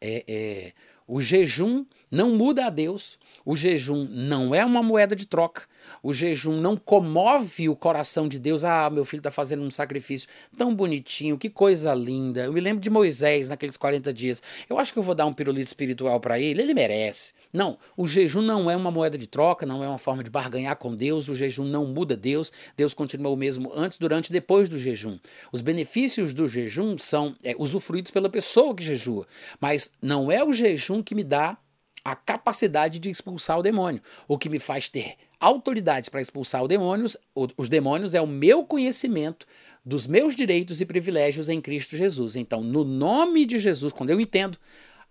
É, 0.00 0.24
é, 0.26 0.72
o 1.06 1.20
jejum 1.20 1.84
não 2.10 2.30
muda 2.30 2.66
a 2.66 2.70
Deus, 2.70 3.18
o 3.44 3.54
jejum 3.54 4.06
não 4.10 4.54
é 4.54 4.64
uma 4.64 4.82
moeda 4.82 5.14
de 5.14 5.26
troca, 5.26 5.62
o 6.02 6.12
jejum 6.12 6.60
não 6.60 6.76
comove 6.76 7.68
o 7.68 7.76
coração 7.76 8.26
de 8.26 8.38
Deus. 8.38 8.64
Ah, 8.64 8.90
meu 8.90 9.04
filho 9.04 9.20
está 9.20 9.30
fazendo 9.30 9.62
um 9.62 9.70
sacrifício 9.70 10.28
tão 10.56 10.74
bonitinho, 10.74 11.38
que 11.38 11.48
coisa 11.48 11.94
linda. 11.94 12.44
Eu 12.44 12.52
me 12.52 12.60
lembro 12.60 12.80
de 12.80 12.90
Moisés 12.90 13.48
naqueles 13.48 13.76
40 13.76 14.12
dias. 14.12 14.42
Eu 14.68 14.78
acho 14.78 14.92
que 14.92 14.98
eu 14.98 15.02
vou 15.02 15.14
dar 15.14 15.26
um 15.26 15.32
pirulito 15.32 15.68
espiritual 15.68 16.18
para 16.20 16.38
ele, 16.38 16.62
ele 16.62 16.74
merece. 16.74 17.34
Não, 17.52 17.78
o 17.96 18.06
jejum 18.06 18.42
não 18.42 18.70
é 18.70 18.76
uma 18.76 18.90
moeda 18.90 19.18
de 19.18 19.26
troca, 19.26 19.66
não 19.66 19.82
é 19.82 19.88
uma 19.88 19.98
forma 19.98 20.22
de 20.22 20.30
barganhar 20.30 20.76
com 20.76 20.94
Deus, 20.94 21.28
o 21.28 21.34
jejum 21.34 21.64
não 21.64 21.84
muda 21.84 22.16
Deus, 22.16 22.52
Deus 22.76 22.94
continua 22.94 23.32
o 23.32 23.36
mesmo 23.36 23.72
antes, 23.74 23.98
durante 23.98 24.28
e 24.28 24.32
depois 24.32 24.68
do 24.68 24.78
jejum. 24.78 25.18
Os 25.50 25.60
benefícios 25.60 26.32
do 26.32 26.46
jejum 26.46 26.96
são 26.96 27.34
é, 27.42 27.54
usufruídos 27.58 28.12
pela 28.12 28.28
pessoa 28.28 28.74
que 28.74 28.84
jejua, 28.84 29.26
mas 29.60 29.96
não 30.00 30.30
é 30.30 30.44
o 30.44 30.52
jejum 30.52 31.02
que 31.02 31.14
me 31.14 31.24
dá 31.24 31.58
a 32.04 32.14
capacidade 32.14 32.98
de 32.98 33.10
expulsar 33.10 33.58
o 33.58 33.62
demônio. 33.62 34.02
O 34.26 34.38
que 34.38 34.48
me 34.48 34.58
faz 34.58 34.88
ter 34.88 35.16
autoridade 35.38 36.10
para 36.10 36.20
expulsar 36.20 36.66
demônios, 36.66 37.16
os 37.56 37.68
demônios 37.68 38.14
é 38.14 38.20
o 38.20 38.26
meu 38.26 38.64
conhecimento 38.64 39.46
dos 39.84 40.06
meus 40.06 40.36
direitos 40.36 40.80
e 40.80 40.86
privilégios 40.86 41.48
em 41.48 41.60
Cristo 41.60 41.96
Jesus. 41.96 42.36
Então, 42.36 42.62
no 42.62 42.84
nome 42.84 43.46
de 43.46 43.58
Jesus, 43.58 43.92
quando 43.92 44.10
eu 44.10 44.20
entendo 44.20 44.58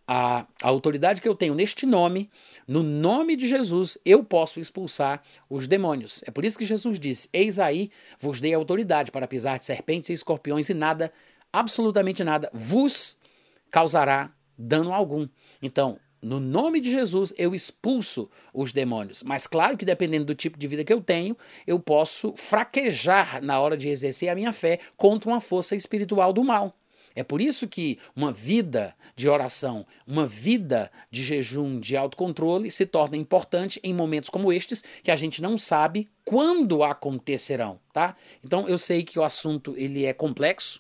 a, 0.08 0.45
a, 0.62 0.67
autoridade 0.67 1.21
que 1.21 1.28
eu 1.28 1.36
tenho 1.36 1.56
neste 1.56 1.86
nome, 1.86 2.30
no 2.67 2.84
nome 2.84 3.36
de 3.36 3.47
Jesus, 3.47 3.97
eu 4.06 4.23
posso 4.23 4.60
expulsar 4.60 5.23
os 5.49 5.67
demônios. 5.67 6.23
É 6.25 6.32
por 6.32 6.45
isso 6.45 6.58
que 6.58 6.65
Jesus 6.65 6.99
disse: 6.99 7.30
Eis 7.34 7.60
aí, 7.60 7.91
vos 8.19 8.39
dei 8.39 8.54
autoridade 8.54 9.12
para 9.12 9.28
pisar 9.28 9.58
de 9.58 9.65
serpentes 9.65 10.10
e 10.10 10.13
escorpiões, 10.13 10.69
e 10.69 10.73
nada, 10.73 11.12
absolutamente 11.52 12.23
nada, 12.23 12.49
vos 12.54 13.17
causará 13.71 14.32
dano 14.58 14.93
algum. 14.93 15.28
Então, 15.62 15.99
no 16.21 16.39
nome 16.39 16.82
de 16.82 16.91
Jesus, 16.91 17.34
eu 17.38 17.55
expulso 17.55 18.29
os 18.53 18.71
demônios. 18.71 19.23
Mas 19.23 19.47
claro 19.47 19.77
que 19.77 19.86
dependendo 19.86 20.25
do 20.25 20.36
tipo 20.36 20.58
de 20.58 20.67
vida 20.67 20.84
que 20.84 20.93
eu 20.93 21.01
tenho, 21.01 21.38
eu 21.65 21.79
posso 21.79 22.34
fraquejar 22.36 23.41
na 23.41 23.60
hora 23.60 23.77
de 23.77 23.88
exercer 23.88 24.29
a 24.29 24.36
minha 24.36 24.51
fé 24.51 24.79
contra 24.97 25.29
uma 25.29 25.39
força 25.39 25.75
espiritual 25.75 26.34
do 26.34 26.43
mal. 26.43 26.75
É 27.15 27.23
por 27.23 27.41
isso 27.41 27.67
que 27.67 27.97
uma 28.15 28.32
vida 28.32 28.95
de 29.15 29.27
oração, 29.27 29.86
uma 30.08 30.25
vida 30.25 30.91
de 31.10 31.21
jejum, 31.21 31.79
de 31.79 31.98
autocontrole 31.98 32.69
se 32.69 32.85
torna 32.85 33.17
importante 33.17 33.79
em 33.83 33.94
momentos 33.94 34.29
como 34.29 34.54
estes, 34.54 34.83
que 35.04 35.12
a 35.12 35.15
gente 35.15 35.41
não 35.41 35.58
sabe 35.58 36.08
quando 36.23 36.83
acontecerão, 36.83 37.79
tá? 37.91 38.15
Então 38.44 38.67
eu 38.67 38.77
sei 38.77 39.04
que 39.04 39.17
o 39.17 39.23
assunto 39.23 39.73
ele 39.75 40.06
é 40.06 40.13
complexo 40.13 40.79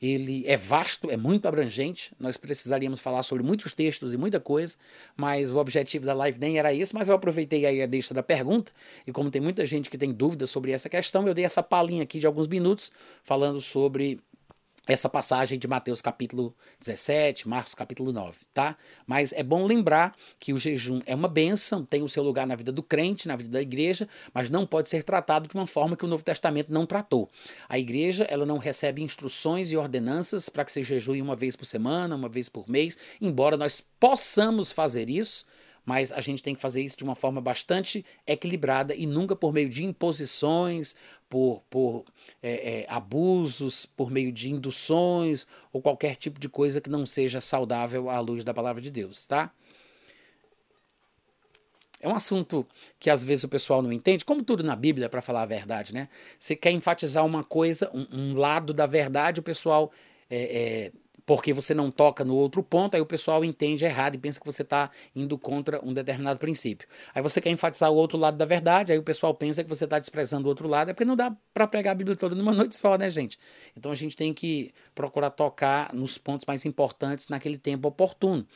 ele 0.00 0.44
é 0.46 0.56
vasto, 0.56 1.10
é 1.10 1.16
muito 1.16 1.46
abrangente. 1.46 2.12
Nós 2.18 2.36
precisaríamos 2.36 3.00
falar 3.00 3.22
sobre 3.22 3.42
muitos 3.42 3.72
textos 3.72 4.12
e 4.12 4.16
muita 4.16 4.38
coisa, 4.38 4.76
mas 5.16 5.52
o 5.52 5.56
objetivo 5.56 6.04
da 6.04 6.14
live 6.14 6.38
nem 6.38 6.58
era 6.58 6.72
esse. 6.74 6.94
Mas 6.94 7.08
eu 7.08 7.14
aproveitei 7.14 7.66
aí 7.66 7.82
a 7.82 7.86
deixa 7.86 8.12
da 8.12 8.22
pergunta, 8.22 8.72
e 9.06 9.12
como 9.12 9.30
tem 9.30 9.40
muita 9.40 9.64
gente 9.64 9.88
que 9.88 9.98
tem 9.98 10.12
dúvidas 10.12 10.50
sobre 10.50 10.72
essa 10.72 10.88
questão, 10.88 11.26
eu 11.26 11.34
dei 11.34 11.44
essa 11.44 11.62
palhinha 11.62 12.02
aqui 12.02 12.18
de 12.18 12.26
alguns 12.26 12.46
minutos 12.46 12.92
falando 13.24 13.60
sobre 13.60 14.20
essa 14.86 15.08
passagem 15.08 15.58
de 15.58 15.66
Mateus 15.66 16.00
capítulo 16.00 16.54
17, 16.78 17.48
Marcos 17.48 17.74
capítulo 17.74 18.12
9, 18.12 18.38
tá? 18.54 18.76
Mas 19.06 19.32
é 19.32 19.42
bom 19.42 19.66
lembrar 19.66 20.14
que 20.38 20.52
o 20.52 20.58
jejum 20.58 21.00
é 21.06 21.14
uma 21.14 21.28
bênção, 21.28 21.84
tem 21.84 22.02
o 22.02 22.08
seu 22.08 22.22
lugar 22.22 22.46
na 22.46 22.54
vida 22.54 22.70
do 22.70 22.82
crente, 22.82 23.26
na 23.26 23.34
vida 23.34 23.50
da 23.50 23.60
igreja, 23.60 24.08
mas 24.32 24.48
não 24.48 24.64
pode 24.64 24.88
ser 24.88 25.02
tratado 25.02 25.48
de 25.48 25.54
uma 25.54 25.66
forma 25.66 25.96
que 25.96 26.04
o 26.04 26.08
Novo 26.08 26.22
Testamento 26.22 26.72
não 26.72 26.86
tratou. 26.86 27.28
A 27.68 27.78
igreja, 27.78 28.24
ela 28.24 28.46
não 28.46 28.58
recebe 28.58 29.02
instruções 29.02 29.72
e 29.72 29.76
ordenanças 29.76 30.48
para 30.48 30.64
que 30.64 30.70
se 30.70 30.82
jejue 30.82 31.20
uma 31.20 31.34
vez 31.34 31.56
por 31.56 31.64
semana, 31.64 32.14
uma 32.14 32.28
vez 32.28 32.48
por 32.48 32.68
mês, 32.68 32.96
embora 33.20 33.56
nós 33.56 33.80
possamos 33.98 34.70
fazer 34.70 35.10
isso, 35.10 35.44
mas 35.86 36.10
a 36.10 36.20
gente 36.20 36.42
tem 36.42 36.52
que 36.52 36.60
fazer 36.60 36.82
isso 36.82 36.98
de 36.98 37.04
uma 37.04 37.14
forma 37.14 37.40
bastante 37.40 38.04
equilibrada 38.26 38.92
e 38.92 39.06
nunca 39.06 39.36
por 39.36 39.52
meio 39.52 39.68
de 39.68 39.84
imposições, 39.84 40.96
por, 41.28 41.62
por 41.70 42.04
é, 42.42 42.80
é, 42.80 42.86
abusos, 42.88 43.86
por 43.86 44.10
meio 44.10 44.32
de 44.32 44.50
induções 44.50 45.46
ou 45.72 45.80
qualquer 45.80 46.16
tipo 46.16 46.40
de 46.40 46.48
coisa 46.48 46.80
que 46.80 46.90
não 46.90 47.06
seja 47.06 47.40
saudável 47.40 48.10
à 48.10 48.18
luz 48.18 48.42
da 48.42 48.52
palavra 48.52 48.82
de 48.82 48.90
Deus, 48.90 49.24
tá? 49.26 49.52
É 52.00 52.08
um 52.08 52.14
assunto 52.14 52.66
que 52.98 53.08
às 53.08 53.24
vezes 53.24 53.44
o 53.44 53.48
pessoal 53.48 53.80
não 53.80 53.92
entende, 53.92 54.24
como 54.24 54.42
tudo 54.42 54.62
na 54.62 54.76
Bíblia, 54.76 55.08
para 55.08 55.22
falar 55.22 55.42
a 55.42 55.46
verdade, 55.46 55.94
né? 55.94 56.08
Você 56.38 56.54
quer 56.54 56.70
enfatizar 56.72 57.24
uma 57.24 57.42
coisa, 57.42 57.90
um, 57.94 58.06
um 58.12 58.34
lado 58.34 58.74
da 58.74 58.86
verdade, 58.86 59.40
o 59.40 59.42
pessoal 59.42 59.90
é, 60.28 60.90
é 60.90 60.92
porque 61.26 61.52
você 61.52 61.74
não 61.74 61.90
toca 61.90 62.24
no 62.24 62.36
outro 62.36 62.62
ponto, 62.62 62.94
aí 62.94 63.00
o 63.00 63.06
pessoal 63.06 63.44
entende 63.44 63.84
errado 63.84 64.14
e 64.14 64.18
pensa 64.18 64.38
que 64.38 64.46
você 64.46 64.62
está 64.62 64.90
indo 65.14 65.36
contra 65.36 65.84
um 65.84 65.92
determinado 65.92 66.38
princípio. 66.38 66.86
Aí 67.12 67.20
você 67.20 67.40
quer 67.40 67.50
enfatizar 67.50 67.90
o 67.90 67.96
outro 67.96 68.16
lado 68.16 68.36
da 68.36 68.44
verdade, 68.44 68.92
aí 68.92 68.98
o 68.98 69.02
pessoal 69.02 69.34
pensa 69.34 69.64
que 69.64 69.68
você 69.68 69.84
está 69.84 69.98
desprezando 69.98 70.46
o 70.46 70.48
outro 70.48 70.68
lado, 70.68 70.90
é 70.90 70.94
porque 70.94 71.04
não 71.04 71.16
dá 71.16 71.36
para 71.52 71.66
pregar 71.66 71.92
a 71.92 71.94
Bíblia 71.96 72.16
toda 72.16 72.36
numa 72.36 72.52
noite 72.54 72.76
só, 72.76 72.96
né, 72.96 73.10
gente? 73.10 73.38
Então 73.76 73.90
a 73.90 73.94
gente 73.96 74.14
tem 74.14 74.32
que 74.32 74.72
procurar 74.94 75.30
tocar 75.30 75.92
nos 75.92 76.16
pontos 76.16 76.46
mais 76.46 76.64
importantes 76.64 77.28
naquele 77.28 77.58
tempo 77.58 77.88
oportuno. 77.88 78.46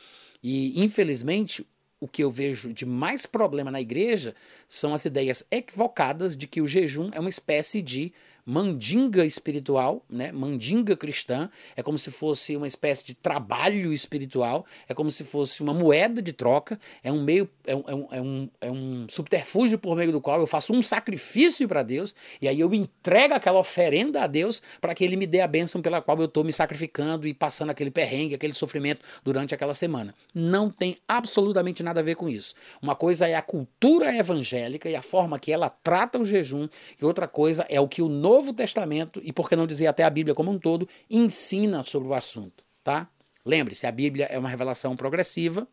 E, 0.41 0.81
infelizmente, 0.83 1.67
o 1.99 2.09
que 2.09 2.23
eu 2.23 2.31
vejo 2.31 2.73
de 2.73 2.87
mais 2.87 3.27
problema 3.27 3.71
na 3.71 3.81
igreja 3.81 4.35
são 4.69 4.95
as 4.95 5.05
ideias 5.05 5.45
equivocadas 5.51 6.37
de 6.37 6.47
que 6.47 6.63
o 6.63 6.67
jejum 6.67 7.11
é 7.13 7.21
uma 7.21 7.29
espécie 7.29 7.83
de 7.83 8.13
mandinga 8.45 9.25
espiritual, 9.25 10.05
né? 10.09 10.33
mandinga 10.33 10.97
cristã, 10.97 11.51
é 11.77 11.83
como 11.83 11.99
se 11.99 12.11
fosse 12.11 12.57
uma 12.57 12.67
espécie 12.67 13.05
de 13.05 13.15
trabalho 13.15 13.93
espiritual, 13.93 14.65
é 14.89 14.95
como 14.95 15.11
se 15.11 15.25
fosse 15.25 15.63
uma 15.63 15.73
moeda 15.73 16.21
de 16.21 16.33
troca, 16.33 16.79
é 17.03 17.13
um 17.13 17.23
meio, 17.23 17.49
é 17.67 17.75
um, 17.75 17.85
é 17.87 17.95
um, 17.95 18.09
é 18.11 18.21
um, 18.21 18.49
é 18.61 18.71
um 18.71 19.07
subterfúgio 19.09 19.79
por 19.79 19.97
meio 19.97 20.13
do 20.13 20.21
qual 20.21 20.41
eu 20.41 20.47
faço 20.47 20.73
um 20.73 20.83
sacrifício 20.83 21.67
para 21.69 21.83
Deus, 21.83 22.15
e 22.41 22.49
aí 22.49 22.61
eu 22.61 22.73
entrego 22.75 23.35
aquela 23.35 23.59
oferenda 23.59 24.23
a 24.23 24.27
Deus 24.27 24.63
para 24.81 24.95
que 24.95 25.05
Ele 25.05 25.17
me 25.17 25.27
dê 25.27 25.41
a 25.41 25.47
bênção 25.47 25.83
pela 25.83 26.01
qual 26.01 26.19
eu 26.19 26.27
estou 26.27 26.45
me 26.45 26.53
sacrificando 26.53 27.27
e 27.27 27.35
passando 27.35 27.71
aquele 27.71 27.91
perrengue, 27.91 28.35
aquele 28.35 28.55
sofrimento 28.55 29.01
durante 29.25 29.55
aquela 29.55 29.75
semana. 29.75 30.15
Não 30.35 30.71
tem 30.71 30.97
absolutamente 31.07 31.83
nada 31.83 32.01
a 32.01 32.03
ver 32.03 32.15
com 32.15 32.29
isso. 32.29 32.55
Uma 32.83 32.95
coisa 32.95 33.27
é 33.27 33.35
a 33.35 33.43
cultura 33.43 34.15
evangélica 34.15 34.89
e 34.89 34.97
a 34.97 35.03
forma 35.03 35.39
que 35.39 35.53
ela 35.53 35.69
trata 35.69 36.19
o 36.19 36.25
jejum, 36.25 36.69
e 37.01 37.05
outra 37.05 37.27
coisa 37.27 37.67
é 37.69 37.81
o 37.81 37.89
que 37.89 38.03
o 38.03 38.09
Novo 38.31 38.53
Testamento, 38.53 39.21
e 39.25 39.33
por 39.33 39.49
que 39.49 39.57
não 39.57 39.67
dizer 39.67 39.89
até 39.89 40.05
a 40.05 40.11
Bíblia 40.11 40.37
como 40.37 40.53
um 40.53 40.59
todo, 40.59 40.89
ensina 41.11 41.83
sobre 41.83 42.09
o 42.09 42.15
assunto, 42.15 42.65
tá? 42.85 43.09
Lembre-se, 43.45 43.89
a 43.89 43.91
Bíblia 43.91 44.27
é 44.27 44.39
uma 44.39 44.49
revelação 44.49 44.95
progressiva, 44.95 45.67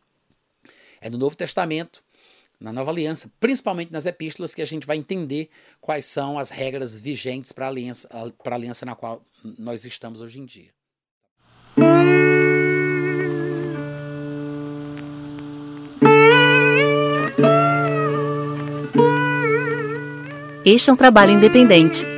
é 1.00 1.08
do 1.08 1.16
Novo 1.16 1.36
Testamento, 1.36 2.02
na 2.58 2.72
Nova 2.72 2.90
Aliança, 2.90 3.30
principalmente 3.38 3.92
nas 3.92 4.06
epístolas, 4.06 4.56
que 4.56 4.62
a 4.62 4.64
gente 4.64 4.88
vai 4.88 4.96
entender 4.96 5.48
quais 5.80 6.06
são 6.06 6.36
as 6.36 6.50
regras 6.50 6.92
vigentes 6.92 7.52
para 7.52 7.66
a 7.66 7.68
aliança, 7.68 8.08
a 8.12 8.54
aliança 8.54 8.84
na 8.84 8.96
qual 8.96 9.22
nós 9.56 9.84
estamos 9.84 10.20
hoje 10.20 10.40
em 10.40 10.44
dia. 10.44 10.70
Este 20.64 20.90
é 20.90 20.92
um 20.92 20.96
trabalho 20.96 21.30
independente 21.30 22.17